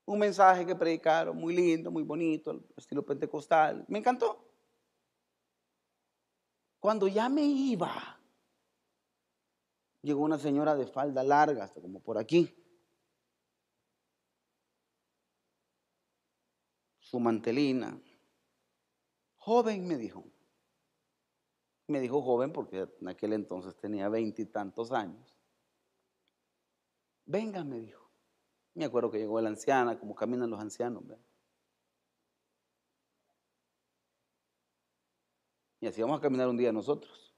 Un 0.04 0.18
mensaje 0.18 0.66
que 0.66 0.74
predicaron, 0.74 1.36
muy 1.36 1.54
lindo, 1.54 1.92
muy 1.92 2.02
bonito, 2.02 2.60
estilo 2.76 3.06
pentecostal. 3.06 3.84
Me 3.86 4.00
encantó. 4.00 4.44
Cuando 6.80 7.06
ya 7.06 7.28
me 7.28 7.44
iba, 7.44 8.18
llegó 10.00 10.22
una 10.22 10.38
señora 10.38 10.74
de 10.74 10.88
falda 10.88 11.22
larga, 11.22 11.62
hasta 11.62 11.80
como 11.80 12.00
por 12.00 12.18
aquí. 12.18 12.52
Su 17.12 17.20
mantelina. 17.20 18.00
Joven, 19.36 19.86
me 19.86 19.98
dijo. 19.98 20.24
Me 21.86 22.00
dijo 22.00 22.22
joven 22.22 22.54
porque 22.54 22.88
en 23.02 23.08
aquel 23.08 23.34
entonces 23.34 23.76
tenía 23.76 24.08
veintitantos 24.08 24.92
años. 24.92 25.38
Venga, 27.26 27.64
me 27.64 27.80
dijo. 27.80 28.10
Me 28.72 28.86
acuerdo 28.86 29.10
que 29.10 29.18
llegó 29.18 29.38
la 29.42 29.50
anciana, 29.50 29.98
como 29.98 30.14
caminan 30.14 30.48
los 30.48 30.58
ancianos. 30.58 31.04
Y 35.80 35.86
así 35.88 36.00
vamos 36.00 36.18
a 36.18 36.22
caminar 36.22 36.48
un 36.48 36.56
día 36.56 36.72
nosotros. 36.72 37.36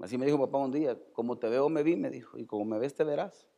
Así 0.00 0.18
me 0.18 0.26
dijo 0.26 0.38
papá 0.38 0.58
un 0.58 0.72
día, 0.72 1.02
como 1.14 1.38
te 1.38 1.48
veo 1.48 1.70
me 1.70 1.82
vi, 1.82 1.96
me 1.96 2.10
dijo, 2.10 2.36
y 2.36 2.44
como 2.44 2.66
me 2.66 2.78
ves 2.78 2.94
te 2.94 3.04
verás. 3.04 3.48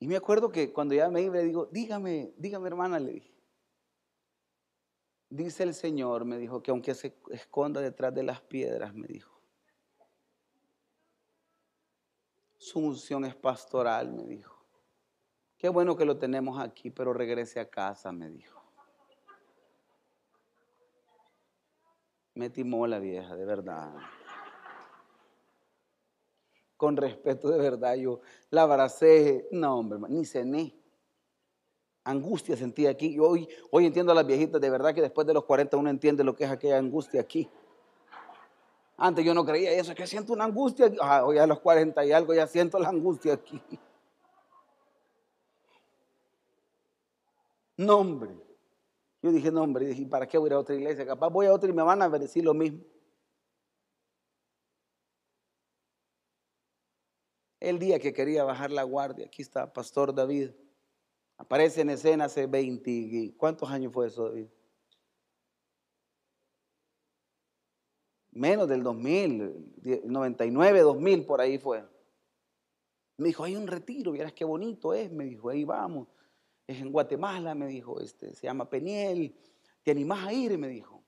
Y 0.00 0.08
me 0.08 0.16
acuerdo 0.16 0.50
que 0.50 0.72
cuando 0.72 0.94
ya 0.94 1.10
me 1.10 1.20
iba, 1.20 1.36
le 1.36 1.44
digo, 1.44 1.66
dígame, 1.66 2.32
dígame 2.38 2.68
hermana, 2.68 2.98
le 2.98 3.12
dije. 3.12 3.34
Dice 5.28 5.62
el 5.62 5.74
Señor, 5.74 6.24
me 6.24 6.38
dijo, 6.38 6.62
que 6.62 6.70
aunque 6.70 6.94
se 6.94 7.14
esconda 7.30 7.82
detrás 7.82 8.14
de 8.14 8.22
las 8.22 8.40
piedras, 8.40 8.94
me 8.94 9.06
dijo. 9.06 9.38
Su 12.56 12.80
unción 12.80 13.26
es 13.26 13.36
pastoral, 13.36 14.10
me 14.10 14.24
dijo. 14.24 14.64
Qué 15.58 15.68
bueno 15.68 15.94
que 15.94 16.06
lo 16.06 16.16
tenemos 16.16 16.58
aquí, 16.58 16.90
pero 16.90 17.12
regrese 17.12 17.60
a 17.60 17.68
casa, 17.68 18.10
me 18.10 18.30
dijo. 18.30 18.58
Me 22.34 22.48
timó 22.48 22.86
la 22.86 22.98
vieja, 22.98 23.36
de 23.36 23.44
verdad 23.44 23.94
con 26.80 26.96
respeto 26.96 27.50
de 27.50 27.58
verdad, 27.58 27.94
yo 27.96 28.20
la 28.48 28.62
abracé, 28.62 29.46
no 29.50 29.78
hombre, 29.78 29.98
ni 30.08 30.24
cené. 30.24 30.74
Angustia 32.04 32.56
sentí 32.56 32.86
aquí. 32.86 33.12
Yo 33.12 33.28
hoy, 33.28 33.46
hoy 33.70 33.84
entiendo 33.84 34.12
a 34.12 34.14
las 34.14 34.26
viejitas, 34.26 34.58
de 34.62 34.70
verdad 34.70 34.94
que 34.94 35.02
después 35.02 35.26
de 35.26 35.34
los 35.34 35.44
40 35.44 35.76
uno 35.76 35.90
entiende 35.90 36.24
lo 36.24 36.34
que 36.34 36.44
es 36.44 36.50
aquella 36.50 36.78
angustia 36.78 37.20
aquí. 37.20 37.50
Antes 38.96 39.22
yo 39.26 39.34
no 39.34 39.44
creía 39.44 39.72
eso, 39.72 39.94
que 39.94 40.06
siento 40.06 40.32
una 40.32 40.44
angustia. 40.44 40.90
Ah, 41.02 41.22
hoy 41.22 41.36
a 41.36 41.46
los 41.46 41.60
40 41.60 42.02
y 42.06 42.12
algo 42.12 42.32
ya 42.32 42.46
siento 42.46 42.78
la 42.78 42.88
angustia 42.88 43.34
aquí. 43.34 43.60
No, 47.76 47.98
hombre. 47.98 48.30
Yo 49.20 49.32
dije, 49.32 49.52
no, 49.52 49.64
hombre, 49.64 49.84
dije, 49.84 50.06
¿para 50.06 50.26
qué 50.26 50.38
voy 50.38 50.50
a 50.50 50.54
a 50.54 50.58
otra 50.60 50.74
iglesia? 50.74 51.04
Capaz 51.04 51.28
voy 51.28 51.44
a 51.44 51.52
otra 51.52 51.68
y 51.68 51.74
me 51.74 51.82
van 51.82 52.00
a 52.00 52.08
decir 52.08 52.42
lo 52.42 52.54
mismo. 52.54 52.80
El 57.60 57.78
día 57.78 57.98
que 57.98 58.14
quería 58.14 58.42
bajar 58.42 58.70
la 58.70 58.84
guardia, 58.84 59.26
aquí 59.26 59.42
está 59.42 59.70
Pastor 59.70 60.14
David. 60.14 60.50
Aparece 61.36 61.82
en 61.82 61.90
escena 61.90 62.24
hace 62.24 62.46
20, 62.46 63.34
¿cuántos 63.36 63.68
años 63.70 63.92
fue 63.92 64.06
eso, 64.06 64.30
David? 64.30 64.46
Menos 68.30 68.66
del 68.66 68.82
2000, 68.82 70.02
99, 70.04 70.80
2000, 70.80 71.26
por 71.26 71.40
ahí 71.42 71.58
fue. 71.58 71.84
Me 73.18 73.28
dijo, 73.28 73.44
hay 73.44 73.56
un 73.56 73.66
retiro, 73.66 74.12
vieras 74.12 74.32
qué 74.32 74.46
bonito 74.46 74.94
es, 74.94 75.12
me 75.12 75.24
dijo, 75.24 75.50
ahí 75.50 75.64
vamos. 75.64 76.08
Es 76.66 76.80
en 76.80 76.90
Guatemala, 76.90 77.54
me 77.54 77.66
dijo, 77.66 78.00
este, 78.00 78.34
se 78.34 78.46
llama 78.46 78.70
Peniel, 78.70 79.36
¿te 79.82 79.90
animás 79.90 80.26
a 80.26 80.32
ir? 80.32 80.56
Me 80.56 80.68
dijo. 80.68 81.02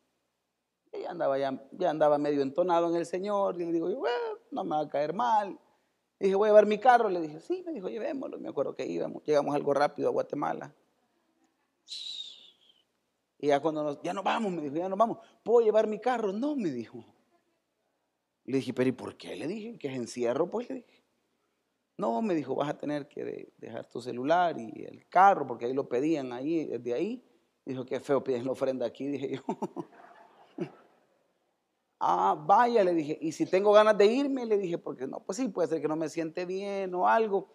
Y 0.92 1.04
andaba, 1.04 1.38
ya, 1.38 1.66
ya 1.72 1.88
andaba 1.88 2.18
medio 2.18 2.42
entonado 2.42 2.90
en 2.90 2.96
el 2.96 3.06
Señor, 3.06 3.58
y 3.58 3.64
le 3.64 3.72
digo, 3.72 3.88
bueno, 3.94 4.38
no 4.50 4.64
me 4.64 4.70
va 4.70 4.80
a 4.80 4.88
caer 4.90 5.14
mal 5.14 5.58
dije, 6.26 6.34
voy 6.34 6.46
a 6.46 6.50
llevar 6.50 6.66
mi 6.66 6.78
carro. 6.78 7.08
Le 7.08 7.20
dije, 7.20 7.40
sí, 7.40 7.62
me 7.64 7.72
dijo, 7.72 7.88
llevémoslo. 7.88 8.38
Me 8.38 8.48
acuerdo 8.48 8.74
que 8.74 8.86
íbamos, 8.86 9.22
llegamos 9.24 9.54
algo 9.54 9.74
rápido 9.74 10.08
a 10.08 10.12
Guatemala. 10.12 10.74
Y 13.38 13.48
ya 13.48 13.60
cuando 13.60 13.82
nos, 13.82 14.02
ya 14.02 14.14
nos 14.14 14.22
vamos, 14.22 14.52
me 14.52 14.62
dijo, 14.62 14.76
ya 14.76 14.88
nos 14.88 14.98
vamos. 14.98 15.18
¿Puedo 15.42 15.64
llevar 15.64 15.86
mi 15.88 15.98
carro? 15.98 16.32
No, 16.32 16.54
me 16.54 16.70
dijo. 16.70 17.04
Le 18.44 18.58
dije, 18.58 18.72
pero 18.72 18.88
¿y 18.88 18.92
por 18.92 19.16
qué? 19.16 19.36
Le 19.36 19.46
dije, 19.46 19.78
que 19.78 19.88
es 19.88 19.94
encierro, 19.94 20.48
pues 20.48 20.68
le 20.68 20.76
dije. 20.76 21.02
No, 21.98 22.22
me 22.22 22.34
dijo, 22.34 22.54
vas 22.54 22.68
a 22.68 22.78
tener 22.78 23.08
que 23.08 23.52
dejar 23.58 23.86
tu 23.86 24.00
celular 24.00 24.58
y 24.58 24.84
el 24.84 25.06
carro, 25.08 25.46
porque 25.46 25.66
ahí 25.66 25.72
lo 25.72 25.88
pedían 25.88 26.32
ahí, 26.32 26.64
desde 26.64 26.94
ahí. 26.94 27.24
Dijo, 27.64 27.84
qué 27.84 28.00
feo 28.00 28.24
piden 28.24 28.44
la 28.44 28.52
ofrenda 28.52 28.86
aquí, 28.86 29.06
dije 29.06 29.36
yo. 29.36 29.42
Ah, 32.04 32.34
vaya, 32.36 32.82
le 32.82 32.94
dije, 32.94 33.16
y 33.20 33.30
si 33.30 33.46
tengo 33.46 33.70
ganas 33.70 33.96
de 33.96 34.06
irme, 34.06 34.44
le 34.44 34.58
dije, 34.58 34.76
porque 34.76 35.06
no, 35.06 35.20
pues 35.20 35.38
sí, 35.38 35.46
puede 35.46 35.68
ser 35.68 35.80
que 35.80 35.86
no 35.86 35.94
me 35.94 36.08
siente 36.08 36.44
bien 36.44 36.92
o 36.96 37.06
algo. 37.06 37.48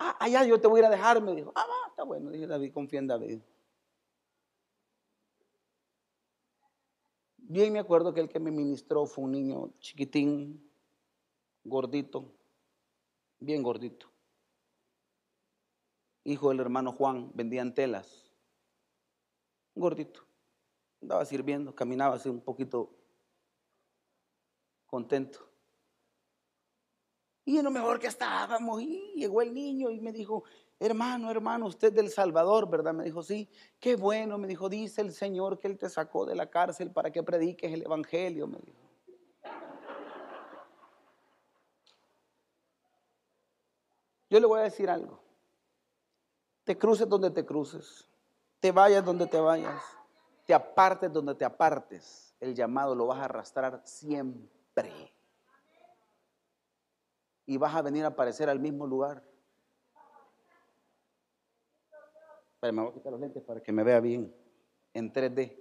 Ah, 0.00 0.16
allá 0.18 0.44
yo 0.44 0.60
te 0.60 0.66
voy 0.66 0.78
a 0.78 0.82
ir 0.82 0.86
a 0.86 0.90
dejar, 0.90 1.22
me 1.22 1.32
dijo. 1.32 1.52
Ah, 1.54 1.64
va, 1.64 1.90
está 1.90 2.02
bueno, 2.02 2.32
dije 2.32 2.48
David, 2.48 2.72
confía 2.72 2.98
en 2.98 3.06
David. 3.06 3.40
Bien 7.36 7.72
me 7.72 7.78
acuerdo 7.78 8.12
que 8.12 8.18
el 8.18 8.28
que 8.28 8.40
me 8.40 8.50
ministró 8.50 9.06
fue 9.06 9.22
un 9.22 9.30
niño 9.30 9.70
chiquitín, 9.78 10.68
gordito, 11.62 12.32
bien 13.38 13.62
gordito. 13.62 14.08
Hijo 16.24 16.48
del 16.48 16.58
hermano 16.58 16.90
Juan, 16.90 17.30
vendían 17.32 17.74
telas. 17.74 18.28
Gordito. 19.76 20.24
Andaba 21.00 21.24
sirviendo, 21.24 21.76
caminaba 21.76 22.16
así 22.16 22.28
un 22.28 22.40
poquito 22.40 23.03
contento. 24.94 25.40
Y 27.44 27.58
en 27.58 27.64
lo 27.64 27.72
mejor 27.72 27.98
que 27.98 28.06
estábamos, 28.06 28.80
y 28.80 29.12
llegó 29.16 29.42
el 29.42 29.52
niño 29.52 29.90
y 29.90 30.00
me 30.00 30.12
dijo, 30.12 30.44
hermano, 30.78 31.32
hermano, 31.32 31.66
usted 31.66 31.92
del 31.92 32.10
Salvador, 32.10 32.70
¿verdad? 32.70 32.94
Me 32.94 33.02
dijo, 33.02 33.20
sí, 33.20 33.50
qué 33.80 33.96
bueno, 33.96 34.38
me 34.38 34.46
dijo, 34.46 34.68
dice 34.68 35.00
el 35.00 35.12
Señor 35.12 35.58
que 35.58 35.66
Él 35.66 35.76
te 35.76 35.88
sacó 35.88 36.24
de 36.24 36.36
la 36.36 36.48
cárcel 36.48 36.92
para 36.92 37.10
que 37.10 37.24
prediques 37.24 37.72
el 37.72 37.82
Evangelio, 37.82 38.46
me 38.46 38.60
dijo. 38.60 38.78
Yo 44.30 44.38
le 44.38 44.46
voy 44.46 44.60
a 44.60 44.62
decir 44.62 44.88
algo. 44.88 45.18
Te 46.62 46.78
cruces 46.78 47.08
donde 47.08 47.32
te 47.32 47.44
cruces, 47.44 48.08
te 48.60 48.70
vayas 48.70 49.04
donde 49.04 49.26
te 49.26 49.40
vayas, 49.40 49.82
te 50.46 50.54
apartes 50.54 51.12
donde 51.12 51.34
te 51.34 51.44
apartes, 51.44 52.32
el 52.38 52.54
llamado 52.54 52.94
lo 52.94 53.08
vas 53.08 53.18
a 53.18 53.24
arrastrar 53.24 53.82
siempre. 53.84 54.53
Y 57.46 57.56
vas 57.58 57.74
a 57.74 57.82
venir 57.82 58.04
a 58.04 58.08
aparecer 58.08 58.48
al 58.48 58.58
mismo 58.58 58.86
lugar. 58.86 59.22
Pero 62.60 62.72
me 62.72 62.82
voy 62.82 62.90
a 62.90 62.94
quitar 62.94 63.12
los 63.12 63.20
lentes 63.20 63.42
para 63.42 63.60
que 63.60 63.72
me 63.72 63.84
vea 63.84 64.00
bien 64.00 64.34
en 64.94 65.12
3D. 65.12 65.54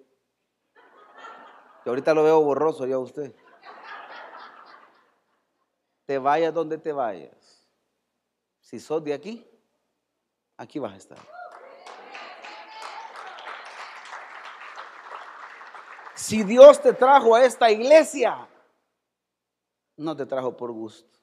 Que 1.84 1.90
ahorita 1.90 2.14
lo 2.14 2.24
veo 2.24 2.42
borroso 2.42 2.88
ya 2.88 2.98
usted. 2.98 3.36
Te 6.06 6.18
vayas 6.18 6.54
donde 6.54 6.78
te 6.78 6.94
vayas. 6.94 7.68
Si 8.62 8.80
sos 8.80 9.04
de 9.04 9.14
aquí, 9.14 9.46
aquí 10.56 10.80
vas 10.80 10.94
a 10.94 10.98
estar. 10.98 11.18
Si 16.16 16.44
Dios 16.44 16.82
te 16.82 16.94
trajo 16.94 17.36
a 17.36 17.44
esta 17.44 17.70
iglesia, 17.70 18.48
no 19.98 20.16
te 20.16 20.26
trajo 20.26 20.56
por 20.58 20.72
gusto. 20.72 21.20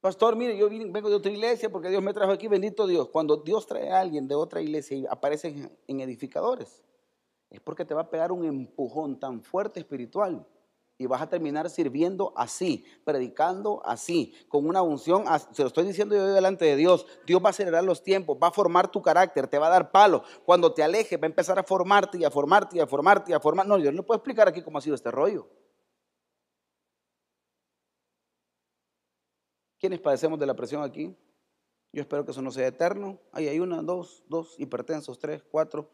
Pastor, 0.00 0.34
mire, 0.34 0.56
yo 0.56 0.68
vengo 0.68 1.08
de 1.08 1.14
otra 1.14 1.30
iglesia 1.30 1.70
porque 1.70 1.88
Dios 1.88 2.02
me 2.02 2.12
trajo 2.12 2.32
aquí, 2.32 2.48
bendito 2.48 2.88
Dios. 2.88 3.08
Cuando 3.08 3.36
Dios 3.36 3.66
trae 3.66 3.90
a 3.90 4.00
alguien 4.00 4.26
de 4.26 4.34
otra 4.34 4.60
iglesia 4.60 4.96
y 4.96 5.06
aparece 5.06 5.70
en 5.86 6.00
edificadores, 6.00 6.82
es 7.50 7.60
porque 7.60 7.84
te 7.84 7.94
va 7.94 8.02
a 8.02 8.10
pegar 8.10 8.32
un 8.32 8.44
empujón 8.44 9.20
tan 9.20 9.42
fuerte 9.42 9.78
espiritual 9.78 10.44
y 10.98 11.06
vas 11.06 11.20
a 11.20 11.28
terminar 11.28 11.68
sirviendo 11.68 12.32
así, 12.36 12.84
predicando 13.04 13.82
así, 13.84 14.34
con 14.48 14.66
una 14.66 14.82
unción, 14.82 15.24
se 15.52 15.62
lo 15.62 15.68
estoy 15.68 15.84
diciendo 15.84 16.14
yo 16.14 16.32
delante 16.32 16.64
de 16.64 16.76
Dios, 16.76 17.06
Dios 17.26 17.42
va 17.42 17.48
a 17.48 17.50
acelerar 17.50 17.84
los 17.84 18.02
tiempos, 18.02 18.38
va 18.42 18.48
a 18.48 18.52
formar 18.52 18.90
tu 18.90 19.02
carácter, 19.02 19.48
te 19.48 19.58
va 19.58 19.66
a 19.66 19.70
dar 19.70 19.90
palo, 19.90 20.22
cuando 20.44 20.72
te 20.72 20.82
alejes 20.82 21.18
va 21.20 21.24
a 21.24 21.26
empezar 21.26 21.58
a 21.58 21.64
formarte 21.64 22.18
y 22.18 22.24
a 22.24 22.30
formarte 22.30 22.76
y 22.76 22.80
a 22.80 22.86
formarte 22.86 23.32
y 23.32 23.34
a 23.34 23.40
formar, 23.40 23.66
no, 23.66 23.78
yo 23.78 23.90
no 23.90 24.04
puedo 24.04 24.16
explicar 24.16 24.48
aquí 24.48 24.62
cómo 24.62 24.78
ha 24.78 24.80
sido 24.80 24.94
este 24.94 25.10
rollo. 25.10 25.48
¿Quiénes 29.82 29.98
padecemos 29.98 30.38
de 30.38 30.46
la 30.46 30.54
presión 30.54 30.84
aquí? 30.84 31.12
Yo 31.92 32.02
espero 32.02 32.24
que 32.24 32.30
eso 32.30 32.40
no 32.40 32.52
sea 32.52 32.68
eterno. 32.68 33.18
Ahí 33.32 33.48
hay 33.48 33.58
una, 33.58 33.82
dos, 33.82 34.22
dos, 34.28 34.54
hipertensos, 34.56 35.18
tres, 35.18 35.42
cuatro, 35.42 35.90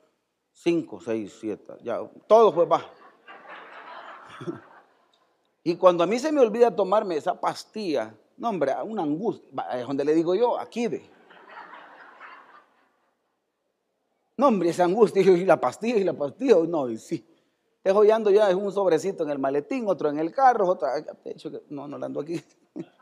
cinco, 0.52 1.00
seis, 1.00 1.38
siete, 1.40 1.72
ya, 1.82 1.98
todos 2.26 2.52
pues 2.54 2.68
va. 2.70 2.84
Y 5.64 5.76
cuando 5.76 6.04
a 6.04 6.06
mí 6.06 6.18
se 6.18 6.30
me 6.32 6.40
olvida 6.40 6.74
tomarme 6.74 7.16
esa 7.16 7.38
pastilla, 7.38 8.14
no 8.36 8.50
hombre, 8.50 8.74
una 8.84 9.02
angustia, 9.02 9.62
es 9.72 9.86
donde 9.86 10.04
le 10.04 10.14
digo 10.14 10.34
yo, 10.34 10.58
aquí 10.58 10.86
ve. 10.86 11.10
No 14.36 14.48
hombre, 14.48 14.68
esa 14.68 14.84
angustia, 14.84 15.22
y 15.22 15.44
la 15.44 15.58
pastilla, 15.58 15.96
y 15.96 16.04
la 16.04 16.12
pastilla, 16.12 16.56
no, 16.66 16.90
y 16.90 16.98
sí. 16.98 17.26
Estoy 17.82 18.06
hollando 18.06 18.30
ya, 18.30 18.50
es 18.50 18.54
un 18.54 18.70
sobrecito 18.70 19.24
en 19.24 19.30
el 19.30 19.38
maletín, 19.38 19.88
otro 19.88 20.10
en 20.10 20.18
el 20.18 20.30
carro, 20.32 20.68
otro, 20.68 20.88
no, 21.70 21.88
no 21.88 21.98
la 21.98 22.06
ando 22.06 22.20
aquí. 22.20 22.42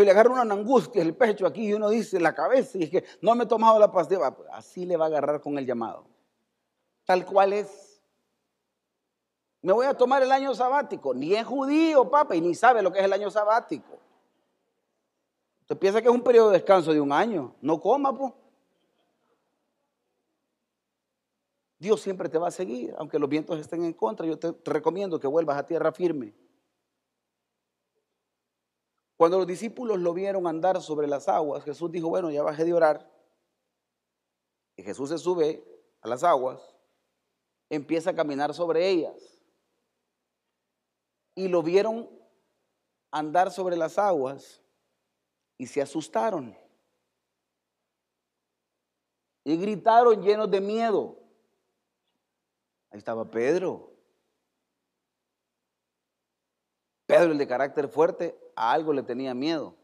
Y 0.00 0.04
le 0.04 0.10
agarra 0.12 0.42
una 0.42 0.54
angustia 0.54 1.02
el 1.02 1.14
pecho 1.14 1.46
aquí 1.46 1.68
y 1.68 1.74
uno 1.74 1.90
dice 1.90 2.18
la 2.20 2.34
cabeza 2.34 2.78
y 2.78 2.84
es 2.84 2.90
que 2.90 3.04
no 3.20 3.34
me 3.34 3.44
he 3.44 3.46
tomado 3.46 3.78
la 3.78 3.90
pastilla. 3.90 4.30
Pues, 4.30 4.48
así 4.52 4.86
le 4.86 4.96
va 4.96 5.06
a 5.06 5.08
agarrar 5.08 5.40
con 5.40 5.58
el 5.58 5.66
llamado. 5.66 6.06
Tal 7.04 7.26
cual 7.26 7.52
es. 7.52 8.00
Me 9.62 9.72
voy 9.72 9.86
a 9.86 9.94
tomar 9.94 10.22
el 10.22 10.32
año 10.32 10.54
sabático. 10.54 11.12
Ni 11.12 11.34
es 11.34 11.46
judío, 11.46 12.08
papá, 12.08 12.34
y 12.34 12.40
ni 12.40 12.54
sabe 12.54 12.82
lo 12.82 12.92
que 12.92 13.00
es 13.00 13.04
el 13.04 13.12
año 13.12 13.30
sabático. 13.30 13.98
Usted 15.62 15.76
piensa 15.76 16.00
que 16.00 16.08
es 16.08 16.14
un 16.14 16.22
periodo 16.22 16.50
de 16.50 16.58
descanso 16.58 16.92
de 16.92 17.00
un 17.00 17.12
año. 17.12 17.54
No 17.60 17.80
coma, 17.80 18.16
pues. 18.16 18.32
Dios 21.78 22.00
siempre 22.00 22.28
te 22.28 22.38
va 22.38 22.48
a 22.48 22.50
seguir, 22.50 22.94
aunque 22.98 23.18
los 23.18 23.28
vientos 23.28 23.58
estén 23.58 23.84
en 23.84 23.92
contra. 23.92 24.26
Yo 24.26 24.38
te 24.38 24.70
recomiendo 24.70 25.18
que 25.18 25.26
vuelvas 25.26 25.58
a 25.58 25.66
tierra 25.66 25.92
firme. 25.92 26.34
Cuando 29.20 29.36
los 29.36 29.46
discípulos 29.46 29.98
lo 30.00 30.14
vieron 30.14 30.46
andar 30.46 30.80
sobre 30.80 31.06
las 31.06 31.28
aguas, 31.28 31.62
Jesús 31.62 31.92
dijo, 31.92 32.08
bueno, 32.08 32.30
ya 32.30 32.42
bajé 32.42 32.64
de 32.64 32.72
orar. 32.72 33.06
Y 34.76 34.82
Jesús 34.82 35.10
se 35.10 35.18
sube 35.18 35.62
a 36.00 36.08
las 36.08 36.24
aguas, 36.24 36.58
empieza 37.68 38.08
a 38.08 38.14
caminar 38.14 38.54
sobre 38.54 38.88
ellas 38.88 39.44
y 41.34 41.48
lo 41.48 41.62
vieron 41.62 42.08
andar 43.10 43.50
sobre 43.50 43.76
las 43.76 43.98
aguas 43.98 44.62
y 45.58 45.66
se 45.66 45.82
asustaron. 45.82 46.56
Y 49.44 49.54
gritaron 49.58 50.22
llenos 50.22 50.50
de 50.50 50.62
miedo. 50.62 51.18
Ahí 52.90 52.96
estaba 52.96 53.30
Pedro. 53.30 53.92
Pedro, 57.04 57.32
el 57.32 57.36
de 57.38 57.46
carácter 57.46 57.86
fuerte, 57.86 58.34
a 58.60 58.72
algo 58.72 58.92
le 58.92 59.02
tenía 59.02 59.32
miedo. 59.32 59.74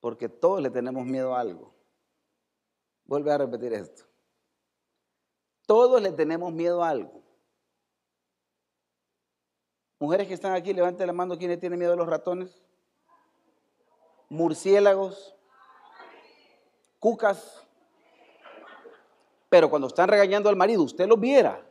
Porque 0.00 0.28
todos 0.28 0.60
le 0.60 0.68
tenemos 0.68 1.06
miedo 1.06 1.34
a 1.34 1.40
algo. 1.40 1.74
Vuelve 3.06 3.32
a 3.32 3.38
repetir 3.38 3.72
esto. 3.72 4.04
Todos 5.66 6.02
le 6.02 6.12
tenemos 6.12 6.52
miedo 6.52 6.84
a 6.84 6.90
algo. 6.90 7.22
Mujeres 9.98 10.28
que 10.28 10.34
están 10.34 10.52
aquí, 10.52 10.74
levanten 10.74 11.06
la 11.06 11.14
mano. 11.14 11.38
¿Quiénes 11.38 11.58
tienen 11.58 11.78
miedo 11.78 11.94
a 11.94 11.96
los 11.96 12.06
ratones? 12.06 12.62
Murciélagos. 14.28 15.34
Cucas. 16.98 17.66
Pero 19.48 19.70
cuando 19.70 19.88
están 19.88 20.10
regañando 20.10 20.50
al 20.50 20.56
marido, 20.56 20.82
usted 20.82 21.08
lo 21.08 21.16
viera. 21.16 21.66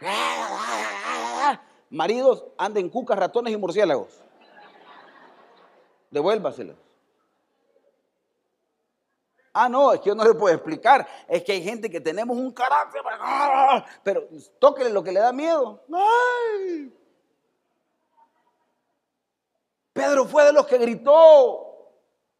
Maridos, 1.90 2.44
anden 2.58 2.88
cucas, 2.90 3.16
ratones 3.16 3.52
y 3.52 3.56
murciélagos. 3.56 4.24
Devuélvaselos. 6.10 6.76
Ah, 9.52 9.68
no, 9.68 9.92
es 9.92 10.00
que 10.00 10.08
yo 10.08 10.14
no 10.14 10.24
le 10.24 10.34
puedo 10.34 10.54
explicar. 10.54 11.06
Es 11.26 11.42
que 11.42 11.52
hay 11.52 11.62
gente 11.62 11.90
que 11.90 12.00
tenemos 12.00 12.36
un 12.36 12.52
carácter, 12.52 13.02
pero 14.02 14.28
tóquele 14.58 14.90
lo 14.90 15.02
que 15.02 15.12
le 15.12 15.20
da 15.20 15.32
miedo. 15.32 15.82
Ay. 15.92 16.92
Pedro 19.92 20.24
fue 20.24 20.44
de 20.44 20.52
los 20.52 20.66
que 20.66 20.78
gritó. 20.78 21.66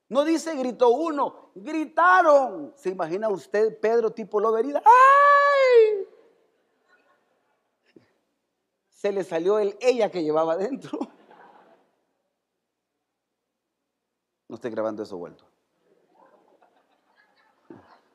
No 0.08 0.24
dice 0.24 0.54
gritó 0.54 0.88
uno, 0.90 1.50
gritaron. 1.54 2.72
¿Se 2.76 2.90
imagina 2.90 3.28
usted 3.28 3.78
Pedro 3.78 4.10
tipo 4.10 4.40
loberida? 4.40 4.82
¡Ay! 4.84 6.08
Se 8.88 9.12
le 9.12 9.24
salió 9.24 9.58
el 9.58 9.76
ella 9.80 10.10
que 10.10 10.22
llevaba 10.22 10.54
adentro. 10.54 10.98
No 14.50 14.56
estoy 14.56 14.72
grabando 14.72 15.04
eso 15.04 15.16
vuelto. 15.16 15.44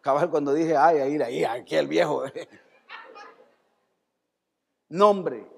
Cabal 0.02 0.30
cuando 0.30 0.54
dije, 0.54 0.76
ay, 0.76 0.98
ahí, 0.98 1.22
ahí, 1.22 1.44
aquí 1.46 1.78
el 1.78 1.88
viejo. 1.88 2.24
Nombre 4.90 5.50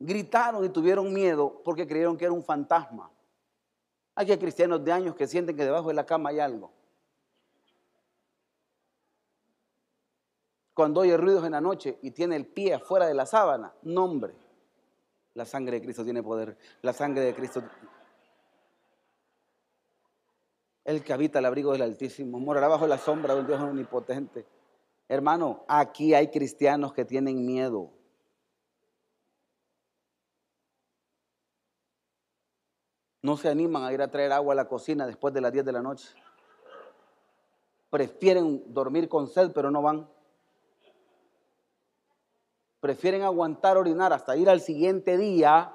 gritaron 0.00 0.64
y 0.64 0.70
tuvieron 0.70 1.12
miedo 1.12 1.62
porque 1.64 1.86
creyeron 1.86 2.16
que 2.16 2.24
era 2.24 2.34
un 2.34 2.42
fantasma. 2.42 3.12
Hay 4.16 4.36
cristianos 4.38 4.84
de 4.84 4.90
años 4.90 5.14
que 5.14 5.28
sienten 5.28 5.56
que 5.56 5.64
debajo 5.64 5.86
de 5.86 5.94
la 5.94 6.04
cama 6.04 6.30
hay 6.30 6.40
algo. 6.40 6.72
Cuando 10.74 11.02
oye 11.02 11.16
ruidos 11.16 11.44
en 11.44 11.52
la 11.52 11.60
noche 11.60 12.00
y 12.02 12.10
tiene 12.10 12.34
el 12.34 12.44
pie 12.44 12.74
afuera 12.74 13.06
de 13.06 13.14
la 13.14 13.24
sábana, 13.24 13.72
nombre. 13.82 14.34
La 15.34 15.44
sangre 15.44 15.78
de 15.78 15.84
Cristo 15.84 16.02
tiene 16.02 16.24
poder. 16.24 16.58
La 16.82 16.92
sangre 16.92 17.22
de 17.22 17.34
Cristo. 17.36 17.62
El 20.84 21.02
que 21.04 21.12
habita 21.12 21.38
el 21.38 21.44
abrigo 21.44 21.72
del 21.72 21.82
Altísimo 21.82 22.38
morará 22.38 22.68
bajo 22.68 22.86
la 22.86 22.98
sombra 22.98 23.34
del 23.34 23.46
Dios 23.46 23.60
omnipotente. 23.60 24.46
Hermano, 25.08 25.64
aquí 25.68 26.14
hay 26.14 26.28
cristianos 26.28 26.92
que 26.92 27.04
tienen 27.04 27.44
miedo. 27.46 27.90
no 33.22 33.36
se 33.36 33.48
animan 33.48 33.84
a 33.84 33.92
ir 33.92 34.02
a 34.02 34.10
traer 34.10 34.32
agua 34.32 34.52
a 34.52 34.56
la 34.56 34.68
cocina 34.68 35.06
después 35.06 35.32
de 35.32 35.40
las 35.40 35.52
10 35.52 35.64
de 35.64 35.72
la 35.72 35.80
noche. 35.80 36.08
Prefieren 37.88 38.62
dormir 38.66 39.08
con 39.08 39.28
sed, 39.28 39.52
pero 39.52 39.70
no 39.70 39.80
van. 39.80 40.08
Prefieren 42.80 43.22
aguantar 43.22 43.76
orinar 43.76 44.12
hasta 44.12 44.36
ir 44.36 44.50
al 44.50 44.60
siguiente 44.60 45.16
día. 45.16 45.72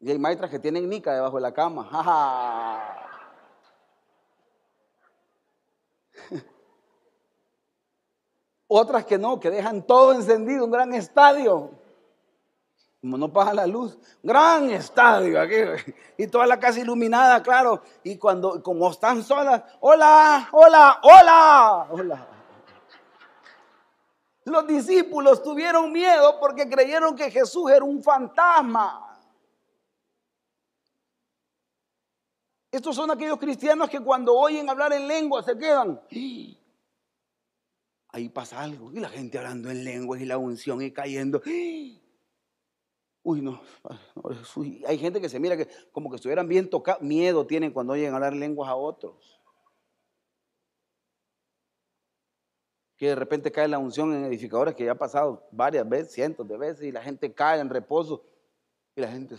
Y 0.00 0.10
hay 0.10 0.18
maestras 0.18 0.50
que 0.50 0.58
tienen 0.58 0.88
nica 0.88 1.12
debajo 1.12 1.36
de 1.36 1.42
la 1.42 1.52
cama. 1.52 1.86
Otras 8.66 9.04
que 9.04 9.18
no, 9.18 9.38
que 9.38 9.50
dejan 9.50 9.82
todo 9.82 10.14
encendido, 10.14 10.64
un 10.64 10.70
gran 10.70 10.94
estadio. 10.94 11.72
no 13.02 13.30
pasa 13.30 13.52
la 13.52 13.66
luz, 13.66 13.98
gran 14.22 14.70
estadio 14.70 15.38
aquí, 15.38 15.56
y 16.16 16.28
toda 16.28 16.46
la 16.46 16.58
casa 16.58 16.80
iluminada, 16.80 17.42
claro, 17.42 17.82
y 18.02 18.16
cuando, 18.16 18.62
como 18.62 18.90
están 18.90 19.22
solas, 19.22 19.64
hola, 19.80 20.48
hola, 20.52 20.98
hola, 21.02 21.88
hola. 21.90 22.26
Los 24.44 24.66
discípulos 24.66 25.42
tuvieron 25.42 25.92
miedo 25.92 26.38
porque 26.40 26.66
creyeron 26.68 27.14
que 27.14 27.30
Jesús 27.30 27.70
era 27.70 27.84
un 27.84 28.02
fantasma. 28.02 29.09
Estos 32.70 32.94
son 32.94 33.10
aquellos 33.10 33.38
cristianos 33.38 33.90
que 33.90 34.00
cuando 34.00 34.34
oyen 34.34 34.68
hablar 34.68 34.92
en 34.92 35.08
lengua 35.08 35.42
se 35.42 35.58
quedan. 35.58 36.00
Ahí 38.08 38.28
pasa 38.28 38.60
algo. 38.60 38.92
Y 38.92 39.00
la 39.00 39.08
gente 39.08 39.38
hablando 39.38 39.70
en 39.70 39.84
lengua 39.84 40.20
y 40.20 40.24
la 40.24 40.38
unción 40.38 40.80
y 40.82 40.92
cayendo. 40.92 41.42
Uy, 43.22 43.42
no. 43.42 43.60
Hay 44.86 44.98
gente 44.98 45.20
que 45.20 45.28
se 45.28 45.40
mira 45.40 45.56
que 45.56 45.68
como 45.92 46.10
que 46.10 46.16
estuvieran 46.16 46.48
bien 46.48 46.70
tocados. 46.70 47.02
Miedo 47.02 47.46
tienen 47.46 47.72
cuando 47.72 47.92
oyen 47.92 48.14
hablar 48.14 48.34
lenguas 48.34 48.68
a 48.68 48.76
otros. 48.76 49.40
Que 52.96 53.08
de 53.08 53.14
repente 53.14 53.50
cae 53.50 53.66
la 53.66 53.78
unción 53.78 54.12
en 54.14 54.24
edificadores 54.26 54.74
que 54.74 54.84
ya 54.84 54.92
ha 54.92 54.98
pasado 54.98 55.48
varias 55.50 55.88
veces, 55.88 56.12
cientos 56.12 56.46
de 56.46 56.56
veces, 56.56 56.84
y 56.84 56.92
la 56.92 57.02
gente 57.02 57.32
cae 57.32 57.58
en 57.60 57.70
reposo. 57.70 58.24
Y 58.94 59.00
la 59.00 59.08
gente. 59.08 59.36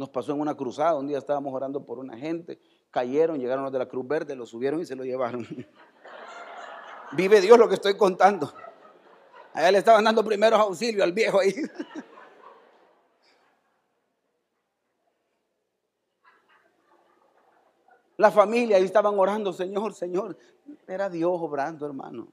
Nos 0.00 0.08
pasó 0.08 0.32
en 0.32 0.40
una 0.40 0.54
cruzada. 0.54 0.98
Un 0.98 1.08
día 1.08 1.18
estábamos 1.18 1.52
orando 1.52 1.84
por 1.84 1.98
una 1.98 2.16
gente. 2.16 2.58
Cayeron, 2.90 3.38
llegaron 3.38 3.64
los 3.64 3.72
de 3.72 3.80
la 3.80 3.86
Cruz 3.86 4.08
Verde, 4.08 4.34
lo 4.34 4.46
subieron 4.46 4.80
y 4.80 4.86
se 4.86 4.96
lo 4.96 5.04
llevaron. 5.04 5.46
Vive 7.12 7.42
Dios 7.42 7.58
lo 7.58 7.68
que 7.68 7.74
estoy 7.74 7.98
contando. 7.98 8.50
Allá 9.52 9.70
le 9.70 9.76
estaban 9.76 10.02
dando 10.02 10.24
primeros 10.24 10.58
auxilios 10.58 11.04
al 11.04 11.12
viejo 11.12 11.40
ahí. 11.40 11.54
La 18.16 18.30
familia 18.30 18.78
ahí 18.78 18.84
estaban 18.84 19.18
orando, 19.18 19.52
Señor, 19.52 19.92
Señor. 19.92 20.38
Era 20.86 21.10
Dios 21.10 21.30
obrando, 21.34 21.84
hermano. 21.84 22.32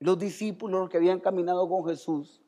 Los 0.00 0.18
discípulos 0.18 0.88
que 0.88 0.96
habían 0.96 1.20
caminado 1.20 1.68
con 1.68 1.86
Jesús 1.86 2.42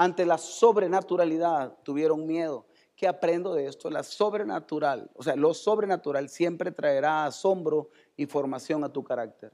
ante 0.00 0.24
la 0.24 0.38
sobrenaturalidad 0.38 1.76
tuvieron 1.82 2.24
miedo. 2.24 2.66
¿Qué 2.94 3.08
aprendo 3.08 3.52
de 3.52 3.66
esto? 3.66 3.90
La 3.90 4.04
sobrenatural, 4.04 5.10
o 5.16 5.24
sea, 5.24 5.34
lo 5.34 5.52
sobrenatural 5.52 6.28
siempre 6.28 6.70
traerá 6.70 7.24
asombro 7.24 7.90
y 8.16 8.26
formación 8.26 8.84
a 8.84 8.92
tu 8.92 9.02
carácter. 9.02 9.52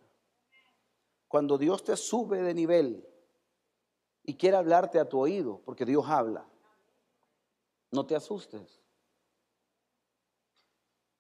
Cuando 1.28 1.57
Dios 1.57 1.82
te 1.82 1.97
sube 1.97 2.42
de 2.42 2.53
nivel 2.53 3.09
y 4.22 4.34
quiere 4.36 4.59
hablarte 4.59 4.99
a 4.99 5.09
tu 5.09 5.18
oído, 5.18 5.62
porque 5.64 5.86
Dios 5.86 6.05
habla, 6.07 6.47
no 7.90 8.05
te 8.05 8.14
asustes. 8.14 8.82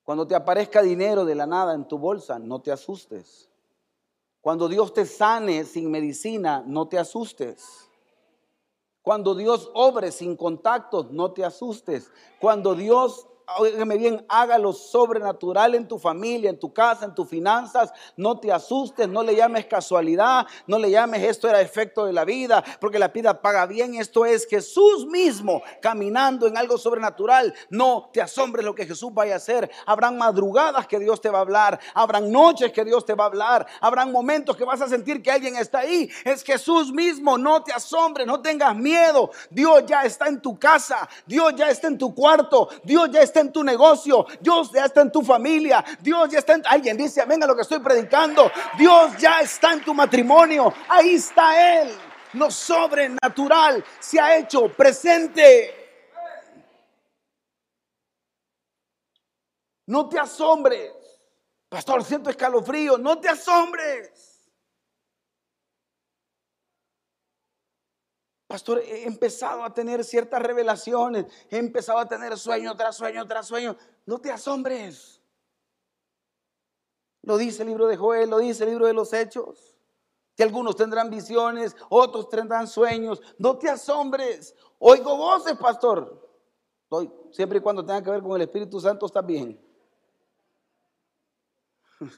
Cuando 0.02 0.26
te 0.26 0.34
aparezca 0.34 0.82
dinero 0.82 1.24
de 1.24 1.34
la 1.34 1.46
nada 1.46 1.72
en 1.72 1.88
tu 1.88 1.96
bolsa, 1.96 2.38
no 2.38 2.60
te 2.60 2.70
asustes. 2.70 3.48
Cuando 4.42 4.68
Dios 4.68 4.92
te 4.92 5.06
sane 5.06 5.64
sin 5.64 5.90
medicina, 5.90 6.62
no 6.66 6.88
te 6.88 6.98
asustes. 6.98 7.83
Cuando 9.04 9.34
Dios 9.34 9.70
obre 9.74 10.10
sin 10.10 10.34
contactos, 10.34 11.10
no 11.10 11.30
te 11.32 11.44
asustes. 11.44 12.10
Cuando 12.40 12.74
Dios 12.74 13.26
óigame 13.58 13.96
bien, 13.96 14.24
hágalo 14.28 14.72
sobrenatural 14.72 15.74
en 15.74 15.86
tu 15.86 15.98
familia, 15.98 16.50
en 16.50 16.58
tu 16.58 16.72
casa, 16.72 17.04
en 17.04 17.14
tus 17.14 17.28
finanzas. 17.28 17.92
No 18.16 18.38
te 18.38 18.52
asustes, 18.52 19.08
no 19.08 19.22
le 19.22 19.36
llames 19.36 19.66
casualidad, 19.66 20.46
no 20.66 20.78
le 20.78 20.90
llames 20.90 21.22
esto 21.22 21.48
era 21.48 21.60
efecto 21.60 22.06
de 22.06 22.12
la 22.12 22.24
vida, 22.24 22.64
porque 22.80 22.98
la 22.98 23.08
vida 23.08 23.40
paga 23.40 23.66
bien. 23.66 23.94
Esto 23.94 24.26
es 24.26 24.46
Jesús 24.46 25.06
mismo 25.06 25.62
caminando 25.80 26.46
en 26.46 26.56
algo 26.56 26.78
sobrenatural. 26.78 27.54
No 27.70 28.10
te 28.12 28.20
asombres 28.20 28.64
lo 28.64 28.74
que 28.74 28.86
Jesús 28.86 29.12
vaya 29.12 29.34
a 29.34 29.36
hacer. 29.36 29.70
Habrán 29.86 30.16
madrugadas 30.16 30.86
que 30.86 30.98
Dios 30.98 31.20
te 31.20 31.30
va 31.30 31.38
a 31.38 31.42
hablar, 31.42 31.78
habrán 31.94 32.30
noches 32.30 32.72
que 32.72 32.84
Dios 32.84 33.04
te 33.04 33.14
va 33.14 33.24
a 33.24 33.28
hablar, 33.28 33.66
habrán 33.80 34.12
momentos 34.12 34.56
que 34.56 34.64
vas 34.64 34.80
a 34.80 34.88
sentir 34.88 35.22
que 35.22 35.30
alguien 35.30 35.56
está 35.56 35.80
ahí. 35.80 36.10
Es 36.24 36.42
Jesús 36.42 36.92
mismo, 36.92 37.38
no 37.38 37.62
te 37.62 37.72
asombres, 37.72 38.26
no 38.26 38.40
tengas 38.40 38.74
miedo. 38.76 39.30
Dios 39.50 39.84
ya 39.86 40.02
está 40.02 40.28
en 40.28 40.40
tu 40.40 40.58
casa, 40.58 41.08
Dios 41.26 41.54
ya 41.56 41.70
está 41.70 41.88
en 41.88 41.98
tu 41.98 42.14
cuarto, 42.14 42.68
Dios 42.82 43.10
ya 43.10 43.22
está 43.22 43.33
en 43.40 43.52
tu 43.52 43.62
negocio, 43.62 44.26
Dios 44.40 44.70
ya 44.72 44.84
está 44.86 45.02
en 45.02 45.12
tu 45.12 45.22
familia, 45.22 45.84
Dios 46.00 46.30
ya 46.30 46.38
está 46.38 46.54
en... 46.54 46.62
Alguien 46.66 46.96
dice 46.96 47.20
amén 47.20 47.42
a 47.42 47.46
lo 47.46 47.54
que 47.54 47.62
estoy 47.62 47.80
predicando, 47.80 48.50
Dios 48.78 49.16
ya 49.18 49.40
está 49.40 49.72
en 49.72 49.84
tu 49.84 49.94
matrimonio, 49.94 50.72
ahí 50.88 51.14
está 51.14 51.82
Él. 51.82 51.90
Lo 52.34 52.50
sobrenatural 52.50 53.84
se 54.00 54.20
ha 54.20 54.36
hecho 54.36 54.68
presente. 54.68 55.84
No 59.86 60.08
te 60.08 60.18
asombres. 60.18 60.92
Pastor, 61.68 62.04
siento 62.04 62.30
escalofrío. 62.30 62.98
No 62.98 63.18
te 63.18 63.28
asombres. 63.28 64.33
Pastor, 68.54 68.78
he 68.86 69.04
empezado 69.04 69.64
a 69.64 69.74
tener 69.74 70.04
ciertas 70.04 70.40
revelaciones, 70.40 71.26
he 71.50 71.56
empezado 71.56 71.98
a 71.98 72.06
tener 72.06 72.38
sueño 72.38 72.76
tras 72.76 72.94
sueño 72.94 73.26
tras 73.26 73.48
sueño. 73.48 73.76
No 74.06 74.20
te 74.20 74.30
asombres. 74.30 75.20
Lo 77.22 77.36
dice 77.36 77.62
el 77.62 77.70
libro 77.70 77.88
de 77.88 77.96
Joel, 77.96 78.30
lo 78.30 78.38
dice 78.38 78.62
el 78.62 78.70
libro 78.70 78.86
de 78.86 78.92
los 78.92 79.12
Hechos. 79.12 79.74
Que 80.36 80.44
algunos 80.44 80.76
tendrán 80.76 81.10
visiones, 81.10 81.74
otros 81.88 82.28
tendrán 82.28 82.68
sueños. 82.68 83.20
No 83.38 83.58
te 83.58 83.68
asombres. 83.68 84.54
Oigo 84.78 85.16
voces, 85.16 85.56
pastor. 85.56 86.24
siempre 87.32 87.58
y 87.58 87.60
cuando 87.60 87.84
tenga 87.84 88.04
que 88.04 88.10
ver 88.10 88.22
con 88.22 88.36
el 88.36 88.42
Espíritu 88.42 88.78
Santo 88.78 89.06
está 89.06 89.20
bien. 89.20 89.60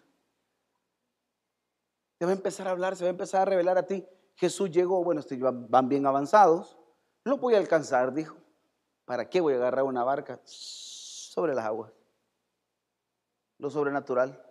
Se 2.18 2.26
va 2.26 2.30
a 2.30 2.34
empezar 2.34 2.68
a 2.68 2.72
hablar, 2.72 2.95
se 2.95 3.05
va 3.05 3.09
a 3.09 3.11
empezar 3.12 3.41
a 3.41 3.47
revelar 3.47 3.78
a 3.78 3.87
ti. 3.87 4.07
Jesús 4.37 4.70
llegó, 4.70 5.03
bueno, 5.03 5.22
van 5.68 5.89
bien 5.89 6.07
avanzados, 6.07 6.78
lo 7.24 7.39
voy 7.39 7.55
a 7.55 7.59
alcanzar, 7.59 8.12
dijo. 8.12 8.37
¿Para 9.05 9.28
qué 9.28 9.41
voy 9.41 9.55
a 9.55 9.57
agarrar 9.57 9.84
una 9.84 10.05
barca 10.05 10.41
sobre 10.45 11.55
las 11.55 11.64
aguas? 11.64 11.93
Lo 13.59 13.70
sobrenatural. 13.70 14.43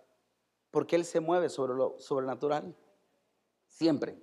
Porque 0.70 0.96
Él 0.96 1.04
se 1.04 1.20
mueve 1.20 1.48
sobre 1.48 1.74
lo 1.74 1.98
sobrenatural. 1.98 2.74
Siempre. 3.66 4.18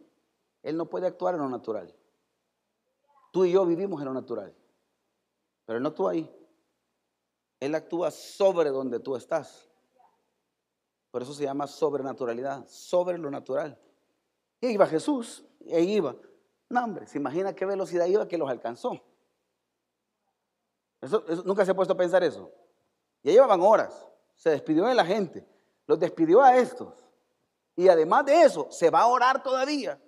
Él 0.63 0.75
no 0.75 0.89
puede 0.89 1.07
actuar 1.07 1.35
en 1.35 1.41
lo 1.41 1.49
natural. 1.49 1.95
Tú 3.31 3.45
y 3.45 3.51
yo 3.51 3.65
vivimos 3.65 4.01
en 4.01 4.05
lo 4.05 4.13
natural. 4.13 4.55
Pero 5.65 5.79
no 5.79 5.89
actúa 5.89 6.11
ahí. 6.11 6.31
Él 7.59 7.75
actúa 7.75 8.11
sobre 8.11 8.69
donde 8.69 8.99
tú 8.99 9.15
estás. 9.15 9.69
Por 11.11 11.21
eso 11.21 11.33
se 11.33 11.43
llama 11.43 11.67
sobrenaturalidad, 11.67 12.67
sobre 12.67 13.17
lo 13.17 13.29
natural. 13.29 13.79
Y 14.59 14.67
iba 14.67 14.87
Jesús, 14.87 15.45
ahí 15.71 15.93
iba. 15.93 16.15
No, 16.69 16.83
hombre, 16.83 17.05
se 17.05 17.17
imagina 17.17 17.53
qué 17.53 17.65
velocidad 17.65 18.05
iba 18.05 18.27
que 18.27 18.37
los 18.37 18.49
alcanzó. 18.49 18.99
Eso, 21.01 21.23
nunca 21.45 21.65
se 21.65 21.71
ha 21.71 21.75
puesto 21.75 21.93
a 21.93 21.97
pensar 21.97 22.23
eso. 22.23 22.51
Ya 23.21 23.31
llevaban 23.31 23.61
horas. 23.61 24.07
Se 24.35 24.49
despidió 24.49 24.85
de 24.85 24.95
la 24.95 25.05
gente. 25.05 25.45
Los 25.85 25.99
despidió 25.99 26.41
a 26.41 26.57
estos. 26.57 27.05
Y 27.75 27.87
además 27.89 28.25
de 28.25 28.41
eso, 28.41 28.67
se 28.71 28.89
va 28.89 29.01
a 29.01 29.07
orar 29.07 29.43
todavía. 29.43 30.01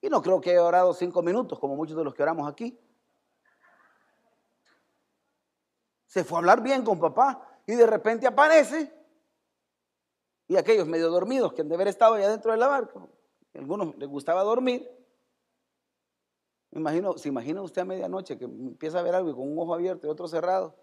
Y 0.00 0.08
no 0.08 0.22
creo 0.22 0.40
que 0.40 0.50
haya 0.50 0.64
orado 0.64 0.92
cinco 0.94 1.22
minutos, 1.22 1.58
como 1.58 1.76
muchos 1.76 1.96
de 1.96 2.04
los 2.04 2.14
que 2.14 2.22
oramos 2.22 2.50
aquí. 2.50 2.78
Se 6.06 6.24
fue 6.24 6.38
a 6.38 6.40
hablar 6.40 6.62
bien 6.62 6.84
con 6.84 6.98
papá 6.98 7.46
y 7.66 7.74
de 7.74 7.86
repente 7.86 8.26
aparece. 8.26 8.92
Y 10.48 10.56
aquellos 10.56 10.88
medio 10.88 11.08
dormidos 11.10 11.52
que 11.52 11.62
han 11.62 11.68
de 11.68 11.76
haber 11.76 11.88
estado 11.88 12.14
allá 12.14 12.28
dentro 12.28 12.50
de 12.50 12.58
la 12.58 12.66
barca, 12.66 13.00
algunos 13.54 13.96
les 13.96 14.08
gustaba 14.08 14.42
dormir. 14.42 14.99
Me 16.70 16.80
imagino, 16.80 17.18
¿Se 17.18 17.28
imagina 17.28 17.62
usted 17.62 17.82
a 17.82 17.84
medianoche 17.84 18.38
que 18.38 18.44
empieza 18.44 19.00
a 19.00 19.02
ver 19.02 19.14
algo 19.14 19.30
y 19.30 19.34
con 19.34 19.50
un 19.50 19.58
ojo 19.58 19.74
abierto 19.74 20.06
y 20.06 20.10
otro 20.10 20.28
cerrado? 20.28 20.76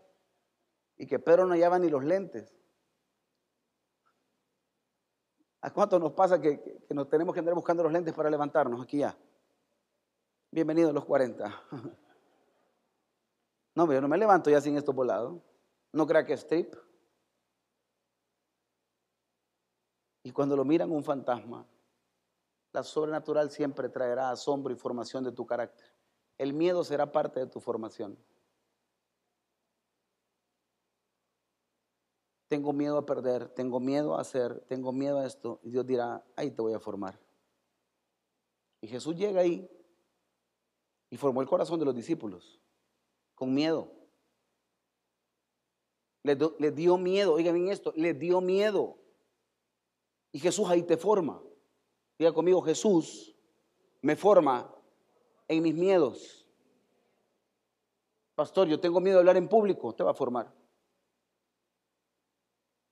Y 0.98 1.08
que 1.08 1.20
Pedro 1.20 1.46
no 1.46 1.56
lleva 1.56 1.80
ni 1.80 1.90
los 1.90 2.04
lentes. 2.04 2.54
¿A 5.62 5.72
cuánto 5.72 6.00
nos 6.00 6.14
pasa 6.14 6.40
que, 6.40 6.86
nos 6.90 7.10
tenemos 7.10 7.34
que 7.34 7.40
andar 7.40 7.56
buscando 7.56 7.84
los 7.84 7.92
lentes 7.92 8.14
para 8.14 8.30
levantarnos 8.30 8.82
aquí 8.82 9.00
ya? 9.00 9.18
Bienvenidos 10.52 10.94
los 10.94 11.06
40. 11.06 11.64
No, 13.76 13.94
yo 13.94 14.02
no 14.02 14.08
me 14.08 14.18
levanto 14.18 14.50
ya 14.50 14.60
sin 14.60 14.76
esto 14.76 14.92
volado. 14.92 15.40
No 15.94 16.08
crea 16.08 16.26
que 16.26 16.34
es 16.34 16.40
strip. 16.40 16.74
Y 20.24 20.32
cuando 20.32 20.56
lo 20.56 20.66
miran 20.66 20.92
un 20.92 21.04
fantasma, 21.04 21.64
la 22.78 22.84
sobrenatural 22.84 23.50
siempre 23.50 23.90
traerá 23.90 24.30
asombro 24.30 24.72
y 24.72 24.76
formación 24.78 25.24
de 25.24 25.32
tu 25.32 25.48
carácter. 25.48 25.88
El 26.38 26.54
miedo 26.54 26.84
será 26.84 27.12
parte 27.12 27.40
de 27.40 27.48
tu 27.48 27.60
formación. 27.60 28.16
Tengo 32.48 32.74
miedo 32.74 33.00
a 33.00 33.06
perder, 33.06 33.50
tengo 33.50 33.80
miedo 33.80 34.16
a 34.16 34.22
hacer, 34.22 34.60
tengo 34.68 34.92
miedo 34.92 35.18
a 35.18 35.26
esto. 35.26 35.60
Y 35.64 35.72
Dios 35.72 35.88
dirá, 35.88 36.24
ahí 36.36 36.52
te 36.52 36.62
voy 36.62 36.74
a 36.74 36.80
formar. 36.80 37.20
Y 38.80 38.88
Jesús 38.88 39.16
llega 39.16 39.42
ahí 39.42 39.68
Y 41.10 41.18
formó 41.18 41.42
el 41.42 41.48
corazón 41.48 41.80
de 41.80 41.86
los 41.86 41.96
discípulos 41.96 42.62
con 43.34 43.56
miedo. 43.56 43.92
Le, 46.22 46.72
dio 46.72 46.98
miedo, 46.98 47.34
oigan 47.34 47.56
bien 47.56 47.70
esto, 47.70 47.92
le 47.96 48.14
dio 48.14 48.40
miedo. 48.40 49.00
Y 50.32 50.40
Jesús 50.40 50.70
ahí 50.70 50.84
te 50.84 50.98
forma. 50.98 51.42
Diga 52.18 52.34
conmigo, 52.34 52.62
Jesús 52.62 53.36
me 54.02 54.16
forma 54.16 54.74
en 55.48 55.62
mis 55.62 55.76
miedos. 55.76 56.46
Pastor, 58.36 58.68
yo 58.68 58.80
tengo 58.80 59.00
miedo 59.00 59.18
de 59.18 59.22
hablar 59.22 59.38
en 59.38 59.48
público, 59.48 59.94
te 59.94 60.04
va 60.04 60.12
a 60.12 60.16
formar. 60.16 60.54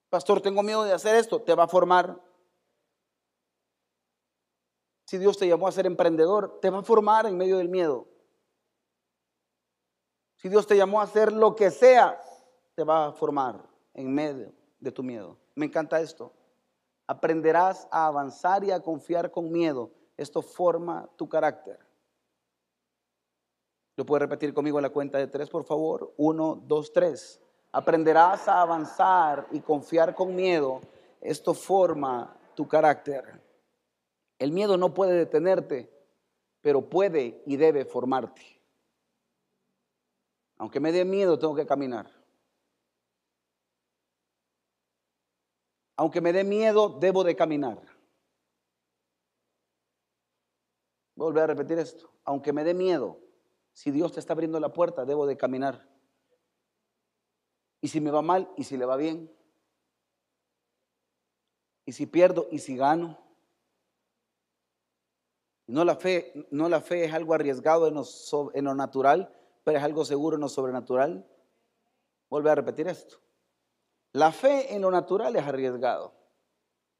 Pastor, 0.10 0.42
tengo 0.42 0.64
miedo 0.64 0.84
de 0.84 0.94
hacer 0.94 1.16
esto, 1.16 1.42
te 1.42 1.54
va 1.54 1.64
a 1.64 1.68
formar. 1.68 2.22
Si 5.06 5.18
Dios 5.18 5.38
te 5.38 5.48
llamó 5.48 5.68
a 5.68 5.72
ser 5.72 5.86
emprendedor, 5.86 6.60
te 6.62 6.70
va 6.70 6.80
a 6.80 6.84
formar 6.84 7.26
en 7.26 7.38
medio 7.38 7.58
del 7.58 7.70
miedo. 7.70 8.08
Si 10.38 10.50
Dios 10.50 10.68
te 10.68 10.78
llamó 10.78 11.02
a 11.02 11.04
hacer 11.04 11.32
lo 11.32 11.56
que 11.56 11.72
seas, 11.72 12.18
te 12.76 12.84
va 12.84 13.08
a 13.08 13.12
formar 13.14 13.68
en 13.94 14.14
medio 14.14 14.54
de 14.80 14.92
tu 14.92 15.04
miedo. 15.04 15.38
Me 15.56 15.66
encanta 15.66 16.02
esto. 16.02 16.34
Aprenderás 17.08 17.88
a 17.92 18.08
avanzar 18.08 18.64
y 18.64 18.72
a 18.72 18.80
confiar 18.80 19.32
con 19.32 19.52
miedo. 19.52 19.92
Esto 20.18 20.42
forma 20.42 21.10
tu 21.16 21.30
carácter. 21.30 21.80
¿Lo 23.98 24.06
puedes 24.06 24.22
repetir 24.22 24.54
conmigo 24.54 24.78
en 24.78 24.84
la 24.84 24.90
cuenta 24.90 25.18
de 25.18 25.28
tres, 25.28 25.50
por 25.50 25.64
favor? 25.64 26.14
Uno, 26.18 26.62
dos, 26.68 26.92
tres. 26.92 27.40
Aprenderás 27.72 28.48
a 28.48 28.62
avanzar 28.62 29.48
y 29.52 29.60
confiar 29.60 30.16
con 30.16 30.36
miedo. 30.36 30.82
Esto 31.22 31.54
forma 31.54 32.36
tu 32.56 32.68
carácter. 32.68 33.42
El 34.38 34.52
miedo 34.52 34.78
no 34.78 34.94
puede 34.94 35.14
detenerte, 35.14 35.90
pero 36.62 36.90
puede 36.90 37.42
y 37.46 37.56
debe 37.58 37.86
formarte. 37.86 38.42
Aunque 40.58 40.80
me 40.80 40.92
dé 40.92 41.06
miedo, 41.06 41.38
tengo 41.38 41.56
que 41.56 41.66
caminar. 41.66 42.15
Aunque 45.98 46.22
me 46.22 46.34
dé 46.34 46.44
miedo, 46.44 46.90
debo 47.00 47.24
de 47.24 47.36
caminar. 47.36 47.80
A 51.18 51.22
volver 51.22 51.44
a 51.44 51.48
repetir 51.48 51.80
esto. 51.80 52.12
Aunque 52.26 52.52
me 52.52 52.64
dé 52.64 52.74
miedo, 52.74 53.20
si 53.72 53.92
Dios 53.92 54.12
te 54.14 54.20
está 54.20 54.34
abriendo 54.34 54.60
la 54.60 54.74
puerta, 54.74 55.06
debo 55.06 55.26
de 55.26 55.38
caminar. 55.38 55.88
Y 57.82 57.88
si 57.88 58.02
me 58.02 58.12
va 58.12 58.22
mal, 58.22 58.52
y 58.58 58.64
si 58.64 58.78
le 58.78 58.86
va 58.86 58.98
bien. 58.98 59.32
Y 61.86 61.92
si 61.92 62.06
pierdo, 62.06 62.48
y 62.52 62.60
si 62.60 62.76
gano. 62.76 63.20
No 65.68 65.84
la 65.86 65.96
fe, 65.96 66.48
no 66.52 66.70
la 66.70 66.82
fe 66.82 67.06
es 67.06 67.14
algo 67.14 67.34
arriesgado 67.34 67.88
en 67.88 67.96
lo, 67.96 68.06
en 68.54 68.66
lo 68.66 68.76
natural, 68.76 69.34
pero 69.64 69.78
es 69.78 69.84
algo 69.84 70.04
seguro 70.06 70.36
en 70.36 70.42
lo 70.42 70.50
sobrenatural. 70.50 71.28
Vuelve 72.30 72.52
a 72.52 72.56
repetir 72.56 72.88
esto. 72.88 73.25
La 74.16 74.32
fe 74.32 74.74
en 74.74 74.82
lo 74.82 74.90
natural 74.92 75.36
es 75.36 75.44
arriesgado. 75.44 76.14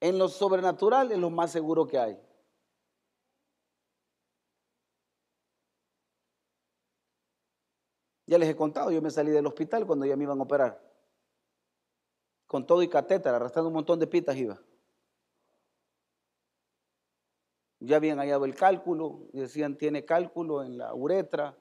En 0.02 0.18
lo 0.18 0.28
sobrenatural 0.28 1.14
es 1.14 1.18
lo 1.18 1.30
más 1.30 1.50
seguro 1.50 1.88
que 1.88 1.98
hay. 1.98 2.20
Ya 8.26 8.38
les 8.38 8.50
he 8.50 8.56
contado, 8.58 8.92
yo 8.92 9.02
me 9.02 9.10
salí 9.10 9.32
del 9.32 9.46
hospital 9.48 9.88
cuando 9.88 10.06
ya 10.06 10.18
me 10.18 10.24
iban 10.24 10.40
a 10.40 10.44
operar. 10.44 10.82
Con 12.48 12.68
todo 12.68 12.84
y 12.84 12.90
catéter, 12.90 13.34
arrastrando 13.34 13.70
un 13.70 13.76
montón 13.76 13.98
de 13.98 14.08
pitas 14.08 14.36
iba. 14.36 14.62
Ya 17.80 17.96
habían 17.96 18.18
hallado 18.18 18.44
el 18.44 18.56
cálculo, 18.56 19.30
decían 19.32 19.78
tiene 19.78 20.04
cálculo 20.04 20.64
en 20.64 20.78
la 20.78 20.94
uretra, 20.94 21.58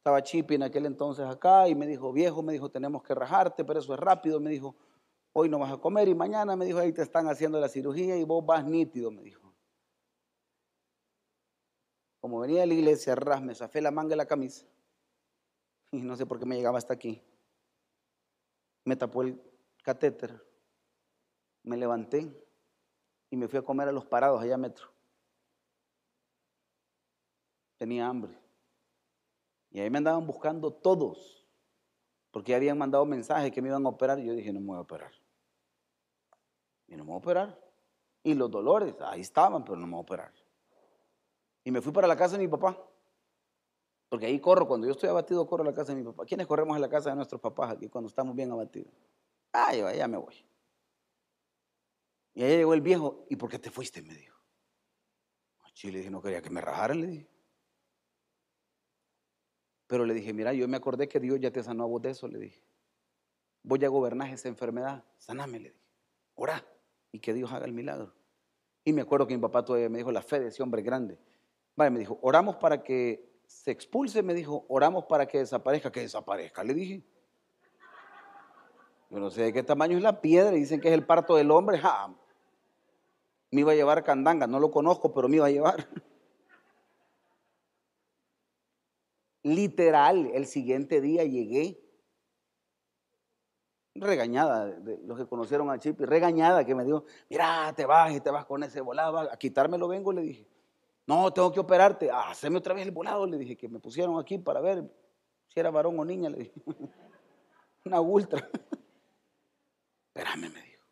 estaba 0.00 0.22
Chipi 0.22 0.54
en 0.54 0.62
aquel 0.62 0.86
entonces 0.86 1.26
acá 1.26 1.68
y 1.68 1.74
me 1.74 1.86
dijo, 1.86 2.10
viejo, 2.10 2.42
me 2.42 2.54
dijo, 2.54 2.70
tenemos 2.70 3.02
que 3.02 3.14
rajarte, 3.14 3.66
pero 3.66 3.80
eso 3.80 3.92
es 3.92 4.00
rápido. 4.00 4.40
Me 4.40 4.48
dijo, 4.48 4.74
hoy 5.34 5.50
no 5.50 5.58
vas 5.58 5.72
a 5.72 5.76
comer 5.76 6.08
y 6.08 6.14
mañana 6.14 6.56
me 6.56 6.64
dijo, 6.64 6.78
ahí 6.78 6.90
te 6.90 7.02
están 7.02 7.28
haciendo 7.28 7.60
la 7.60 7.68
cirugía 7.68 8.16
y 8.16 8.24
vos 8.24 8.44
vas 8.44 8.64
nítido, 8.64 9.10
me 9.10 9.22
dijo. 9.22 9.52
Como 12.18 12.40
venía 12.40 12.60
de 12.60 12.66
la 12.68 12.74
iglesia, 12.74 13.14
ras, 13.14 13.42
me 13.42 13.54
zafé 13.54 13.82
la 13.82 13.90
manga 13.90 14.10
de 14.10 14.16
la 14.16 14.26
camisa 14.26 14.66
y 15.90 16.00
no 16.00 16.16
sé 16.16 16.24
por 16.24 16.38
qué 16.38 16.46
me 16.46 16.56
llegaba 16.56 16.78
hasta 16.78 16.94
aquí. 16.94 17.22
Me 18.86 18.96
tapó 18.96 19.20
el 19.20 19.38
catéter, 19.82 20.42
me 21.62 21.76
levanté 21.76 22.34
y 23.28 23.36
me 23.36 23.48
fui 23.48 23.58
a 23.58 23.62
comer 23.62 23.88
a 23.88 23.92
los 23.92 24.06
parados 24.06 24.40
allá 24.40 24.56
metro. 24.56 24.90
Tenía 27.76 28.06
hambre. 28.06 28.49
Y 29.70 29.80
ahí 29.80 29.90
me 29.90 29.98
andaban 29.98 30.26
buscando 30.26 30.72
todos, 30.72 31.46
porque 32.30 32.54
habían 32.54 32.78
mandado 32.78 33.04
mensajes 33.06 33.52
que 33.52 33.62
me 33.62 33.68
iban 33.68 33.86
a 33.86 33.88
operar. 33.88 34.18
Y 34.18 34.26
yo 34.26 34.34
dije, 34.34 34.52
no 34.52 34.60
me 34.60 34.66
voy 34.66 34.76
a 34.78 34.80
operar. 34.80 35.12
Y 36.88 36.96
no 36.96 37.04
me 37.04 37.08
voy 37.10 37.14
a 37.14 37.18
operar. 37.18 37.60
Y 38.22 38.34
los 38.34 38.50
dolores, 38.50 38.94
ahí 39.00 39.20
estaban, 39.20 39.64
pero 39.64 39.76
no 39.76 39.86
me 39.86 39.92
voy 39.92 39.98
a 39.98 40.02
operar. 40.02 40.32
Y 41.64 41.70
me 41.70 41.80
fui 41.80 41.92
para 41.92 42.08
la 42.08 42.16
casa 42.16 42.36
de 42.36 42.44
mi 42.44 42.48
papá. 42.48 42.76
Porque 44.08 44.26
ahí 44.26 44.40
corro, 44.40 44.66
cuando 44.66 44.86
yo 44.88 44.92
estoy 44.92 45.08
abatido, 45.08 45.46
corro 45.46 45.62
a 45.62 45.66
la 45.66 45.72
casa 45.74 45.92
de 45.94 46.00
mi 46.00 46.04
papá. 46.04 46.24
¿Quiénes 46.24 46.46
corremos 46.46 46.76
a 46.76 46.80
la 46.80 46.88
casa 46.88 47.10
de 47.10 47.16
nuestros 47.16 47.40
papás 47.40 47.72
aquí 47.72 47.88
cuando 47.88 48.08
estamos 48.08 48.34
bien 48.34 48.50
abatidos? 48.50 48.92
Ah, 49.52 49.72
ya, 49.74 49.94
ya 49.94 50.08
me 50.08 50.16
voy. 50.16 50.34
Y 52.34 52.42
ahí 52.42 52.56
llegó 52.56 52.74
el 52.74 52.80
viejo, 52.80 53.24
¿y 53.28 53.36
por 53.36 53.48
qué 53.50 53.58
te 53.58 53.70
fuiste? 53.70 54.02
Me 54.02 54.14
dijo. 54.14 54.36
le 55.84 55.98
dije, 55.98 56.10
no 56.10 56.20
quería 56.20 56.42
que 56.42 56.50
me 56.50 56.60
rajaran, 56.60 57.00
le 57.00 57.06
dije. 57.06 57.28
Pero 59.90 60.06
le 60.06 60.14
dije, 60.14 60.32
mira, 60.32 60.52
yo 60.52 60.68
me 60.68 60.76
acordé 60.76 61.08
que 61.08 61.18
Dios 61.18 61.40
ya 61.40 61.50
te 61.50 61.64
sanó 61.64 61.82
a 61.82 61.86
vos 61.88 62.00
de 62.00 62.10
eso, 62.10 62.28
le 62.28 62.38
dije. 62.38 62.62
Voy 63.64 63.84
a 63.84 63.88
gobernar 63.88 64.32
esa 64.32 64.46
enfermedad, 64.46 65.02
saname, 65.18 65.58
le 65.58 65.70
dije. 65.70 65.82
Ora 66.36 66.64
y 67.10 67.18
que 67.18 67.34
Dios 67.34 67.50
haga 67.50 67.66
el 67.66 67.72
milagro. 67.72 68.14
Y 68.84 68.92
me 68.92 69.02
acuerdo 69.02 69.26
que 69.26 69.34
mi 69.34 69.42
papá 69.42 69.64
todavía 69.64 69.88
me 69.88 69.98
dijo, 69.98 70.12
la 70.12 70.22
fe 70.22 70.38
de 70.38 70.46
ese 70.46 70.62
hombre 70.62 70.82
grande. 70.82 71.18
Vale, 71.74 71.90
me 71.90 71.98
dijo, 71.98 72.20
oramos 72.22 72.54
para 72.54 72.84
que 72.84 73.42
se 73.48 73.72
expulse, 73.72 74.22
me 74.22 74.32
dijo, 74.32 74.64
oramos 74.68 75.06
para 75.06 75.26
que 75.26 75.38
desaparezca, 75.38 75.90
que 75.90 76.02
desaparezca, 76.02 76.62
le 76.62 76.74
dije. 76.74 77.04
Yo 79.10 79.18
no 79.18 79.28
sé 79.28 79.42
de 79.42 79.52
qué 79.52 79.64
tamaño 79.64 79.96
es 79.96 80.04
la 80.04 80.20
piedra, 80.20 80.52
dicen 80.52 80.80
que 80.80 80.86
es 80.86 80.94
el 80.94 81.04
parto 81.04 81.34
del 81.34 81.50
hombre. 81.50 81.78
Ja, 81.78 82.14
me 83.50 83.62
iba 83.62 83.72
a 83.72 83.74
llevar 83.74 84.04
candanga, 84.04 84.46
no 84.46 84.60
lo 84.60 84.70
conozco, 84.70 85.12
pero 85.12 85.28
me 85.28 85.34
iba 85.38 85.46
a 85.46 85.50
llevar. 85.50 85.88
Literal, 89.50 90.30
el 90.32 90.46
siguiente 90.46 91.00
día 91.00 91.24
llegué 91.24 91.80
regañada 93.96 94.66
de 94.66 94.98
los 94.98 95.18
que 95.18 95.26
conocieron 95.26 95.68
a 95.70 95.78
Chipi, 95.78 96.04
regañada 96.04 96.64
que 96.64 96.74
me 96.74 96.84
dijo, 96.84 97.04
mira, 97.28 97.72
te 97.76 97.84
vas 97.84 98.14
y 98.14 98.20
te 98.20 98.30
vas 98.30 98.44
con 98.44 98.62
ese 98.62 98.80
volado, 98.80 99.18
a 99.18 99.36
quitármelo 99.36 99.88
vengo, 99.88 100.12
le 100.12 100.22
dije. 100.22 100.46
No, 101.04 101.32
tengo 101.32 101.50
que 101.50 101.58
operarte, 101.58 102.10
ah, 102.10 102.30
haceme 102.30 102.58
otra 102.58 102.74
vez 102.74 102.86
el 102.86 102.92
volado, 102.92 103.26
le 103.26 103.38
dije, 103.38 103.56
que 103.56 103.68
me 103.68 103.80
pusieron 103.80 104.20
aquí 104.20 104.38
para 104.38 104.60
ver 104.60 104.88
si 105.48 105.58
era 105.58 105.72
varón 105.72 105.98
o 105.98 106.04
niña, 106.04 106.30
le 106.30 106.38
dije. 106.38 106.52
Una 107.84 108.00
ultra. 108.00 108.48
Espérame, 110.14 110.48
me 110.48 110.62
dijo. 110.62 110.84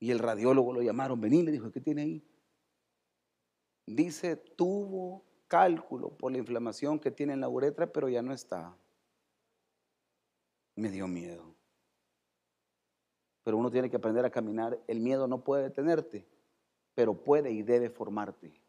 Y 0.00 0.10
el 0.10 0.18
radiólogo 0.18 0.74
lo 0.74 0.82
llamaron, 0.82 1.18
vení, 1.18 1.42
le 1.42 1.52
dijo, 1.52 1.70
¿qué 1.72 1.80
tiene 1.80 2.02
ahí? 2.02 2.22
Dice, 3.86 4.36
tuvo 4.36 5.24
cálculo 5.48 6.10
por 6.10 6.32
la 6.32 6.38
inflamación 6.38 6.98
que 6.98 7.10
tiene 7.10 7.32
en 7.32 7.40
la 7.40 7.48
uretra, 7.48 7.86
pero 7.86 8.08
ya 8.08 8.22
no 8.22 8.32
está. 8.32 8.76
Me 10.74 10.90
dio 10.90 11.06
miedo. 11.06 11.54
Pero 13.42 13.56
uno 13.56 13.70
tiene 13.70 13.88
que 13.88 13.96
aprender 13.96 14.24
a 14.24 14.30
caminar. 14.30 14.78
El 14.86 15.00
miedo 15.00 15.26
no 15.28 15.42
puede 15.42 15.64
detenerte, 15.64 16.26
pero 16.94 17.14
puede 17.14 17.50
y 17.52 17.62
debe 17.62 17.90
formarte. 17.90 18.60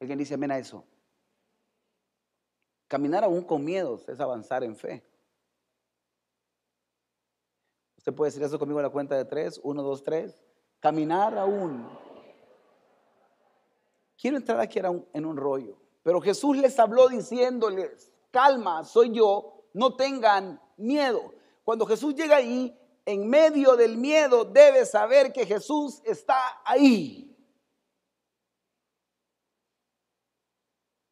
¿Alguien 0.00 0.18
dice 0.18 0.34
amén 0.34 0.50
a 0.50 0.58
eso? 0.58 0.84
Caminar 2.86 3.24
aún 3.24 3.42
con 3.42 3.64
miedos 3.64 4.08
es 4.08 4.20
avanzar 4.20 4.64
en 4.64 4.76
fe. 4.76 5.02
Usted 7.96 8.14
puede 8.14 8.28
decir 8.28 8.42
eso 8.42 8.58
conmigo 8.58 8.78
a 8.78 8.82
la 8.82 8.90
cuenta 8.90 9.16
de 9.16 9.24
tres. 9.24 9.60
Uno, 9.62 9.82
dos, 9.82 10.02
tres. 10.02 10.42
Caminar 10.80 11.36
aún. 11.36 11.86
Quiero 14.16 14.36
entrar 14.36 14.60
aquí 14.60 14.78
en 15.12 15.26
un 15.26 15.36
rollo. 15.36 15.87
Pero 16.08 16.22
Jesús 16.22 16.56
les 16.56 16.78
habló 16.78 17.06
diciéndoles, 17.10 18.10
calma, 18.30 18.82
soy 18.82 19.12
yo, 19.12 19.64
no 19.74 19.94
tengan 19.94 20.58
miedo. 20.78 21.34
Cuando 21.64 21.84
Jesús 21.84 22.14
llega 22.14 22.36
ahí, 22.36 22.74
en 23.04 23.28
medio 23.28 23.76
del 23.76 23.98
miedo, 23.98 24.46
debe 24.46 24.86
saber 24.86 25.34
que 25.34 25.44
Jesús 25.44 26.00
está 26.06 26.62
ahí. 26.64 27.27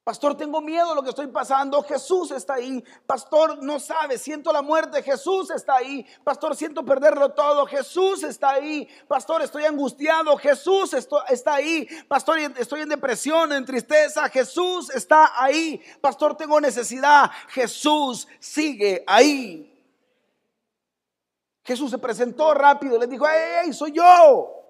Pastor, 0.07 0.37
tengo 0.37 0.61
miedo 0.61 0.91
de 0.91 0.95
lo 0.95 1.03
que 1.03 1.09
estoy 1.09 1.27
pasando. 1.27 1.83
Jesús 1.83 2.31
está 2.31 2.55
ahí. 2.55 2.81
Pastor, 3.09 3.61
no 3.61 3.81
sabe, 3.81 4.19
siento 4.19 4.53
la 4.53 4.63
muerte. 4.63 5.03
Jesús 5.03 5.51
está 5.51 5.79
ahí. 5.79 6.07
Pastor, 6.23 6.55
siento 6.55 6.85
perderlo 6.85 7.33
todo. 7.33 7.67
Jesús 7.67 8.23
está 8.23 8.51
ahí. 8.51 8.89
Pastor, 9.09 9.43
estoy 9.43 9.65
angustiado. 9.65 10.37
Jesús 10.37 10.95
está 10.95 11.55
ahí. 11.55 11.89
Pastor, 12.07 12.39
estoy 12.39 12.83
en 12.83 12.89
depresión, 12.89 13.53
en 13.53 13.65
tristeza. 13.65 14.29
Jesús 14.29 14.91
está 14.91 15.33
ahí. 15.43 15.83
Pastor, 16.01 16.37
tengo 16.37 16.61
necesidad. 16.61 17.29
Jesús 17.49 18.29
sigue 18.39 19.03
ahí. 19.09 19.77
Jesús 21.65 21.91
se 21.91 21.99
presentó 21.99 22.55
rápido. 22.55 22.97
Le 22.97 23.09
dijo, 23.09 23.27
¡Ey, 23.29 23.73
soy 23.73 23.91
yo! 23.91 24.66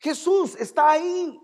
Jesús 0.00 0.56
está 0.56 0.90
ahí. 0.90 1.38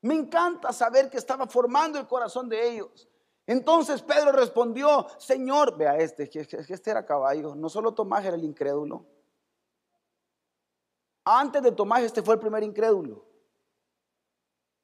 Me 0.00 0.14
encanta 0.14 0.72
saber 0.72 1.10
que 1.10 1.18
estaba 1.18 1.46
formando 1.46 1.98
el 1.98 2.08
corazón 2.08 2.48
de 2.48 2.72
ellos. 2.72 3.08
Entonces 3.46 4.02
Pedro 4.02 4.32
respondió, 4.32 5.06
Señor, 5.18 5.76
vea 5.76 5.96
este, 5.98 6.28
que 6.28 6.40
este 6.40 6.90
era 6.90 7.04
caballo, 7.04 7.54
no 7.54 7.68
solo 7.68 7.92
Tomás 7.92 8.24
era 8.24 8.36
el 8.36 8.44
incrédulo. 8.44 9.04
Antes 11.24 11.62
de 11.62 11.72
Tomás 11.72 12.02
este 12.02 12.22
fue 12.22 12.34
el 12.34 12.40
primer 12.40 12.62
incrédulo. 12.62 13.26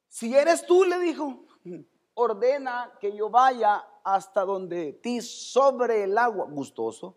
Si 0.09 0.35
eres 0.35 0.67
tú, 0.67 0.85
le 0.85 0.99
dijo, 0.99 1.45
ordena 2.15 2.93
que 3.01 3.17
yo 3.17 3.31
vaya 3.31 3.87
hasta 4.05 4.45
donde 4.45 4.93
ti 4.95 5.21
sobre 5.23 6.05
el 6.05 6.19
agua, 6.19 6.47
gustoso. 6.47 7.17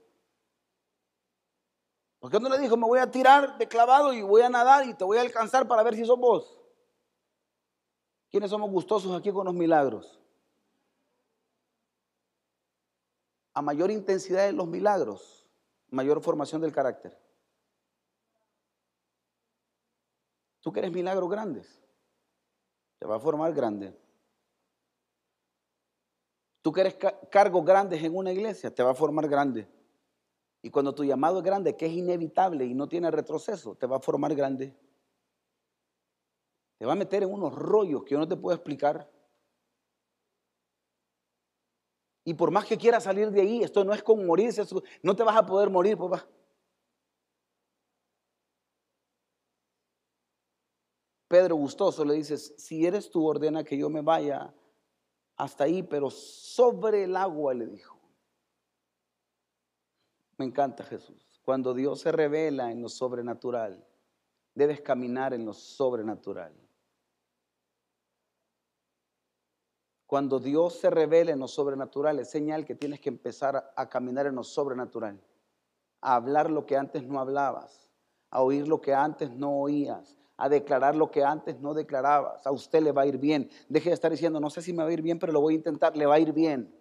¿Por 2.19 2.29
qué 2.29 2.39
no 2.39 2.49
le 2.49 2.59
dijo, 2.59 2.75
me 2.75 2.85
voy 2.85 2.99
a 2.99 3.09
tirar 3.09 3.57
de 3.57 3.67
clavado 3.67 4.13
y 4.13 4.21
voy 4.21 4.41
a 4.41 4.49
nadar 4.49 4.85
y 4.85 4.93
te 4.93 5.05
voy 5.05 5.17
a 5.17 5.21
alcanzar 5.21 5.67
para 5.67 5.83
ver 5.83 5.95
si 5.95 6.05
sos 6.05 6.19
vos? 6.19 6.59
¿Quiénes 8.29 8.49
somos 8.49 8.69
gustosos 8.69 9.17
aquí 9.17 9.31
con 9.31 9.45
los 9.45 9.53
milagros? 9.53 10.19
A 13.53 13.61
mayor 13.61 13.89
intensidad 13.89 14.45
de 14.45 14.51
los 14.51 14.67
milagros, 14.67 15.47
mayor 15.89 16.21
formación 16.21 16.61
del 16.61 16.73
carácter. 16.73 17.17
Tú 20.61 20.73
quieres 20.73 20.91
milagros 20.91 21.29
grandes, 21.29 21.81
te 22.99 23.07
va 23.07 23.15
a 23.15 23.19
formar 23.19 23.53
grande. 23.53 23.97
Tú 26.61 26.73
quieres 26.73 26.97
cargos 27.31 27.63
grandes 27.63 28.03
en 28.03 28.15
una 28.15 28.33
iglesia, 28.33 28.73
te 28.73 28.83
va 28.83 28.91
a 28.91 28.95
formar 28.95 29.27
grande. 29.29 29.78
Y 30.61 30.69
cuando 30.69 30.93
tu 30.93 31.03
llamado 31.03 31.39
es 31.39 31.43
grande, 31.43 31.75
que 31.75 31.85
es 31.85 31.93
inevitable 31.93 32.65
y 32.65 32.73
no 32.73 32.87
tiene 32.87 33.09
retroceso, 33.11 33.75
te 33.75 33.87
va 33.87 33.97
a 33.97 34.01
formar 34.01 34.35
grande. 34.35 34.75
Te 36.77 36.85
va 36.85 36.93
a 36.93 36.97
meter 36.97 37.23
en 37.23 37.31
unos 37.31 37.53
rollos 37.53 38.03
que 38.03 38.11
yo 38.11 38.19
no 38.19 38.27
te 38.27 38.35
puedo 38.35 38.55
explicar. 38.55 39.09
Y 42.25 42.33
por 42.33 42.51
más 42.51 42.65
que 42.65 42.77
quieras 42.77 43.05
salir 43.05 43.31
de 43.31 43.41
ahí, 43.41 43.63
esto 43.63 43.83
no 43.83 43.93
es 43.93 44.03
con 44.03 44.25
morirse, 44.25 44.63
no 45.01 45.15
te 45.15 45.23
vas 45.23 45.35
a 45.35 45.45
poder 45.45 45.69
morir, 45.69 45.97
papá. 45.97 46.27
Pedro 51.27 51.55
gustoso 51.55 52.03
le 52.03 52.15
dice, 52.15 52.37
si 52.37 52.85
eres 52.85 53.09
tú, 53.09 53.25
ordena 53.25 53.63
que 53.63 53.77
yo 53.77 53.89
me 53.89 54.01
vaya 54.01 54.53
hasta 55.37 55.65
ahí, 55.65 55.83
pero 55.83 56.09
sobre 56.09 57.03
el 57.03 57.15
agua, 57.15 57.53
le 57.53 57.67
dijo. 57.67 57.98
Me 60.39 60.45
encanta 60.45 60.85
Jesús. 60.85 61.41
Cuando 61.43 61.73
Dios 61.73 61.99
se 61.99 62.13
revela 62.13 62.71
en 62.71 62.81
lo 62.81 62.87
sobrenatural, 62.87 63.85
debes 64.55 64.79
caminar 64.79 65.33
en 65.33 65.45
lo 65.45 65.53
sobrenatural. 65.53 66.53
Cuando 70.07 70.39
Dios 70.39 70.79
se 70.79 70.89
revela 70.89 71.33
en 71.33 71.39
lo 71.39 71.49
sobrenatural, 71.49 72.19
es 72.19 72.29
señal 72.29 72.65
que 72.65 72.73
tienes 72.73 73.01
que 73.01 73.09
empezar 73.09 73.73
a 73.75 73.89
caminar 73.89 74.27
en 74.27 74.35
lo 74.35 74.45
sobrenatural, 74.45 75.19
a 75.99 76.15
hablar 76.15 76.49
lo 76.49 76.65
que 76.65 76.77
antes 76.77 77.03
no 77.03 77.19
hablabas, 77.19 77.89
a 78.31 78.41
oír 78.41 78.65
lo 78.65 78.79
que 78.79 78.93
antes 78.93 79.31
no 79.31 79.59
oías, 79.59 80.15
a 80.37 80.47
declarar 80.47 80.95
lo 80.95 81.11
que 81.11 81.21
antes 81.21 81.59
no 81.59 81.73
declarabas. 81.73 82.47
A 82.47 82.51
usted 82.51 82.81
le 82.81 82.93
va 82.93 83.01
a 83.01 83.07
ir 83.07 83.17
bien. 83.17 83.49
Deje 83.67 83.89
de 83.89 83.95
estar 83.95 84.09
diciendo, 84.09 84.39
no 84.39 84.49
sé 84.49 84.61
si 84.61 84.71
me 84.71 84.83
va 84.83 84.89
a 84.89 84.93
ir 84.93 85.01
bien, 85.01 85.19
pero 85.19 85.33
lo 85.33 85.41
voy 85.41 85.55
a 85.55 85.57
intentar, 85.57 85.97
le 85.97 86.05
va 86.05 86.15
a 86.15 86.19
ir 86.19 86.31
bien. 86.31 86.78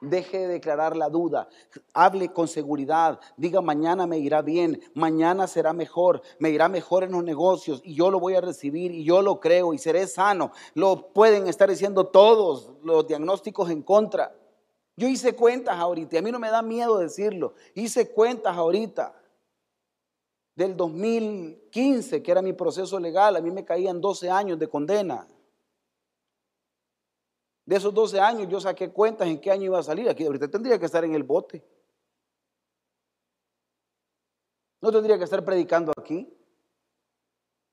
Deje 0.00 0.40
de 0.40 0.48
declarar 0.48 0.94
la 0.94 1.08
duda. 1.08 1.48
Hable 1.94 2.30
con 2.30 2.48
seguridad. 2.48 3.18
Diga, 3.36 3.62
mañana 3.62 4.06
me 4.06 4.18
irá 4.18 4.42
bien. 4.42 4.80
Mañana 4.94 5.46
será 5.46 5.72
mejor. 5.72 6.20
Me 6.38 6.50
irá 6.50 6.68
mejor 6.68 7.04
en 7.04 7.12
los 7.12 7.24
negocios. 7.24 7.80
Y 7.82 7.94
yo 7.94 8.10
lo 8.10 8.20
voy 8.20 8.34
a 8.34 8.42
recibir. 8.42 8.92
Y 8.92 9.04
yo 9.04 9.22
lo 9.22 9.40
creo. 9.40 9.72
Y 9.72 9.78
seré 9.78 10.06
sano. 10.06 10.52
Lo 10.74 11.08
pueden 11.14 11.46
estar 11.46 11.70
diciendo 11.70 12.08
todos 12.08 12.74
los 12.82 13.06
diagnósticos 13.06 13.70
en 13.70 13.82
contra. 13.82 14.36
Yo 14.96 15.08
hice 15.08 15.34
cuentas 15.34 15.76
ahorita. 15.78 16.16
Y 16.16 16.18
a 16.18 16.22
mí 16.22 16.30
no 16.30 16.38
me 16.38 16.50
da 16.50 16.60
miedo 16.60 16.98
decirlo. 16.98 17.54
Hice 17.74 18.10
cuentas 18.10 18.54
ahorita. 18.54 19.14
Del 20.54 20.76
2015, 20.76 22.22
que 22.22 22.30
era 22.30 22.42
mi 22.42 22.52
proceso 22.52 23.00
legal. 23.00 23.36
A 23.36 23.40
mí 23.40 23.50
me 23.50 23.64
caían 23.64 24.00
12 24.00 24.30
años 24.30 24.58
de 24.58 24.68
condena. 24.68 25.26
De 27.66 27.74
esos 27.74 27.92
12 27.92 28.20
años 28.20 28.48
yo 28.48 28.60
saqué 28.60 28.92
cuentas 28.92 29.26
en 29.26 29.40
qué 29.40 29.50
año 29.50 29.64
iba 29.64 29.78
a 29.78 29.82
salir. 29.82 30.08
Aquí 30.08 30.24
ahorita 30.24 30.48
tendría 30.48 30.78
que 30.78 30.86
estar 30.86 31.04
en 31.04 31.14
el 31.14 31.24
bote. 31.24 31.64
No 34.80 34.92
tendría 34.92 35.18
que 35.18 35.24
estar 35.24 35.44
predicando 35.44 35.92
aquí. 35.98 36.32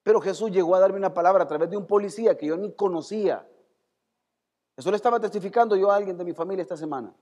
Pero 0.02 0.20
Jesús 0.20 0.52
llegó 0.52 0.76
a 0.76 0.80
darme 0.80 0.98
una 0.98 1.14
palabra 1.14 1.44
a 1.44 1.48
través 1.48 1.70
de 1.70 1.78
un 1.78 1.86
policía 1.86 2.36
que 2.36 2.48
yo 2.48 2.58
ni 2.58 2.74
conocía. 2.74 3.48
Eso 4.76 4.90
le 4.90 4.98
estaba 4.98 5.20
testificando 5.20 5.76
yo 5.76 5.92
a 5.92 5.96
alguien 5.96 6.18
de 6.18 6.26
mi 6.26 6.34
familia 6.34 6.64
esta 6.64 6.76
semana. 6.76 7.16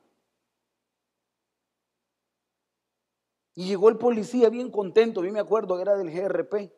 Y 3.56 3.68
llegó 3.68 3.90
el 3.90 3.98
policía 3.98 4.50
bien 4.50 4.72
contento. 4.72 5.26
Yo 5.26 5.32
me 5.34 5.42
acuerdo 5.42 5.76
que 5.76 5.82
era 5.82 5.98
del 5.98 6.10
GRP. 6.10 6.72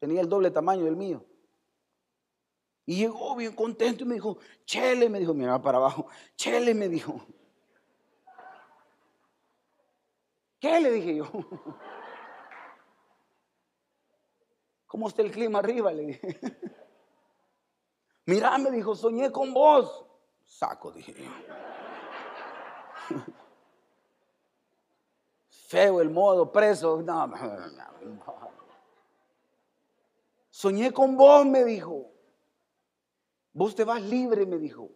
Tenía 0.00 0.20
el 0.20 0.28
doble 0.28 0.50
tamaño 0.50 0.84
del 0.84 0.96
mío. 0.96 1.24
Y 2.86 2.96
llegó 2.96 3.34
bien 3.34 3.54
contento 3.54 4.04
y 4.04 4.06
me 4.06 4.14
dijo, 4.14 4.38
Chele, 4.64 5.08
me 5.08 5.18
dijo, 5.18 5.32
mira 5.32 5.60
para 5.60 5.78
abajo, 5.78 6.06
Chele, 6.36 6.74
me 6.74 6.88
dijo. 6.88 7.24
¿Qué 10.60 10.80
le 10.80 10.90
dije 10.90 11.16
yo? 11.16 11.26
¿Cómo 14.86 15.08
está 15.08 15.22
el 15.22 15.30
clima 15.30 15.58
arriba? 15.58 15.92
Le 15.92 16.06
dije. 16.06 16.38
Mira, 18.26 18.56
me 18.58 18.70
dijo, 18.70 18.94
soñé 18.94 19.30
con 19.32 19.52
vos. 19.52 20.06
Saco, 20.44 20.92
dije 20.92 21.14
yo. 21.14 21.30
Feo 25.48 26.00
el 26.00 26.10
modo, 26.10 26.52
preso. 26.52 27.02
no. 27.02 27.32
Soñé 30.50 30.92
con 30.92 31.16
vos, 31.16 31.44
me 31.44 31.64
dijo. 31.64 32.13
Vos 33.54 33.74
te 33.74 33.84
vas 33.84 34.02
libre, 34.02 34.44
me 34.44 34.58
dijo. 34.58 34.90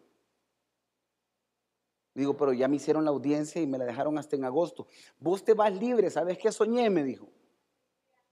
Digo, 2.12 2.36
pero 2.36 2.52
ya 2.52 2.66
me 2.66 2.76
hicieron 2.76 3.04
la 3.04 3.12
audiencia 3.12 3.62
y 3.62 3.66
me 3.68 3.78
la 3.78 3.84
dejaron 3.84 4.18
hasta 4.18 4.34
en 4.34 4.44
agosto. 4.44 4.88
Vos 5.20 5.44
te 5.44 5.54
vas 5.54 5.72
libre, 5.72 6.10
¿sabes 6.10 6.36
qué 6.36 6.50
soñé? 6.50 6.90
Me 6.90 7.04
dijo. 7.04 7.28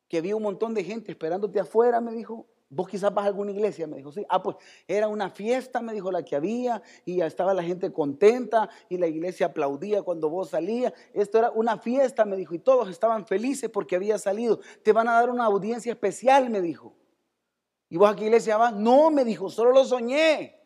Que 0.09 0.18
había 0.18 0.35
un 0.35 0.43
montón 0.43 0.74
de 0.74 0.83
gente 0.83 1.12
esperándote 1.12 1.61
afuera, 1.61 2.01
me 2.01 2.12
dijo. 2.12 2.47
Vos 2.68 2.89
quizás 2.89 3.14
vas 3.14 3.24
a 3.24 3.29
alguna 3.29 3.53
iglesia, 3.53 3.87
me 3.87 3.99
dijo, 3.99 4.11
sí. 4.11 4.27
Ah, 4.29 4.43
pues 4.43 4.57
era 4.89 5.07
una 5.07 5.31
fiesta, 5.31 5.81
me 5.81 5.93
dijo 5.93 6.11
la 6.11 6.24
que 6.24 6.35
había, 6.35 6.83
y 7.05 7.18
ya 7.18 7.27
estaba 7.27 7.55
la 7.55 7.62
gente 7.62 7.93
contenta, 7.93 8.68
y 8.89 8.99
la 8.99 9.07
iglesia 9.07 9.47
aplaudía 9.47 10.03
cuando 10.03 10.29
vos 10.29 10.51
salías. 10.51 10.93
Esto 11.14 11.39
era 11.39 11.51
una 11.53 11.79
fiesta, 11.79 12.24
me 12.24 12.37
dijo, 12.37 12.57
y 12.57 12.59
todos 12.59 12.89
estaban 12.89 13.24
felices 13.24 13.70
porque 13.70 13.95
había 13.95 14.18
salido. 14.18 14.59
Te 14.83 14.93
van 14.93 15.07
a 15.07 15.12
dar 15.12 15.31
una 15.31 15.45
audiencia 15.45 15.93
especial, 15.93 16.51
me 16.51 16.61
dijo. 16.61 16.93
¿Y 17.89 17.97
vos 17.97 18.11
a 18.11 18.16
qué 18.16 18.24
iglesia 18.24 18.57
vas? 18.57 18.74
No, 18.74 19.11
me 19.11 19.24
dijo, 19.24 19.49
solo 19.49 19.72
lo 19.72 19.84
soñé. 19.84 20.61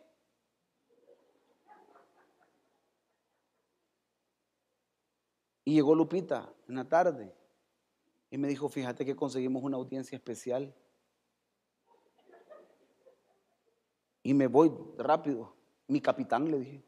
Y 5.64 5.74
llegó 5.74 5.94
Lupita 5.94 6.52
en 6.68 6.76
la 6.76 6.88
tarde 6.88 7.34
y 8.30 8.38
me 8.38 8.48
dijo, 8.48 8.68
fíjate 8.68 9.04
que 9.04 9.14
conseguimos 9.14 9.62
una 9.62 9.76
audiencia 9.76 10.16
especial. 10.16 10.74
Y 14.22 14.34
me 14.34 14.46
voy 14.46 14.72
rápido. 14.98 15.54
Mi 15.86 16.00
capitán 16.00 16.50
le 16.50 16.58
dije. 16.58 16.84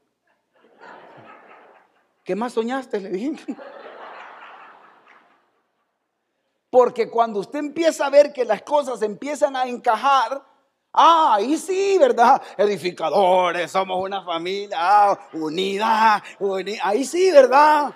¿Qué 2.24 2.36
más 2.36 2.52
soñaste? 2.52 3.00
Le 3.00 3.10
dije. 3.10 3.56
Porque 6.72 7.10
cuando 7.10 7.40
usted 7.40 7.58
empieza 7.58 8.06
a 8.06 8.08
ver 8.08 8.32
que 8.32 8.46
las 8.46 8.62
cosas 8.62 9.02
empiezan 9.02 9.54
a 9.56 9.66
encajar, 9.66 10.42
ah, 10.94 11.34
ahí 11.34 11.58
sí, 11.58 11.98
¿verdad? 12.00 12.40
Edificadores, 12.56 13.70
somos 13.70 14.02
una 14.02 14.24
familia 14.24 14.78
ah, 14.80 15.18
unida, 15.34 16.22
ahí 16.82 17.04
sí, 17.04 17.30
¿verdad? 17.30 17.94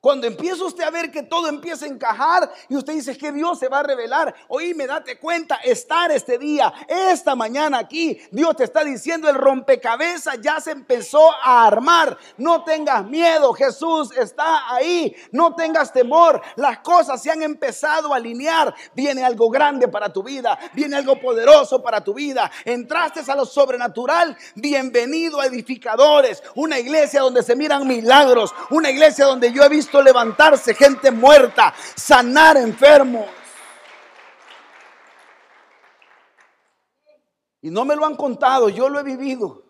Cuando 0.00 0.28
empieza 0.28 0.64
usted 0.64 0.84
a 0.84 0.90
ver 0.90 1.10
que 1.10 1.24
todo 1.24 1.48
empieza 1.48 1.84
a 1.84 1.88
encajar 1.88 2.48
y 2.68 2.76
usted 2.76 2.92
dice 2.92 3.18
que 3.18 3.32
Dios 3.32 3.58
se 3.58 3.66
va 3.66 3.80
a 3.80 3.82
revelar, 3.82 4.32
oíme, 4.46 4.86
date 4.86 5.18
cuenta, 5.18 5.56
estar 5.56 6.12
este 6.12 6.38
día, 6.38 6.72
esta 6.86 7.34
mañana 7.34 7.78
aquí, 7.78 8.16
Dios 8.30 8.54
te 8.54 8.62
está 8.62 8.84
diciendo, 8.84 9.28
el 9.28 9.34
rompecabezas 9.34 10.40
ya 10.40 10.60
se 10.60 10.70
empezó 10.70 11.32
a 11.42 11.66
armar. 11.66 12.16
No 12.36 12.62
tengas 12.62 13.04
miedo, 13.06 13.52
Jesús 13.54 14.12
está 14.16 14.72
ahí, 14.72 15.16
no 15.32 15.56
tengas 15.56 15.92
temor, 15.92 16.40
las 16.54 16.78
cosas 16.78 17.20
se 17.20 17.32
han 17.32 17.42
empezado 17.42 18.14
a 18.14 18.18
alinear. 18.18 18.72
Viene 18.94 19.24
algo 19.24 19.50
grande 19.50 19.88
para 19.88 20.12
tu 20.12 20.22
vida, 20.22 20.56
viene 20.74 20.94
algo 20.94 21.18
poderoso 21.18 21.82
para 21.82 22.04
tu 22.04 22.14
vida. 22.14 22.48
Entraste 22.64 23.28
a 23.28 23.34
lo 23.34 23.44
sobrenatural, 23.44 24.36
bienvenido 24.54 25.40
a 25.40 25.46
edificadores, 25.46 26.40
una 26.54 26.78
iglesia 26.78 27.20
donde 27.20 27.42
se 27.42 27.56
miran 27.56 27.84
milagros, 27.84 28.54
una 28.70 28.90
iglesia 28.90 29.24
donde 29.24 29.52
yo 29.52 29.64
he 29.64 29.68
visto 29.68 29.87
levantarse 29.92 30.74
gente 30.74 31.10
muerta, 31.10 31.74
sanar 31.96 32.56
enfermos. 32.56 33.26
Y 37.60 37.70
no 37.70 37.84
me 37.84 37.96
lo 37.96 38.04
han 38.04 38.16
contado, 38.16 38.68
yo 38.68 38.88
lo 38.88 39.00
he 39.00 39.02
vivido. 39.02 39.64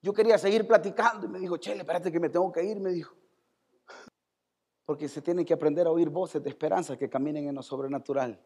Yo 0.00 0.12
quería 0.12 0.38
seguir 0.38 0.66
platicando 0.68 1.26
y 1.26 1.28
me 1.28 1.40
dijo, 1.40 1.56
Chele, 1.56 1.80
espérate 1.80 2.12
que 2.12 2.20
me 2.20 2.28
tengo 2.28 2.52
que 2.52 2.62
ir, 2.62 2.78
me 2.78 2.90
dijo. 2.90 3.16
Porque 4.84 5.08
se 5.08 5.20
tiene 5.20 5.44
que 5.44 5.52
aprender 5.52 5.88
a 5.88 5.90
oír 5.90 6.10
voces 6.10 6.40
de 6.44 6.48
esperanza 6.48 6.96
que 6.96 7.10
caminen 7.10 7.48
en 7.48 7.56
lo 7.56 7.62
sobrenatural. 7.62 8.40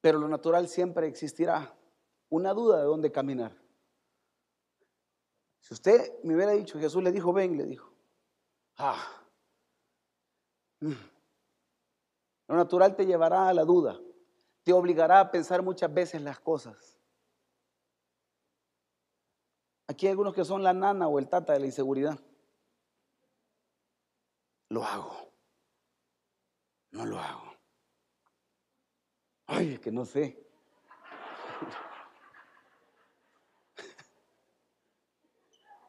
Pero 0.00 0.18
lo 0.18 0.26
natural 0.26 0.66
siempre 0.66 1.06
existirá. 1.06 1.72
Una 2.30 2.52
duda 2.52 2.78
de 2.78 2.84
dónde 2.84 3.12
caminar. 3.12 3.61
Si 5.62 5.74
usted 5.74 6.22
me 6.24 6.34
hubiera 6.34 6.52
dicho, 6.52 6.78
Jesús 6.78 7.02
le 7.02 7.12
dijo, 7.12 7.32
ven, 7.32 7.56
le 7.56 7.64
dijo, 7.64 7.88
ah, 8.78 9.00
mm, 10.80 10.92
lo 12.48 12.56
natural 12.56 12.96
te 12.96 13.06
llevará 13.06 13.48
a 13.48 13.54
la 13.54 13.62
duda, 13.62 13.98
te 14.64 14.72
obligará 14.72 15.20
a 15.20 15.30
pensar 15.30 15.62
muchas 15.62 15.94
veces 15.94 16.20
las 16.20 16.40
cosas. 16.40 16.98
Aquí 19.86 20.06
hay 20.06 20.10
algunos 20.10 20.34
que 20.34 20.44
son 20.44 20.64
la 20.64 20.72
nana 20.72 21.06
o 21.06 21.20
el 21.20 21.28
tata 21.28 21.52
de 21.52 21.60
la 21.60 21.66
inseguridad. 21.66 22.18
Lo 24.68 24.82
hago. 24.82 25.32
No 26.90 27.06
lo 27.06 27.18
hago. 27.20 27.56
Ay, 29.46 29.74
es 29.74 29.80
que 29.80 29.92
no 29.92 30.04
sé. 30.04 30.44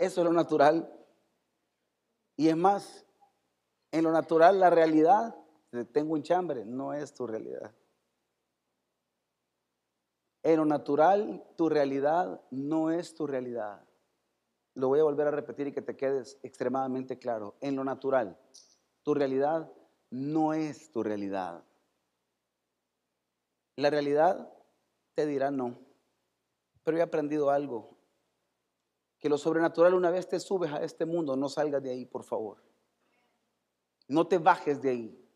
Eso 0.04 0.20
es 0.20 0.26
lo 0.26 0.34
natural. 0.34 0.93
Y 2.36 2.49
es 2.49 2.58
más, 2.58 3.06
en 3.89 4.04
lo 4.04 4.12
natural 4.12 4.60
la 4.60 4.70
realidad, 4.70 5.34
tengo 5.93 6.12
un 6.12 6.24
chambre, 6.24 6.66
no 6.66 6.93
es 6.93 7.14
tu 7.14 7.26
realidad. 7.26 7.74
En 10.43 10.58
lo 10.58 10.66
natural, 10.66 11.41
tu 11.56 11.70
realidad 11.70 12.41
no 12.51 12.91
es 12.91 13.16
tu 13.16 13.26
realidad. 13.28 13.82
Lo 14.74 14.89
voy 14.89 14.99
a 14.99 15.04
volver 15.04 15.28
a 15.28 15.32
repetir 15.32 15.68
y 15.68 15.72
que 15.72 15.82
te 15.82 15.95
quedes 15.95 16.38
extremadamente 16.43 17.18
claro. 17.18 17.56
En 17.62 17.78
lo 17.78 17.86
natural, 17.86 18.38
tu 19.04 19.14
realidad 19.14 19.72
no 20.10 20.54
es 20.54 20.91
tu 20.91 21.01
realidad. 21.01 21.64
La 23.78 23.89
realidad 23.89 24.51
te 25.14 25.26
dirá 25.26 25.49
no. 25.49 25.80
Pero 26.84 26.97
he 26.97 27.01
aprendido 27.01 27.51
algo 27.51 27.93
que 29.24 29.30
lo 29.30 29.38
sobrenatural 29.38 29.93
una 29.93 30.11
vez 30.11 30.28
te 30.28 30.38
subes 30.38 30.69
a 30.74 30.84
este 30.84 31.05
mundo, 31.05 31.38
no 31.38 31.47
salgas 31.47 31.82
de 31.82 31.91
ahí, 31.91 32.05
por 32.05 32.24
favor. 32.24 32.57
No 34.09 34.28
te 34.28 34.38
bajes 34.38 34.82
de 34.82 34.89
ahí. 34.89 35.30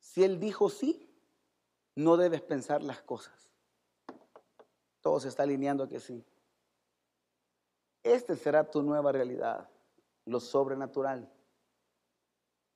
Si 0.00 0.24
Él 0.24 0.40
dijo 0.40 0.68
sí, 0.68 1.08
no 1.94 2.16
debes 2.16 2.42
pensar 2.42 2.82
las 2.82 3.00
cosas. 3.02 3.48
Todo 5.02 5.20
se 5.20 5.28
está 5.28 5.44
alineando 5.44 5.84
a 5.84 5.88
que 5.88 6.00
sí. 6.00 6.26
Este 8.02 8.34
será 8.34 8.68
tu 8.68 8.82
nueva 8.82 9.12
realidad, 9.12 9.70
lo 10.24 10.40
sobrenatural. 10.40 11.32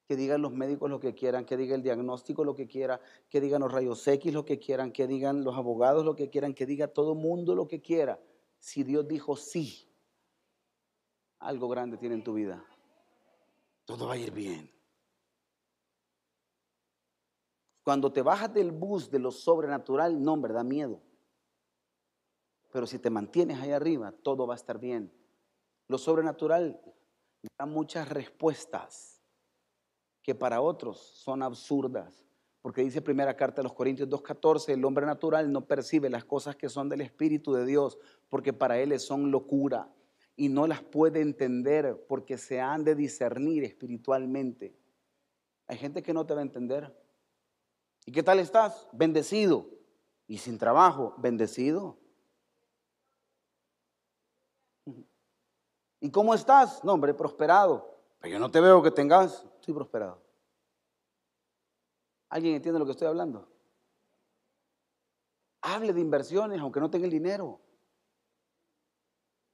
Que 0.06 0.14
digan 0.14 0.42
los 0.42 0.52
médicos 0.52 0.88
lo 0.88 1.00
que 1.00 1.12
quieran, 1.12 1.44
que 1.44 1.56
diga 1.56 1.74
el 1.74 1.82
diagnóstico 1.82 2.44
lo 2.44 2.54
que 2.54 2.68
quiera, 2.68 3.00
que 3.28 3.40
digan 3.40 3.62
los 3.62 3.72
rayos 3.72 4.06
X 4.06 4.32
lo 4.32 4.44
que 4.44 4.60
quieran, 4.60 4.92
que 4.92 5.08
digan 5.08 5.42
los 5.42 5.56
abogados 5.56 6.04
lo 6.04 6.14
que 6.14 6.30
quieran, 6.30 6.54
que 6.54 6.66
diga 6.66 6.86
todo 6.86 7.16
mundo 7.16 7.56
lo 7.56 7.66
que 7.66 7.82
quiera 7.82 8.20
si 8.58 8.82
Dios 8.82 9.06
dijo 9.06 9.36
sí, 9.36 9.88
algo 11.38 11.68
grande 11.68 11.96
tiene 11.96 12.16
en 12.16 12.24
tu 12.24 12.34
vida. 12.34 12.64
Todo 13.84 14.08
va 14.08 14.14
a 14.14 14.18
ir 14.18 14.32
bien. 14.32 14.70
Cuando 17.82 18.12
te 18.12 18.22
bajas 18.22 18.52
del 18.52 18.72
bus 18.72 19.10
de 19.10 19.20
lo 19.20 19.30
sobrenatural, 19.30 20.20
no, 20.20 20.32
hombre, 20.32 20.52
da 20.52 20.64
miedo. 20.64 21.00
Pero 22.72 22.86
si 22.86 22.98
te 22.98 23.10
mantienes 23.10 23.60
ahí 23.60 23.70
arriba, 23.70 24.10
todo 24.10 24.46
va 24.46 24.54
a 24.54 24.56
estar 24.56 24.80
bien. 24.80 25.12
Lo 25.86 25.98
sobrenatural 25.98 26.80
da 27.56 27.64
muchas 27.64 28.08
respuestas 28.08 29.22
que 30.20 30.34
para 30.34 30.60
otros 30.60 30.98
son 30.98 31.44
absurdas. 31.44 32.25
Porque 32.66 32.82
dice 32.82 33.00
primera 33.00 33.36
carta 33.36 33.62
de 33.62 33.62
los 33.62 33.74
Corintios 33.74 34.08
2.14, 34.08 34.70
el 34.70 34.84
hombre 34.84 35.06
natural 35.06 35.52
no 35.52 35.68
percibe 35.68 36.10
las 36.10 36.24
cosas 36.24 36.56
que 36.56 36.68
son 36.68 36.88
del 36.88 37.00
Espíritu 37.00 37.52
de 37.52 37.64
Dios, 37.64 37.96
porque 38.28 38.52
para 38.52 38.76
él 38.80 38.98
son 38.98 39.30
locura 39.30 39.88
y 40.34 40.48
no 40.48 40.66
las 40.66 40.82
puede 40.82 41.20
entender 41.20 42.04
porque 42.08 42.36
se 42.36 42.60
han 42.60 42.82
de 42.82 42.96
discernir 42.96 43.62
espiritualmente. 43.62 44.76
Hay 45.68 45.76
gente 45.78 46.02
que 46.02 46.12
no 46.12 46.26
te 46.26 46.34
va 46.34 46.40
a 46.40 46.42
entender. 46.42 46.92
¿Y 48.04 48.10
qué 48.10 48.24
tal 48.24 48.40
estás? 48.40 48.88
Bendecido. 48.92 49.70
Y 50.26 50.38
sin 50.38 50.58
trabajo, 50.58 51.14
bendecido. 51.18 51.96
¿Y 56.00 56.10
cómo 56.10 56.34
estás? 56.34 56.82
No, 56.82 56.94
hombre, 56.94 57.14
prosperado. 57.14 57.96
Pero 58.18 58.32
yo 58.32 58.40
no 58.40 58.50
te 58.50 58.60
veo 58.60 58.82
que 58.82 58.90
tengas. 58.90 59.46
Estoy 59.60 59.72
prosperado. 59.72 60.25
¿Alguien 62.28 62.56
entiende 62.56 62.78
lo 62.78 62.86
que 62.86 62.92
estoy 62.92 63.08
hablando? 63.08 63.48
Hable 65.62 65.92
de 65.92 66.00
inversiones 66.00 66.60
aunque 66.60 66.80
no 66.80 66.90
tenga 66.90 67.06
el 67.06 67.10
dinero. 67.12 67.60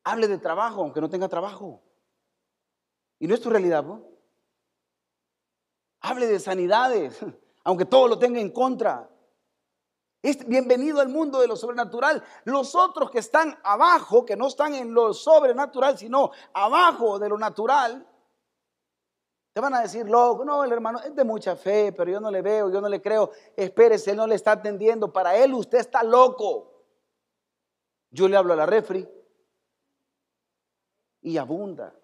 Hable 0.05 0.29
de 0.29 0.39
trabajo 0.39 0.83
aunque 0.83 1.01
no 1.01 1.09
tenga 1.09 1.29
trabajo. 1.29 1.83
Y 3.19 3.27
no 3.27 3.35
es 3.35 3.41
tu 3.41 3.51
realidad, 3.51 3.85
¿no? 3.85 4.05
Hable 6.01 6.27
de 6.27 6.41
sanidades 6.41 7.19
aunque 7.65 7.85
todo 7.85 8.09
lo 8.09 8.19
tenga 8.19 8.41
en 8.41 8.51
contra. 8.51 9.09
Es 10.23 10.47
bienvenido 10.47 11.01
al 11.01 11.09
mundo 11.09 11.41
de 11.41 11.49
lo 11.49 11.57
sobrenatural. 11.57 12.23
Los 12.45 12.77
otros 12.77 13.11
que 13.11 13.19
están 13.19 13.59
abajo, 13.65 14.25
que 14.25 14.37
no 14.37 14.47
están 14.47 14.75
en 14.75 14.95
lo 14.95 15.13
sobrenatural, 15.13 15.99
sino 15.99 16.31
abajo 16.53 17.19
de 17.19 17.29
lo 17.29 17.37
natural, 17.37 18.07
te 19.53 19.61
van 19.61 19.75
a 19.75 19.83
decir, 19.83 20.09
loco, 20.09 20.45
no, 20.45 20.65
el 20.65 20.73
hermano 20.73 21.01
es 21.01 21.15
de 21.15 21.25
mucha 21.25 21.57
fe, 21.57 21.93
pero 21.93 22.11
yo 22.11 22.21
no 22.21 22.31
le 22.31 22.41
veo, 22.41 22.71
yo 22.71 22.81
no 22.81 22.89
le 22.89 23.03
creo. 23.03 23.31
Espérese, 23.55 24.13
él 24.13 24.17
no 24.17 24.27
le 24.27 24.35
está 24.35 24.53
atendiendo. 24.53 25.13
Para 25.13 25.37
él 25.37 25.53
usted 25.53 25.79
está 25.79 26.03
loco. 26.03 26.87
Yo 28.11 28.29
le 28.29 28.37
hablo 28.37 28.55
a 28.55 28.57
la 28.57 28.67
refri 28.67 29.07
y 31.21 31.37
abunda 31.37 31.95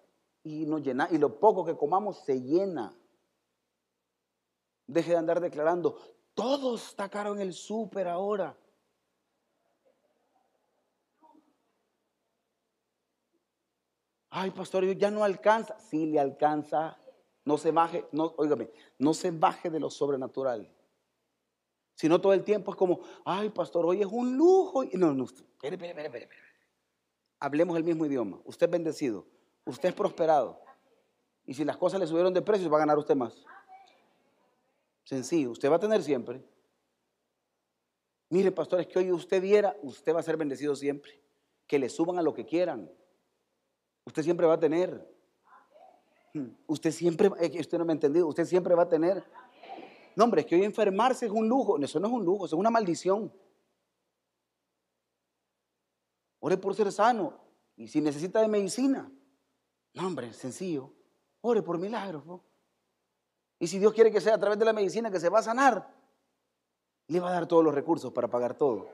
y 0.43 0.65
nos 0.65 0.81
llena 0.81 1.07
y 1.11 1.17
lo 1.17 1.39
poco 1.39 1.65
que 1.65 1.75
comamos 1.75 2.19
se 2.23 2.39
llena. 2.39 2.95
Deje 4.85 5.11
de 5.11 5.17
andar 5.17 5.39
declarando, 5.39 5.97
todo 6.35 6.75
está 6.75 7.09
caro 7.09 7.33
en 7.33 7.41
el 7.41 7.53
súper 7.53 8.07
ahora. 8.07 8.55
Ay, 14.31 14.51
pastor, 14.51 14.85
ya 14.95 15.09
no 15.09 15.23
alcanza. 15.23 15.79
Sí 15.79 16.05
le 16.05 16.19
alcanza. 16.19 16.99
No 17.45 17.57
se 17.57 17.71
baje, 17.71 18.05
no, 18.11 18.33
óigame, 18.37 18.69
no 18.97 19.13
se 19.13 19.31
baje 19.31 19.69
de 19.69 19.79
lo 19.79 19.89
sobrenatural. 19.89 20.71
Sino 21.95 22.21
todo 22.21 22.33
el 22.33 22.43
tiempo 22.43 22.71
es 22.71 22.77
como, 22.77 23.01
ay, 23.25 23.49
pastor, 23.49 23.85
hoy 23.85 24.01
es 24.01 24.07
un 24.09 24.37
lujo. 24.37 24.83
No, 24.93 25.13
no, 25.13 25.25
espere, 25.25 25.75
espere, 25.75 25.89
espere, 25.89 26.07
espere. 26.07 26.29
Hablemos 27.39 27.77
el 27.77 27.83
mismo 27.83 28.05
idioma. 28.05 28.39
Usted 28.45 28.67
es 28.67 28.71
bendecido, 28.71 29.25
usted 29.65 29.89
es 29.89 29.95
prosperado. 29.95 30.61
Y 31.45 31.53
si 31.53 31.65
las 31.65 31.77
cosas 31.77 31.99
le 31.99 32.07
subieron 32.07 32.33
de 32.33 32.41
precio, 32.41 32.69
va 32.69 32.77
a 32.77 32.81
ganar 32.81 32.97
usted 32.97 33.15
más. 33.15 33.43
Sencillo, 35.03 35.51
usted 35.51 35.71
va 35.71 35.77
a 35.77 35.79
tener 35.79 36.03
siempre. 36.03 36.43
Mire, 38.29 38.51
pastor, 38.51 38.79
es 38.79 38.87
que 38.87 38.99
hoy 38.99 39.11
usted 39.11 39.41
viera, 39.41 39.75
usted 39.81 40.13
va 40.13 40.19
a 40.19 40.23
ser 40.23 40.37
bendecido 40.37 40.75
siempre. 40.75 41.19
Que 41.65 41.79
le 41.79 41.89
suban 41.89 42.19
a 42.19 42.21
lo 42.21 42.33
que 42.33 42.45
quieran. 42.45 42.91
Usted 44.05 44.23
siempre 44.23 44.45
va 44.45 44.53
a 44.53 44.59
tener. 44.59 45.18
Usted 46.67 46.91
siempre, 46.91 47.27
usted 47.27 47.77
no 47.77 47.85
me 47.85 47.93
ha 47.93 47.95
entendido, 47.95 48.27
usted 48.27 48.45
siempre 48.45 48.75
va 48.75 48.83
a 48.83 48.89
tener. 48.89 49.23
No, 50.15 50.25
hombre, 50.25 50.41
es 50.41 50.47
que 50.47 50.55
hoy 50.55 50.63
enfermarse 50.63 51.25
es 51.25 51.31
un 51.31 51.47
lujo. 51.47 51.77
Eso 51.79 51.99
no 51.99 52.07
es 52.07 52.13
un 52.13 52.25
lujo, 52.25 52.45
eso 52.45 52.55
es 52.55 52.59
una 52.59 52.69
maldición. 52.69 53.31
Ore 56.39 56.57
por 56.57 56.75
ser 56.75 56.91
sano. 56.91 57.33
Y 57.75 57.87
si 57.87 58.01
necesita 58.01 58.41
de 58.41 58.47
medicina, 58.47 59.11
no, 59.93 60.07
hombre, 60.07 60.33
sencillo. 60.33 60.93
Ore 61.41 61.61
por 61.61 61.77
milagros. 61.77 62.23
Y 63.59 63.67
si 63.67 63.79
Dios 63.79 63.93
quiere 63.93 64.11
que 64.11 64.21
sea 64.21 64.35
a 64.35 64.39
través 64.39 64.59
de 64.59 64.65
la 64.65 64.73
medicina 64.73 65.11
que 65.11 65.19
se 65.19 65.29
va 65.29 65.39
a 65.39 65.43
sanar, 65.43 65.93
le 67.07 67.19
va 67.19 67.29
a 67.29 67.33
dar 67.33 67.47
todos 67.47 67.63
los 67.63 67.73
recursos 67.73 68.11
para 68.13 68.29
pagar 68.29 68.55
todo. 68.55 68.89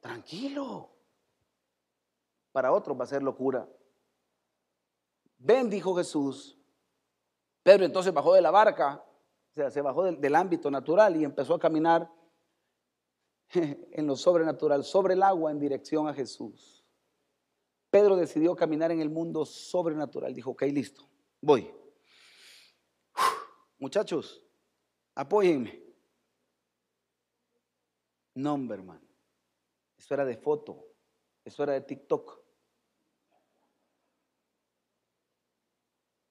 Tranquilo. 0.00 0.90
Para 2.52 2.72
otros 2.72 2.98
va 2.98 3.04
a 3.04 3.08
ser 3.08 3.22
locura. 3.22 3.68
Ven, 5.38 5.68
dijo 5.70 5.94
Jesús. 5.96 6.58
Pedro 7.62 7.84
entonces 7.84 8.12
bajó 8.12 8.34
de 8.34 8.40
la 8.40 8.50
barca, 8.50 9.04
o 9.50 9.54
sea, 9.54 9.70
se 9.70 9.80
bajó 9.80 10.04
del, 10.04 10.34
ámbito 10.34 10.70
natural 10.70 11.16
y 11.16 11.24
empezó 11.24 11.54
a 11.54 11.58
caminar 11.58 12.10
en 13.52 14.06
lo 14.06 14.16
sobrenatural, 14.16 14.84
sobre 14.84 15.14
el 15.14 15.22
agua 15.22 15.50
en 15.50 15.58
dirección 15.58 16.06
a 16.08 16.14
Jesús. 16.14 16.84
Pedro 17.90 18.16
decidió 18.16 18.54
caminar 18.54 18.92
en 18.92 19.00
el 19.00 19.08
mundo 19.08 19.44
sobrenatural. 19.44 20.34
Dijo, 20.34 20.50
ok, 20.50 20.62
listo, 20.64 21.08
voy. 21.40 21.72
Muchachos, 23.78 24.42
apóyenme. 25.14 25.82
No, 28.34 28.54
hermano. 28.72 29.00
Eso 29.96 30.14
era 30.14 30.24
de 30.24 30.36
foto. 30.36 30.86
Eso 31.44 31.62
era 31.62 31.72
de 31.72 31.80
TikTok. 31.80 32.45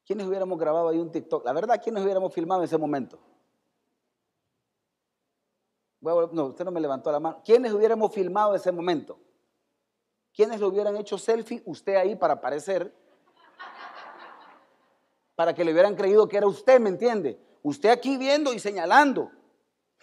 ¿Quiénes 0.05 0.27
hubiéramos 0.27 0.59
grabado 0.59 0.89
ahí 0.89 0.99
un 0.99 1.11
TikTok? 1.11 1.43
La 1.43 1.53
verdad, 1.53 1.81
¿quiénes 1.83 2.03
hubiéramos 2.03 2.33
filmado 2.33 2.61
en 2.61 2.65
ese 2.65 2.77
momento? 2.77 3.19
No, 5.99 6.45
usted 6.45 6.63
no 6.63 6.71
me 6.71 6.79
levantó 6.79 7.11
la 7.11 7.19
mano. 7.19 7.41
¿Quiénes 7.43 7.73
hubiéramos 7.73 8.13
filmado 8.13 8.53
ese 8.53 8.71
momento? 8.71 9.17
¿Quiénes 10.31 10.59
lo 10.59 10.67
hubieran 10.67 10.95
hecho 10.97 11.17
selfie? 11.17 11.63
Usted 11.65 11.95
ahí 11.95 12.15
para 12.15 12.35
aparecer. 12.35 12.93
Para 15.33 15.55
que 15.55 15.65
le 15.65 15.71
hubieran 15.71 15.95
creído 15.95 16.27
que 16.27 16.37
era 16.37 16.45
usted, 16.45 16.79
¿me 16.79 16.89
entiende? 16.89 17.41
Usted 17.63 17.89
aquí 17.89 18.17
viendo 18.17 18.53
y 18.53 18.59
señalando. 18.59 19.31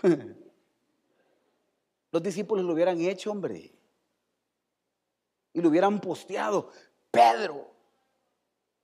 Los 2.10 2.22
discípulos 2.22 2.64
lo 2.64 2.72
hubieran 2.72 3.00
hecho, 3.00 3.30
hombre. 3.30 3.72
Y 5.52 5.60
lo 5.60 5.68
hubieran 5.68 6.00
posteado. 6.00 6.70
Pedro, 7.12 7.71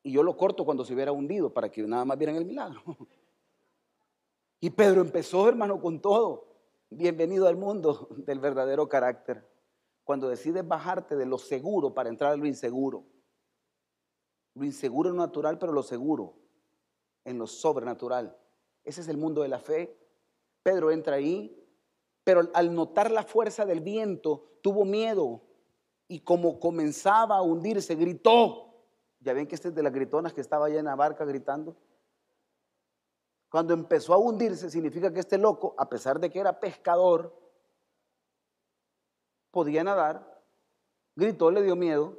y 0.03 0.12
yo 0.12 0.22
lo 0.22 0.36
corto 0.36 0.64
cuando 0.64 0.84
se 0.84 0.94
hubiera 0.94 1.12
hundido 1.12 1.53
para 1.53 1.70
que 1.70 1.82
nada 1.82 2.05
más 2.05 2.18
vieran 2.18 2.36
el 2.36 2.44
milagro. 2.44 2.82
Y 4.61 4.70
Pedro 4.70 5.03
empezó, 5.03 5.49
hermano, 5.49 5.80
con 5.80 6.01
todo. 6.01 6.49
Bienvenido 6.90 7.46
al 7.46 7.57
mundo 7.57 8.09
del 8.16 8.40
verdadero 8.40 8.88
carácter. 8.88 9.49
Cuando 10.03 10.28
decides 10.28 10.66
bajarte 10.66 11.14
de 11.14 11.26
lo 11.26 11.38
seguro 11.38 11.94
para 11.94 12.09
entrar 12.09 12.32
a 12.32 12.36
lo 12.36 12.44
inseguro. 12.44 13.05
Lo 14.55 14.64
inseguro 14.64 15.11
es 15.11 15.14
natural, 15.14 15.61
pero 15.61 15.72
lo 15.72 15.84
seguro 15.84 16.34
en 17.24 17.38
lo 17.38 17.46
sobrenatural. 17.46 18.36
Ese 18.82 19.03
es 19.03 19.09
el 19.09 19.16
mundo 19.16 19.42
de 19.42 19.49
la 19.49 19.61
fe. 19.61 19.96
Pedro 20.64 20.90
entra 20.90 21.16
ahí, 21.16 21.64
pero 22.24 22.51
al 22.53 22.74
notar 22.74 23.12
la 23.12 23.22
fuerza 23.22 23.64
del 23.64 23.80
viento, 23.80 24.59
tuvo 24.61 24.84
miedo 24.84 25.42
y 26.09 26.20
como 26.20 26.59
comenzaba 26.59 27.36
a 27.36 27.42
hundirse, 27.42 27.94
gritó. 27.94 28.68
Ya 29.21 29.33
ven 29.33 29.47
que 29.47 29.55
este 29.55 29.69
es 29.69 29.75
de 29.75 29.83
las 29.83 29.93
gritonas 29.93 30.33
que 30.33 30.41
estaba 30.41 30.66
allá 30.66 30.79
en 30.79 30.85
la 30.87 30.95
barca 30.95 31.25
gritando. 31.25 31.77
Cuando 33.51 33.75
empezó 33.75 34.12
a 34.14 34.19
hundirse, 34.19 34.71
significa 34.71 35.12
que 35.12 35.21
este 35.21 35.39
loco, 35.39 35.75
a 35.79 35.89
pesar 35.89 36.21
de 36.21 36.31
que 36.31 36.39
era 36.39 36.61
pescador, 36.61 37.35
podía 39.51 39.83
nadar, 39.83 40.43
gritó, 41.16 41.51
le 41.51 41.62
dio 41.62 41.75
miedo. 41.75 42.16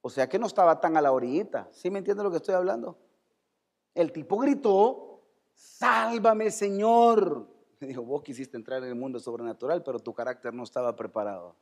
O 0.00 0.08
sea 0.08 0.28
que 0.28 0.38
no 0.38 0.46
estaba 0.46 0.80
tan 0.80 0.96
a 0.96 1.02
la 1.02 1.12
orillita. 1.12 1.68
¿Sí 1.72 1.90
me 1.90 1.98
entiende 1.98 2.22
lo 2.22 2.30
que 2.30 2.38
estoy 2.38 2.54
hablando? 2.54 2.98
El 3.94 4.12
tipo 4.12 4.38
gritó, 4.38 5.22
sálvame 5.54 6.50
Señor. 6.50 7.46
Me 7.80 7.86
dijo, 7.88 8.02
vos 8.02 8.22
quisiste 8.22 8.56
entrar 8.56 8.82
en 8.82 8.88
el 8.88 8.94
mundo 8.94 9.18
sobrenatural, 9.18 9.82
pero 9.82 9.98
tu 9.98 10.14
carácter 10.14 10.54
no 10.54 10.64
estaba 10.64 10.96
preparado. 10.96 11.54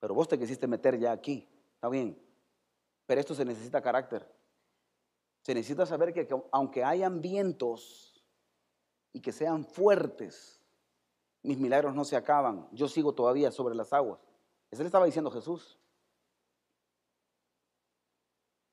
Pero 0.00 0.14
vos 0.14 0.28
te 0.28 0.38
quisiste 0.38 0.66
meter 0.66 0.98
ya 0.98 1.12
aquí. 1.12 1.48
Bien. 1.88 2.20
Pero 3.06 3.20
esto 3.20 3.34
se 3.34 3.44
necesita 3.44 3.82
carácter. 3.82 4.26
Se 5.42 5.54
necesita 5.54 5.84
saber 5.84 6.12
que, 6.12 6.26
aunque 6.52 6.82
hayan 6.82 7.20
vientos 7.20 8.24
y 9.12 9.20
que 9.20 9.30
sean 9.30 9.64
fuertes, 9.64 10.60
mis 11.42 11.58
milagros 11.58 11.94
no 11.94 12.04
se 12.04 12.16
acaban. 12.16 12.66
Yo 12.72 12.88
sigo 12.88 13.14
todavía 13.14 13.50
sobre 13.50 13.74
las 13.74 13.92
aguas. 13.92 14.18
Eso 14.70 14.82
le 14.82 14.86
estaba 14.86 15.04
diciendo 15.04 15.30
Jesús. 15.30 15.78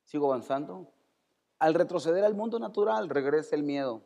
Sigo 0.06 0.28
avanzando. 0.28 0.94
Al 1.60 1.74
retroceder 1.74 2.24
al 2.24 2.34
mundo 2.34 2.58
natural, 2.58 3.10
regresa 3.10 3.56
el 3.56 3.64
miedo. 3.64 4.02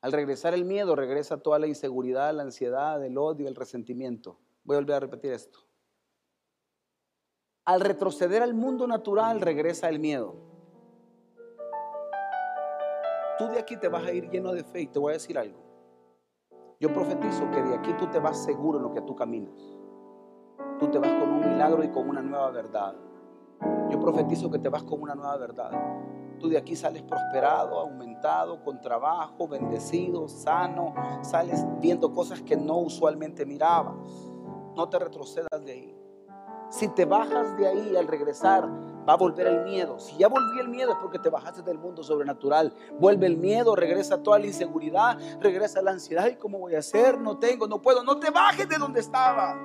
Al 0.00 0.12
regresar 0.12 0.54
el 0.54 0.64
miedo, 0.64 0.94
regresa 0.94 1.42
toda 1.42 1.58
la 1.58 1.66
inseguridad, 1.66 2.32
la 2.32 2.44
ansiedad, 2.44 3.04
el 3.04 3.18
odio, 3.18 3.48
el 3.48 3.56
resentimiento. 3.56 4.38
Voy 4.62 4.76
a 4.76 4.78
volver 4.78 4.96
a 4.96 5.00
repetir 5.00 5.32
esto. 5.32 5.65
Al 7.66 7.80
retroceder 7.80 8.44
al 8.44 8.54
mundo 8.54 8.86
natural 8.86 9.40
regresa 9.40 9.88
el 9.88 9.98
miedo. 9.98 10.36
Tú 13.38 13.48
de 13.48 13.58
aquí 13.58 13.76
te 13.76 13.88
vas 13.88 14.04
a 14.06 14.12
ir 14.12 14.30
lleno 14.30 14.52
de 14.52 14.62
fe 14.62 14.82
y 14.82 14.86
te 14.86 15.00
voy 15.00 15.10
a 15.10 15.14
decir 15.14 15.36
algo. 15.36 15.58
Yo 16.78 16.92
profetizo 16.92 17.50
que 17.50 17.60
de 17.60 17.74
aquí 17.74 17.92
tú 17.98 18.06
te 18.06 18.20
vas 18.20 18.44
seguro 18.44 18.78
en 18.78 18.84
lo 18.84 18.94
que 18.94 19.00
tú 19.00 19.16
caminas. 19.16 19.60
Tú 20.78 20.88
te 20.92 21.00
vas 21.00 21.10
con 21.14 21.28
un 21.28 21.40
milagro 21.40 21.82
y 21.82 21.88
con 21.88 22.08
una 22.08 22.22
nueva 22.22 22.52
verdad. 22.52 22.94
Yo 23.90 23.98
profetizo 23.98 24.48
que 24.48 24.60
te 24.60 24.68
vas 24.68 24.84
con 24.84 25.02
una 25.02 25.16
nueva 25.16 25.36
verdad. 25.36 25.72
Tú 26.38 26.48
de 26.48 26.58
aquí 26.58 26.76
sales 26.76 27.02
prosperado, 27.02 27.80
aumentado, 27.80 28.62
con 28.62 28.80
trabajo, 28.80 29.48
bendecido, 29.48 30.28
sano. 30.28 30.94
Sales 31.20 31.66
viendo 31.80 32.12
cosas 32.12 32.42
que 32.42 32.56
no 32.56 32.76
usualmente 32.76 33.44
mirabas. 33.44 33.96
No 34.76 34.88
te 34.88 35.00
retrocedas 35.00 35.64
de 35.64 35.72
ahí. 35.72 36.05
Si 36.68 36.88
te 36.88 37.04
bajas 37.04 37.56
de 37.56 37.68
ahí 37.68 37.96
al 37.96 38.08
regresar, 38.08 38.68
va 39.08 39.12
a 39.12 39.16
volver 39.16 39.46
el 39.46 39.64
miedo. 39.64 39.98
Si 39.98 40.16
ya 40.16 40.28
volví 40.28 40.58
el 40.58 40.68
miedo 40.68 40.92
es 40.92 40.98
porque 40.98 41.18
te 41.18 41.30
bajaste 41.30 41.62
del 41.62 41.78
mundo 41.78 42.02
sobrenatural. 42.02 42.74
Vuelve 42.98 43.26
el 43.26 43.36
miedo, 43.36 43.76
regresa 43.76 44.22
toda 44.22 44.38
la 44.38 44.46
inseguridad, 44.46 45.18
regresa 45.40 45.80
la 45.80 45.92
ansiedad. 45.92 46.26
¿Y 46.26 46.36
cómo 46.36 46.58
voy 46.58 46.74
a 46.74 46.80
hacer? 46.80 47.18
No 47.20 47.38
tengo, 47.38 47.66
no 47.66 47.80
puedo. 47.80 48.02
No 48.02 48.18
te 48.18 48.30
bajes 48.30 48.68
de 48.68 48.78
donde 48.78 49.00
estabas. 49.00 49.56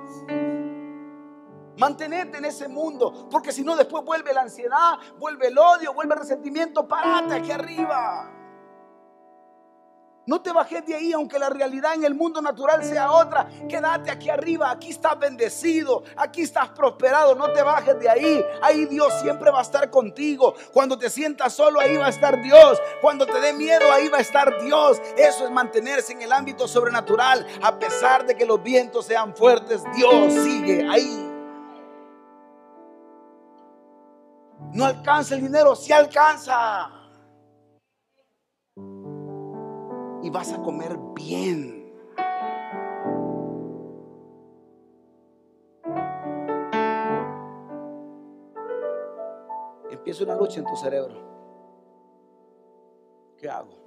Mantenete 1.78 2.38
en 2.38 2.44
ese 2.44 2.68
mundo, 2.68 3.28
porque 3.30 3.50
si 3.50 3.64
no 3.64 3.74
después 3.74 4.04
vuelve 4.04 4.32
la 4.32 4.42
ansiedad, 4.42 4.98
vuelve 5.18 5.48
el 5.48 5.58
odio, 5.58 5.94
vuelve 5.94 6.14
el 6.14 6.20
resentimiento. 6.20 6.86
Parate 6.86 7.34
aquí 7.34 7.50
arriba. 7.50 8.41
No 10.24 10.40
te 10.40 10.52
bajes 10.52 10.86
de 10.86 10.94
ahí, 10.94 11.12
aunque 11.12 11.36
la 11.36 11.50
realidad 11.50 11.94
en 11.94 12.04
el 12.04 12.14
mundo 12.14 12.40
natural 12.40 12.84
sea 12.84 13.10
otra. 13.10 13.48
Quédate 13.68 14.08
aquí 14.08 14.30
arriba, 14.30 14.70
aquí 14.70 14.90
estás 14.90 15.18
bendecido, 15.18 16.04
aquí 16.16 16.42
estás 16.42 16.68
prosperado. 16.68 17.34
No 17.34 17.52
te 17.52 17.62
bajes 17.62 17.98
de 17.98 18.08
ahí. 18.08 18.44
Ahí 18.62 18.84
Dios 18.86 19.12
siempre 19.20 19.50
va 19.50 19.58
a 19.58 19.62
estar 19.62 19.90
contigo. 19.90 20.54
Cuando 20.72 20.96
te 20.96 21.10
sientas 21.10 21.52
solo, 21.52 21.80
ahí 21.80 21.96
va 21.96 22.06
a 22.06 22.10
estar 22.10 22.40
Dios. 22.40 22.80
Cuando 23.00 23.26
te 23.26 23.40
dé 23.40 23.52
miedo, 23.52 23.92
ahí 23.92 24.08
va 24.08 24.18
a 24.18 24.20
estar 24.20 24.62
Dios. 24.62 25.02
Eso 25.16 25.44
es 25.44 25.50
mantenerse 25.50 26.12
en 26.12 26.22
el 26.22 26.30
ámbito 26.30 26.68
sobrenatural. 26.68 27.44
A 27.60 27.76
pesar 27.76 28.24
de 28.24 28.36
que 28.36 28.46
los 28.46 28.62
vientos 28.62 29.06
sean 29.06 29.34
fuertes, 29.34 29.82
Dios 29.96 30.32
sigue 30.34 30.88
ahí. 30.88 31.28
No 34.72 34.84
alcanza 34.84 35.34
el 35.34 35.42
dinero, 35.42 35.74
si 35.74 35.92
alcanza. 35.92 37.01
Y 40.22 40.30
vas 40.30 40.52
a 40.52 40.62
comer 40.62 40.96
bien. 41.14 41.92
Empieza 49.90 50.24
una 50.24 50.36
lucha 50.36 50.60
en 50.60 50.66
tu 50.66 50.76
cerebro. 50.76 51.14
¿Qué 53.36 53.50
hago? 53.50 53.82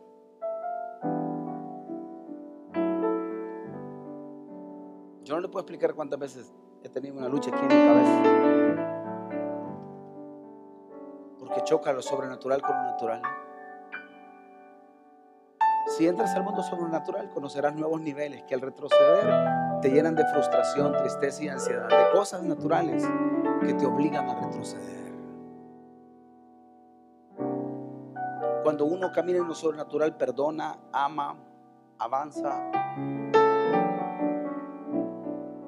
Yo 5.23 5.33
no 5.33 5.41
le 5.41 5.47
puedo 5.47 5.61
explicar 5.61 5.95
cuántas 5.95 6.19
veces 6.19 6.53
he 6.83 6.89
tenido 6.89 7.17
una 7.17 7.29
lucha 7.29 7.49
aquí 7.49 7.59
en 7.61 7.67
mi 7.67 7.87
cabeza. 7.87 8.23
Porque 11.39 11.63
choca 11.63 11.93
lo 11.93 12.01
sobrenatural 12.01 12.61
con 12.61 12.75
lo 12.75 12.83
natural. 12.83 13.21
Si 15.95 16.05
entras 16.05 16.35
al 16.35 16.43
mundo 16.43 16.61
sobrenatural, 16.61 17.30
conocerás 17.30 17.73
nuevos 17.73 18.01
niveles 18.01 18.43
que 18.43 18.53
al 18.53 18.59
retroceder 18.59 19.80
te 19.81 19.89
llenan 19.91 20.13
de 20.13 20.26
frustración, 20.26 20.91
tristeza 20.91 21.41
y 21.45 21.47
ansiedad, 21.47 21.88
de 21.88 22.11
cosas 22.11 22.43
naturales 22.43 23.07
que 23.61 23.73
te 23.73 23.85
obligan 23.85 24.30
a 24.30 24.35
retroceder. 24.41 25.13
Cuando 28.61 28.84
uno 28.84 29.09
camina 29.13 29.38
en 29.38 29.47
lo 29.47 29.55
sobrenatural, 29.55 30.17
perdona, 30.17 30.77
ama, 30.91 31.38
avanza, 31.97 32.69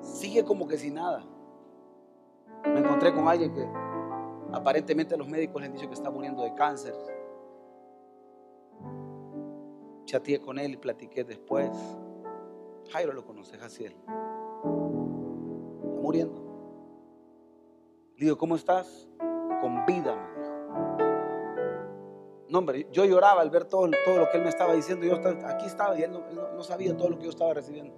sigue 0.01 0.43
como 0.43 0.67
que 0.67 0.77
sin 0.77 0.95
nada. 0.95 1.23
encontré 2.65 3.13
con 3.13 3.29
alguien 3.29 3.53
que 3.53 3.65
aparentemente 4.51 5.15
los 5.15 5.29
médicos 5.29 5.61
le 5.61 5.67
han 5.67 5.73
dicho 5.73 5.87
que 5.87 5.93
está 5.93 6.11
muriendo 6.11 6.43
de 6.43 6.53
cáncer. 6.53 7.16
Chateé 10.07 10.39
con 10.39 10.57
él 10.57 10.71
y 10.71 10.77
platiqué 10.77 11.25
después. 11.25 11.69
Jairo 12.91 13.11
lo 13.11 13.25
conoce, 13.25 13.57
Jaciel. 13.57 13.91
Está 13.91 14.69
muriendo. 16.01 16.41
Le 18.15 18.25
digo, 18.25 18.37
¿cómo 18.37 18.55
estás? 18.55 19.09
Con 19.59 19.85
vida, 19.85 20.15
me 20.15 20.41
dijo. 20.41 20.55
No, 22.47 22.59
hombre, 22.59 22.87
yo 22.89 23.03
lloraba 23.03 23.41
al 23.41 23.49
ver 23.49 23.65
todo, 23.65 23.89
todo 24.05 24.17
lo 24.17 24.29
que 24.29 24.37
él 24.37 24.43
me 24.43 24.49
estaba 24.49 24.73
diciendo. 24.73 25.05
Yo 25.05 25.17
aquí 25.45 25.65
estaba 25.65 25.99
y 25.99 26.03
él 26.03 26.13
no, 26.13 26.63
sabía 26.63 26.95
todo 26.95 27.09
lo 27.09 27.17
que 27.17 27.25
yo 27.25 27.29
estaba 27.29 27.53
recibiendo. 27.53 27.93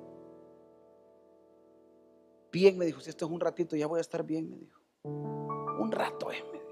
Bien, 2.52 2.76
me 2.76 2.86
dijo, 2.86 3.02
si 3.02 3.12
esto 3.12 3.26
es 3.26 3.32
un 3.32 3.40
ratito, 3.40 3.76
ya 3.76 3.86
voy 3.86 4.00
a 4.00 4.02
estar 4.02 4.24
bien, 4.24 4.50
me 4.50 4.58
dijo. 4.58 4.82
Un 5.04 5.92
rato 5.92 6.32
es, 6.32 6.44
me 6.46 6.54
dijo. 6.54 6.66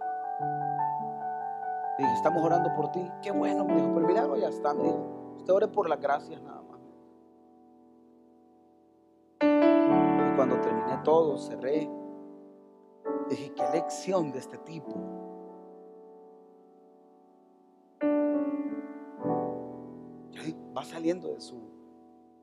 dije, 2.00 2.14
estamos 2.16 2.44
orando 2.44 2.74
por 2.76 2.92
ti. 2.92 3.08
Qué 3.22 3.30
bueno, 3.30 3.66
me 3.66 3.76
dijo, 3.76 3.90
pero 3.90 4.00
el 4.00 4.08
milagro 4.08 4.36
ya 4.38 4.50
está, 4.50 4.74
me 4.74 4.82
dijo. 4.82 5.17
Usted 5.38 5.54
ore 5.54 5.68
por 5.68 5.90
las 5.90 6.02
gracias 6.02 6.42
nada 6.42 6.62
más. 6.62 6.80
Y 9.42 10.36
cuando 10.36 10.60
terminé 10.60 11.00
todo, 11.04 11.38
cerré. 11.38 11.90
Dije, 13.30 13.54
qué 13.54 13.64
lección 13.74 14.32
de 14.32 14.40
este 14.40 14.58
tipo. 14.60 15.18
va 20.78 20.84
saliendo 20.84 21.30
de 21.30 21.42
su, 21.42 21.60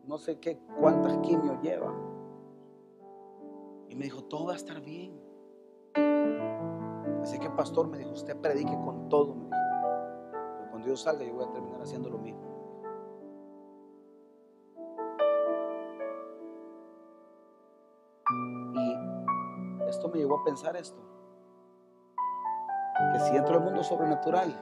no 0.07 0.19
sé 0.19 0.41
qué, 0.41 0.59
cuántas 0.81 1.17
quimios 1.19 1.61
lleva. 1.63 1.95
Y 3.89 3.95
me 3.95 4.05
dijo, 4.05 4.25
todo 4.25 4.47
va 4.47 4.55
a 4.55 4.57
estar 4.57 4.81
bien. 4.81 5.13
Así 7.23 7.39
que 7.39 7.49
pastor 7.51 7.87
me 7.87 7.99
dijo, 7.99 8.11
usted 8.11 8.37
predique 8.37 8.75
con 8.85 9.09
todo, 9.09 9.35
me 9.35 9.45
dijo. 9.45 9.55
Cuando 10.71 10.89
yo 10.89 10.97
salga 10.97 11.25
yo 11.25 11.35
voy 11.35 11.45
a 11.45 11.53
terminar 11.53 11.81
haciendo 11.81 12.11
lo 12.11 12.19
mismo. 12.19 12.54
Me 20.15 20.21
llevó 20.21 20.39
a 20.39 20.45
pensar 20.45 20.77
esto. 20.77 21.03
Que 23.13 23.21
si 23.21 23.37
entro 23.37 23.57
al 23.57 23.65
mundo 23.65 23.83
sobrenatural, 23.83 24.55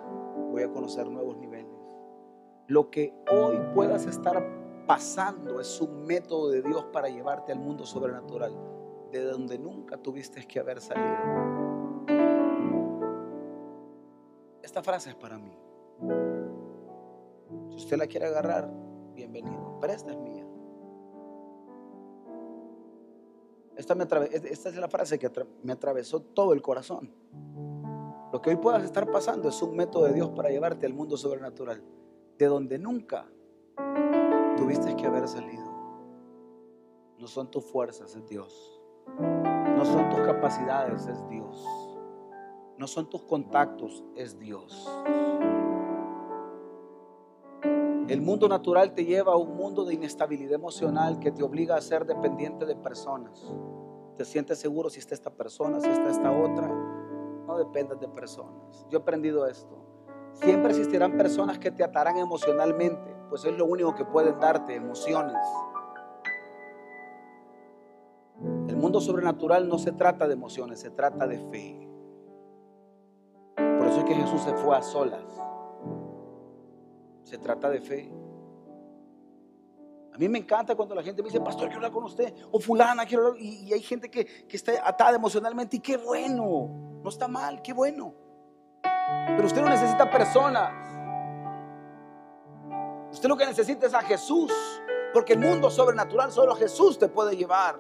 voy 0.51 0.63
a 0.63 0.73
conocer 0.73 1.07
nuevos 1.07 1.37
niveles. 1.37 1.71
Lo 2.69 2.91
que 2.91 3.15
hoy 3.31 3.59
puedas 3.75 4.07
estar 4.07 4.43
pasando 4.87 5.61
es 5.61 5.81
un 5.81 6.05
método 6.05 6.51
de 6.51 6.63
Dios 6.63 6.85
para 6.87 7.09
llevarte 7.09 7.53
al 7.53 7.59
mundo 7.59 7.85
sobrenatural, 7.85 8.53
de 9.11 9.25
donde 9.25 9.59
nunca 9.59 9.99
tuviste 9.99 10.47
que 10.47 10.59
haber 10.59 10.81
salido. 10.81 11.17
Esta 14.63 14.83
frase 14.83 15.11
es 15.11 15.17
para 15.17 15.39
mí. 15.39 15.55
Si 17.69 17.77
usted 17.77 17.99
la 17.99 18.07
quiere 18.07 18.27
agarrar, 18.27 18.71
bienvenido. 19.15 19.77
Pero 19.81 19.93
esta 19.93 20.13
es 20.13 20.17
mía. 20.17 20.47
Esta, 23.77 23.95
es 23.95 24.77
la 24.77 24.89
frase 24.89 25.19
que 25.19 25.31
me 25.63 25.73
atravesó 25.73 26.21
todo 26.21 26.53
el 26.53 26.63
corazón. 26.63 27.11
Lo 28.33 28.41
que 28.41 28.51
hoy 28.51 28.57
puedas 28.57 28.83
estar 28.85 29.11
pasando 29.11 29.49
es 29.49 29.61
un 29.63 29.77
método 29.77 30.05
de 30.05 30.15
Dios 30.15 30.31
para 30.31 30.51
llevarte 30.51 30.87
al 30.87 30.95
mundo 30.95 31.17
sobrenatural 31.17 31.83
de 32.39 32.47
donde 32.47 32.79
nunca 32.79 33.27
tuviste 34.57 34.97
que 34.97 35.07
haber 35.07 35.29
salido. 35.29 35.71
No 37.19 37.27
son 37.27 37.51
tus 37.51 37.65
fuerzas, 37.65 38.17
es 38.17 38.27
Dios. 38.29 38.81
No 39.19 39.85
son 39.85 40.11
tus 40.11 40.21
capacidades, 40.21 41.07
es 41.07 41.29
Dios. 41.29 41.65
No 42.79 42.87
son 42.87 43.09
tus 43.09 43.23
contactos, 43.23 44.03
es 44.17 44.39
Dios. 44.39 44.89
El 48.13 48.21
mundo 48.21 48.47
natural 48.47 48.93
te 48.93 49.07
lleva 49.07 49.33
a 49.33 49.37
un 49.39 49.57
mundo 49.57 49.87
de 49.87 49.95
inestabilidad 49.95 50.53
emocional 50.53 51.19
que 51.19 51.33
te 51.33 51.43
obliga 51.43 51.77
a 51.77 51.81
ser 51.81 52.05
dependiente 52.05 52.67
de 52.67 52.77
personas. 52.77 53.51
Te 54.19 54.27
sientes 54.27 54.59
seguro 54.59 54.91
si 54.91 54.99
está 54.99 55.15
esta 55.15 55.31
persona, 55.31 55.81
si 55.81 55.89
está 55.89 56.11
esta 56.11 56.31
otra. 56.31 56.69
No 57.47 57.57
dependas 57.57 57.99
de 58.01 58.09
personas. 58.09 58.87
Yo 58.91 58.99
he 58.99 59.01
aprendido 59.01 59.47
esto. 59.47 59.79
Siempre 60.35 60.73
existirán 60.73 61.17
personas 61.17 61.59
que 61.59 61.71
te 61.71 61.83
atarán 61.83 62.19
emocionalmente, 62.19 63.17
pues 63.31 63.47
es 63.47 63.57
lo 63.57 63.65
único 63.65 63.95
que 63.95 64.05
pueden 64.05 64.39
darte, 64.39 64.75
emociones. 64.75 65.43
El 68.69 68.77
mundo 68.77 69.01
sobrenatural 69.01 69.67
no 69.67 69.79
se 69.79 69.93
trata 69.93 70.27
de 70.27 70.35
emociones, 70.35 70.81
se 70.81 70.91
trata 70.91 71.27
de 71.27 71.39
fe. 71.51 71.89
Por 73.57 73.87
eso 73.87 74.01
es 74.01 74.05
que 74.05 74.15
Jesús 74.15 74.43
se 74.43 74.53
fue 74.53 74.77
a 74.77 74.83
solas. 74.83 75.42
Se 77.25 77.39
trata 77.39 77.71
de 77.71 77.81
fe. 77.81 78.13
A 80.15 80.19
mí 80.19 80.29
me 80.29 80.39
encanta 80.39 80.75
cuando 80.75 80.95
la 80.95 81.03
gente 81.03 81.23
me 81.23 81.29
dice, 81.29 81.41
pastor, 81.41 81.65
quiero 81.65 81.77
hablar 81.77 81.93
con 81.93 82.05
usted, 82.05 82.35
o 82.51 82.61
fulana, 82.61 83.07
quiero 83.07 83.29
hablar. 83.29 83.41
Y, 83.41 83.69
y 83.69 83.73
hay 83.73 83.81
gente 83.81 84.11
que, 84.11 84.27
que 84.47 84.57
está 84.57 84.73
atada 84.87 85.17
emocionalmente, 85.17 85.77
y 85.77 85.81
qué 85.81 85.97
bueno, 85.97 87.01
no 87.03 87.09
está 87.09 87.29
mal, 87.29 87.63
qué 87.63 87.73
bueno. 87.73 88.15
Pero 88.83 89.47
usted 89.47 89.63
no 89.63 89.71
necesita 89.71 90.11
personas. 90.11 90.71
Usted 93.13 93.29
lo 93.29 93.37
que 93.37 93.47
necesita 93.47 93.87
es 93.87 93.95
a 93.95 94.03
Jesús. 94.03 94.53
Porque 95.13 95.35
el 95.35 95.41
mundo 95.41 95.71
sobrenatural 95.71 96.33
solo 96.33 96.55
Jesús 96.55 96.99
te 96.99 97.09
puede 97.09 97.37
llevar. 97.37 97.79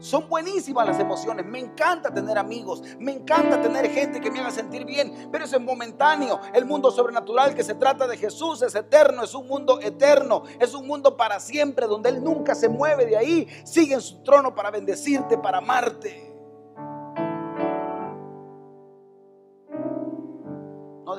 Son 0.00 0.28
buenísimas 0.28 0.86
las 0.86 0.98
emociones. 0.98 1.46
Me 1.46 1.58
encanta 1.58 2.12
tener 2.12 2.38
amigos. 2.38 2.82
Me 2.98 3.12
encanta 3.12 3.60
tener 3.60 3.88
gente 3.90 4.20
que 4.20 4.30
me 4.30 4.40
haga 4.40 4.50
sentir 4.50 4.84
bien. 4.84 5.28
Pero 5.30 5.44
eso 5.44 5.56
es 5.56 5.62
momentáneo. 5.62 6.40
El 6.52 6.64
mundo 6.64 6.90
sobrenatural 6.90 7.54
que 7.54 7.62
se 7.62 7.74
trata 7.74 8.06
de 8.06 8.16
Jesús 8.16 8.62
es 8.62 8.74
eterno. 8.74 9.22
Es 9.22 9.34
un 9.34 9.46
mundo 9.46 9.80
eterno. 9.80 10.42
Es 10.58 10.74
un 10.74 10.86
mundo 10.86 11.16
para 11.16 11.38
siempre 11.38 11.86
donde 11.86 12.08
Él 12.08 12.24
nunca 12.24 12.54
se 12.54 12.68
mueve 12.68 13.06
de 13.06 13.16
ahí. 13.16 13.48
Sigue 13.64 13.94
en 13.94 14.00
su 14.00 14.22
trono 14.22 14.54
para 14.54 14.70
bendecirte, 14.70 15.38
para 15.38 15.58
amarte. 15.58 16.30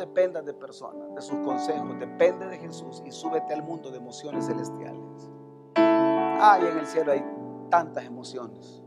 dependas 0.01 0.45
de 0.45 0.53
personas, 0.53 1.13
de 1.15 1.21
sus 1.21 1.37
consejos, 1.39 1.99
depende 1.99 2.47
de 2.47 2.57
Jesús 2.57 3.01
y 3.05 3.11
súbete 3.11 3.53
al 3.53 3.63
mundo 3.63 3.91
de 3.91 3.97
emociones 3.97 4.45
celestiales. 4.45 5.29
Ay, 5.75 6.65
en 6.65 6.77
el 6.77 6.87
cielo 6.87 7.11
hay 7.11 7.23
tantas 7.71 8.05
emociones. 8.05 8.83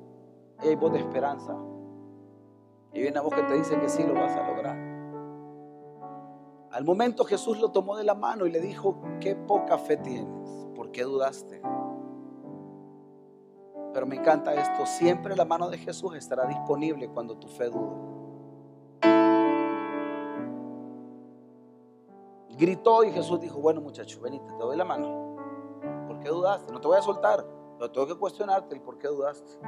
Y 0.62 0.68
hay 0.68 0.76
voz 0.76 0.92
de 0.92 1.00
esperanza. 1.00 1.56
Y 2.92 3.00
hay 3.00 3.08
una 3.08 3.22
voz 3.22 3.34
que 3.34 3.42
te 3.42 3.54
dice 3.54 3.76
que 3.80 3.88
sí 3.88 4.04
lo 4.04 4.14
vas 4.14 4.36
a 4.36 4.46
lograr. 4.48 4.94
Al 6.70 6.84
momento 6.84 7.24
Jesús 7.24 7.58
lo 7.60 7.70
tomó 7.70 7.96
de 7.96 8.04
la 8.04 8.14
mano 8.14 8.46
y 8.46 8.50
le 8.50 8.60
dijo, 8.60 9.00
qué 9.20 9.34
poca 9.34 9.78
fe 9.78 9.96
tienes, 9.96 10.68
¿por 10.74 10.90
qué 10.90 11.04
dudaste? 11.04 11.62
Pero 13.92 14.06
me 14.06 14.16
encanta 14.16 14.52
esto, 14.54 14.84
siempre 14.84 15.36
la 15.36 15.44
mano 15.44 15.70
de 15.70 15.78
Jesús 15.78 16.16
estará 16.16 16.46
disponible 16.46 17.08
cuando 17.08 17.36
tu 17.36 17.46
fe 17.46 17.70
dude. 17.70 18.14
Gritó 22.58 23.04
y 23.04 23.12
Jesús 23.12 23.40
dijo, 23.40 23.60
bueno 23.60 23.80
muchacho, 23.80 24.20
venite, 24.20 24.44
te 24.44 24.58
doy 24.58 24.76
la 24.76 24.84
mano. 24.84 25.36
¿Por 26.08 26.18
qué 26.18 26.28
dudaste? 26.28 26.72
No 26.72 26.80
te 26.80 26.88
voy 26.88 26.96
a 26.96 27.02
soltar, 27.02 27.46
pero 27.78 27.90
tengo 27.90 28.06
que 28.06 28.14
cuestionarte 28.14 28.74
el 28.74 28.80
por 28.80 28.98
qué 28.98 29.08
dudaste. 29.08 29.58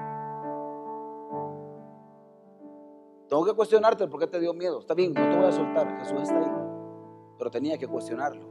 Tengo 3.28 3.44
que 3.44 3.54
cuestionarte 3.54 4.04
el 4.04 4.10
por 4.10 4.20
qué 4.20 4.26
te 4.28 4.38
dio 4.38 4.54
miedo. 4.54 4.78
Está 4.78 4.94
bien, 4.94 5.12
no 5.12 5.28
te 5.28 5.36
voy 5.36 5.46
a 5.46 5.52
soltar, 5.52 5.98
Jesús 5.98 6.22
está 6.22 6.38
ahí. 6.38 6.52
Pero 7.38 7.50
tenía 7.50 7.76
que 7.76 7.88
cuestionarlo. 7.88 8.46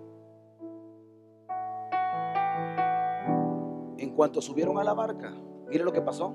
En 3.97 4.11
cuanto 4.15 4.41
subieron 4.41 4.77
a 4.77 4.83
la 4.83 4.93
barca, 4.93 5.31
mire 5.67 5.83
lo 5.83 5.91
que 5.91 6.01
pasó. 6.01 6.33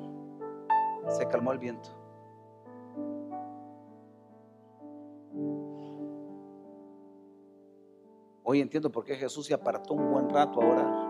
Se 1.08 1.26
calmó 1.28 1.52
el 1.52 1.58
viento. 1.58 1.90
Hoy 8.42 8.60
entiendo 8.60 8.90
por 8.90 9.04
qué 9.04 9.14
Jesús 9.14 9.46
se 9.46 9.54
apartó 9.54 9.94
un 9.94 10.10
buen 10.10 10.28
rato 10.28 10.60
a 10.60 10.66
orar. 10.66 11.09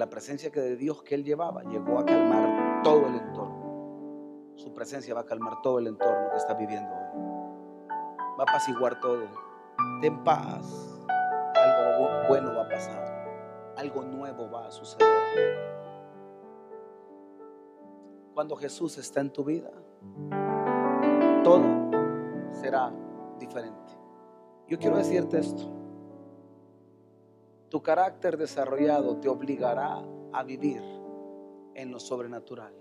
la 0.00 0.08
presencia 0.08 0.50
que 0.50 0.60
de 0.60 0.76
Dios 0.76 1.02
que 1.02 1.14
él 1.14 1.24
llevaba 1.24 1.62
llegó 1.62 1.98
a 1.98 2.06
calmar 2.06 2.82
todo 2.82 3.06
el 3.06 3.16
entorno. 3.16 4.54
Su 4.54 4.72
presencia 4.72 5.14
va 5.14 5.20
a 5.20 5.26
calmar 5.26 5.60
todo 5.60 5.78
el 5.78 5.88
entorno 5.88 6.30
que 6.30 6.38
está 6.38 6.54
viviendo 6.54 6.90
hoy. 6.90 7.20
Va 8.38 8.44
a 8.46 8.50
apaciguar 8.50 8.98
todo. 8.98 9.26
Ten 10.00 10.24
paz. 10.24 11.04
Algo 11.54 12.28
bueno 12.28 12.54
va 12.54 12.62
a 12.62 12.68
pasar. 12.70 13.74
Algo 13.76 14.02
nuevo 14.02 14.50
va 14.50 14.68
a 14.68 14.70
suceder. 14.70 15.06
Cuando 18.32 18.56
Jesús 18.56 18.96
está 18.96 19.20
en 19.20 19.30
tu 19.34 19.44
vida, 19.44 19.70
todo 21.44 21.90
será 22.52 22.90
diferente. 23.38 23.92
Yo 24.66 24.78
quiero 24.78 24.96
decirte 24.96 25.40
esto. 25.40 25.79
Tu 27.70 27.80
carácter 27.80 28.36
desarrollado 28.36 29.18
te 29.18 29.28
obligará 29.28 30.02
a 30.32 30.42
vivir 30.42 30.82
en 31.74 31.92
lo 31.92 32.00
sobrenatural. 32.00 32.74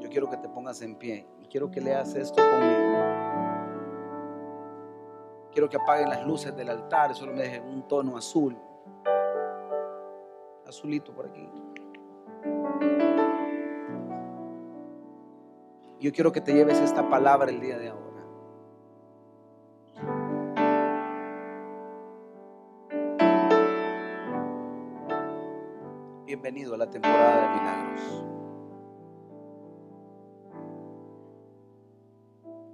Yo 0.00 0.10
quiero 0.10 0.28
que 0.28 0.36
te 0.36 0.50
pongas 0.50 0.82
en 0.82 0.96
pie 0.96 1.26
y 1.38 1.46
quiero 1.46 1.70
que 1.70 1.80
leas 1.80 2.14
esto 2.14 2.42
conmigo. 2.42 2.98
Quiero 5.50 5.70
que 5.70 5.78
apaguen 5.78 6.10
las 6.10 6.26
luces 6.26 6.54
del 6.54 6.68
altar, 6.68 7.14
solo 7.14 7.32
me 7.32 7.42
dejen 7.44 7.64
un 7.64 7.88
tono 7.88 8.18
azul. 8.18 8.54
Azulito 10.66 11.14
por 11.14 11.26
aquí. 11.26 11.50
Yo 16.00 16.12
quiero 16.12 16.30
que 16.30 16.42
te 16.42 16.52
lleves 16.52 16.78
esta 16.80 17.08
palabra 17.08 17.50
el 17.50 17.60
día 17.60 17.78
de 17.78 17.88
ahora. 17.88 18.09
Bienvenido 26.52 26.74
a 26.74 26.78
la 26.78 26.90
temporada 26.90 27.42
de 27.42 27.60
milagros. 27.60 28.24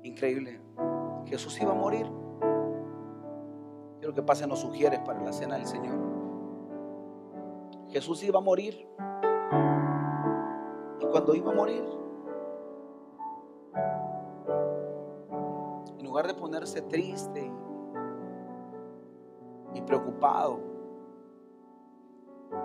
Increíble. 0.03 0.61
Jesús 1.27 1.61
iba 1.61 1.73
a 1.73 1.75
morir. 1.75 2.11
Quiero 3.99 4.15
que 4.15 4.23
pasen 4.23 4.49
los 4.49 4.61
sugieres 4.61 5.01
para 5.01 5.23
la 5.23 5.31
cena 5.31 5.57
del 5.57 5.67
Señor. 5.67 5.95
Jesús 7.89 8.23
iba 8.23 8.39
a 8.39 8.43
morir. 8.43 8.89
Y 10.99 11.07
cuando 11.09 11.35
iba 11.35 11.53
a 11.53 11.55
morir, 11.55 11.85
en 15.99 16.07
lugar 16.07 16.27
de 16.27 16.33
ponerse 16.33 16.81
triste 16.81 17.53
y 19.75 19.83
preocupado, 19.83 20.61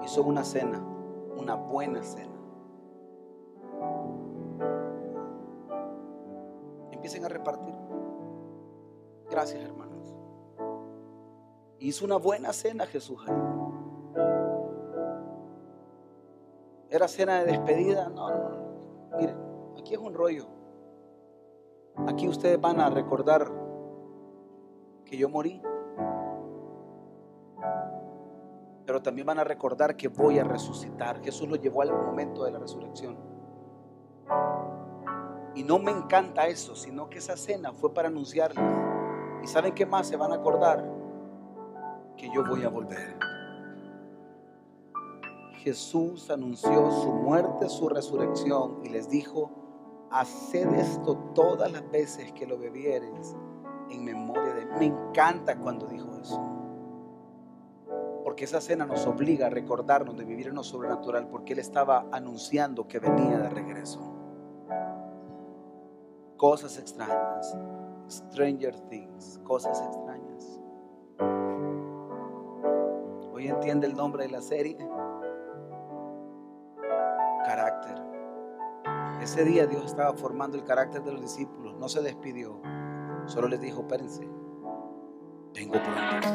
hizo 0.05 0.23
una 0.23 0.45
cena, 0.45 0.81
una 1.41 1.55
buena 1.55 2.03
cena. 2.03 2.31
Empiecen 6.91 7.25
a 7.25 7.29
repartir. 7.29 7.73
Gracias, 9.29 9.63
hermanos. 9.63 10.15
Hizo 11.79 12.05
una 12.05 12.17
buena 12.17 12.53
cena 12.53 12.85
Jesús 12.85 13.19
ahí. 13.27 13.33
¿Era 16.89 17.07
cena 17.07 17.39
de 17.39 17.53
despedida? 17.53 18.09
No, 18.09 18.29
no, 18.29 18.49
no. 18.49 19.17
Miren, 19.17 19.37
aquí 19.79 19.93
es 19.93 19.99
un 19.99 20.13
rollo. 20.13 20.45
Aquí 22.07 22.27
ustedes 22.27 22.59
van 22.59 22.79
a 22.79 22.89
recordar 22.89 23.51
que 25.05 25.17
yo 25.17 25.29
morí. 25.29 25.61
Pero 28.85 29.01
también 29.01 29.27
van 29.27 29.39
a 29.39 29.43
recordar 29.43 29.95
que 29.95 30.07
voy 30.07 30.39
a 30.39 30.43
resucitar. 30.43 31.21
Jesús 31.21 31.47
lo 31.47 31.55
llevó 31.55 31.81
al 31.81 31.91
momento 31.91 32.43
de 32.43 32.51
la 32.51 32.59
resurrección. 32.59 33.17
Y 35.55 35.63
no 35.63 35.79
me 35.79 35.91
encanta 35.91 36.47
eso, 36.47 36.75
sino 36.75 37.09
que 37.09 37.19
esa 37.19 37.35
cena 37.35 37.73
fue 37.73 37.93
para 37.93 38.07
anunciarles. 38.07 38.63
¿Y 39.43 39.47
saben 39.47 39.73
qué 39.73 39.85
más 39.85 40.07
se 40.07 40.15
van 40.15 40.31
a 40.31 40.35
acordar? 40.35 40.83
Que 42.15 42.29
yo 42.33 42.43
voy 42.45 42.63
a 42.63 42.69
volver. 42.69 43.17
Jesús 45.63 46.29
anunció 46.31 46.89
su 46.91 47.11
muerte, 47.11 47.69
su 47.69 47.87
resurrección 47.87 48.79
y 48.83 48.89
les 48.89 49.09
dijo, 49.09 49.51
haced 50.09 50.67
esto 50.73 51.15
todas 51.35 51.71
las 51.71 51.89
veces 51.91 52.31
que 52.33 52.47
lo 52.47 52.57
bebieres 52.57 53.35
en 53.91 54.03
memoria 54.03 54.55
de 54.55 54.65
mí. 54.65 54.71
Me 54.79 54.85
encanta 54.85 55.57
cuando 55.57 55.85
dijo 55.87 56.17
eso. 56.19 56.60
Porque 58.41 58.57
esa 58.57 58.59
cena 58.59 58.87
nos 58.87 59.05
obliga 59.05 59.45
a 59.45 59.49
recordarnos 59.51 60.17
de 60.17 60.25
vivir 60.25 60.47
en 60.47 60.55
lo 60.55 60.63
sobrenatural, 60.63 61.27
porque 61.27 61.53
Él 61.53 61.59
estaba 61.59 62.07
anunciando 62.11 62.87
que 62.87 62.97
venía 62.97 63.37
de 63.37 63.49
regreso. 63.49 63.99
Cosas 66.37 66.79
extrañas, 66.79 67.55
Stranger 68.09 68.79
Things, 68.89 69.39
cosas 69.43 69.79
extrañas. 69.79 70.59
Hoy 73.31 73.47
entiende 73.47 73.85
el 73.85 73.93
nombre 73.93 74.23
de 74.23 74.31
la 74.31 74.41
serie 74.41 74.75
carácter. 77.45 78.01
Ese 79.21 79.45
día 79.45 79.67
Dios 79.67 79.85
estaba 79.85 80.13
formando 80.15 80.57
el 80.57 80.63
carácter 80.63 81.03
de 81.03 81.11
los 81.11 81.21
discípulos, 81.21 81.75
no 81.77 81.87
se 81.87 82.01
despidió, 82.01 82.59
solo 83.27 83.47
les 83.47 83.61
dijo, 83.61 83.81
espérense, 83.81 84.27
vengo 85.53 85.73
pronto. 85.73 86.27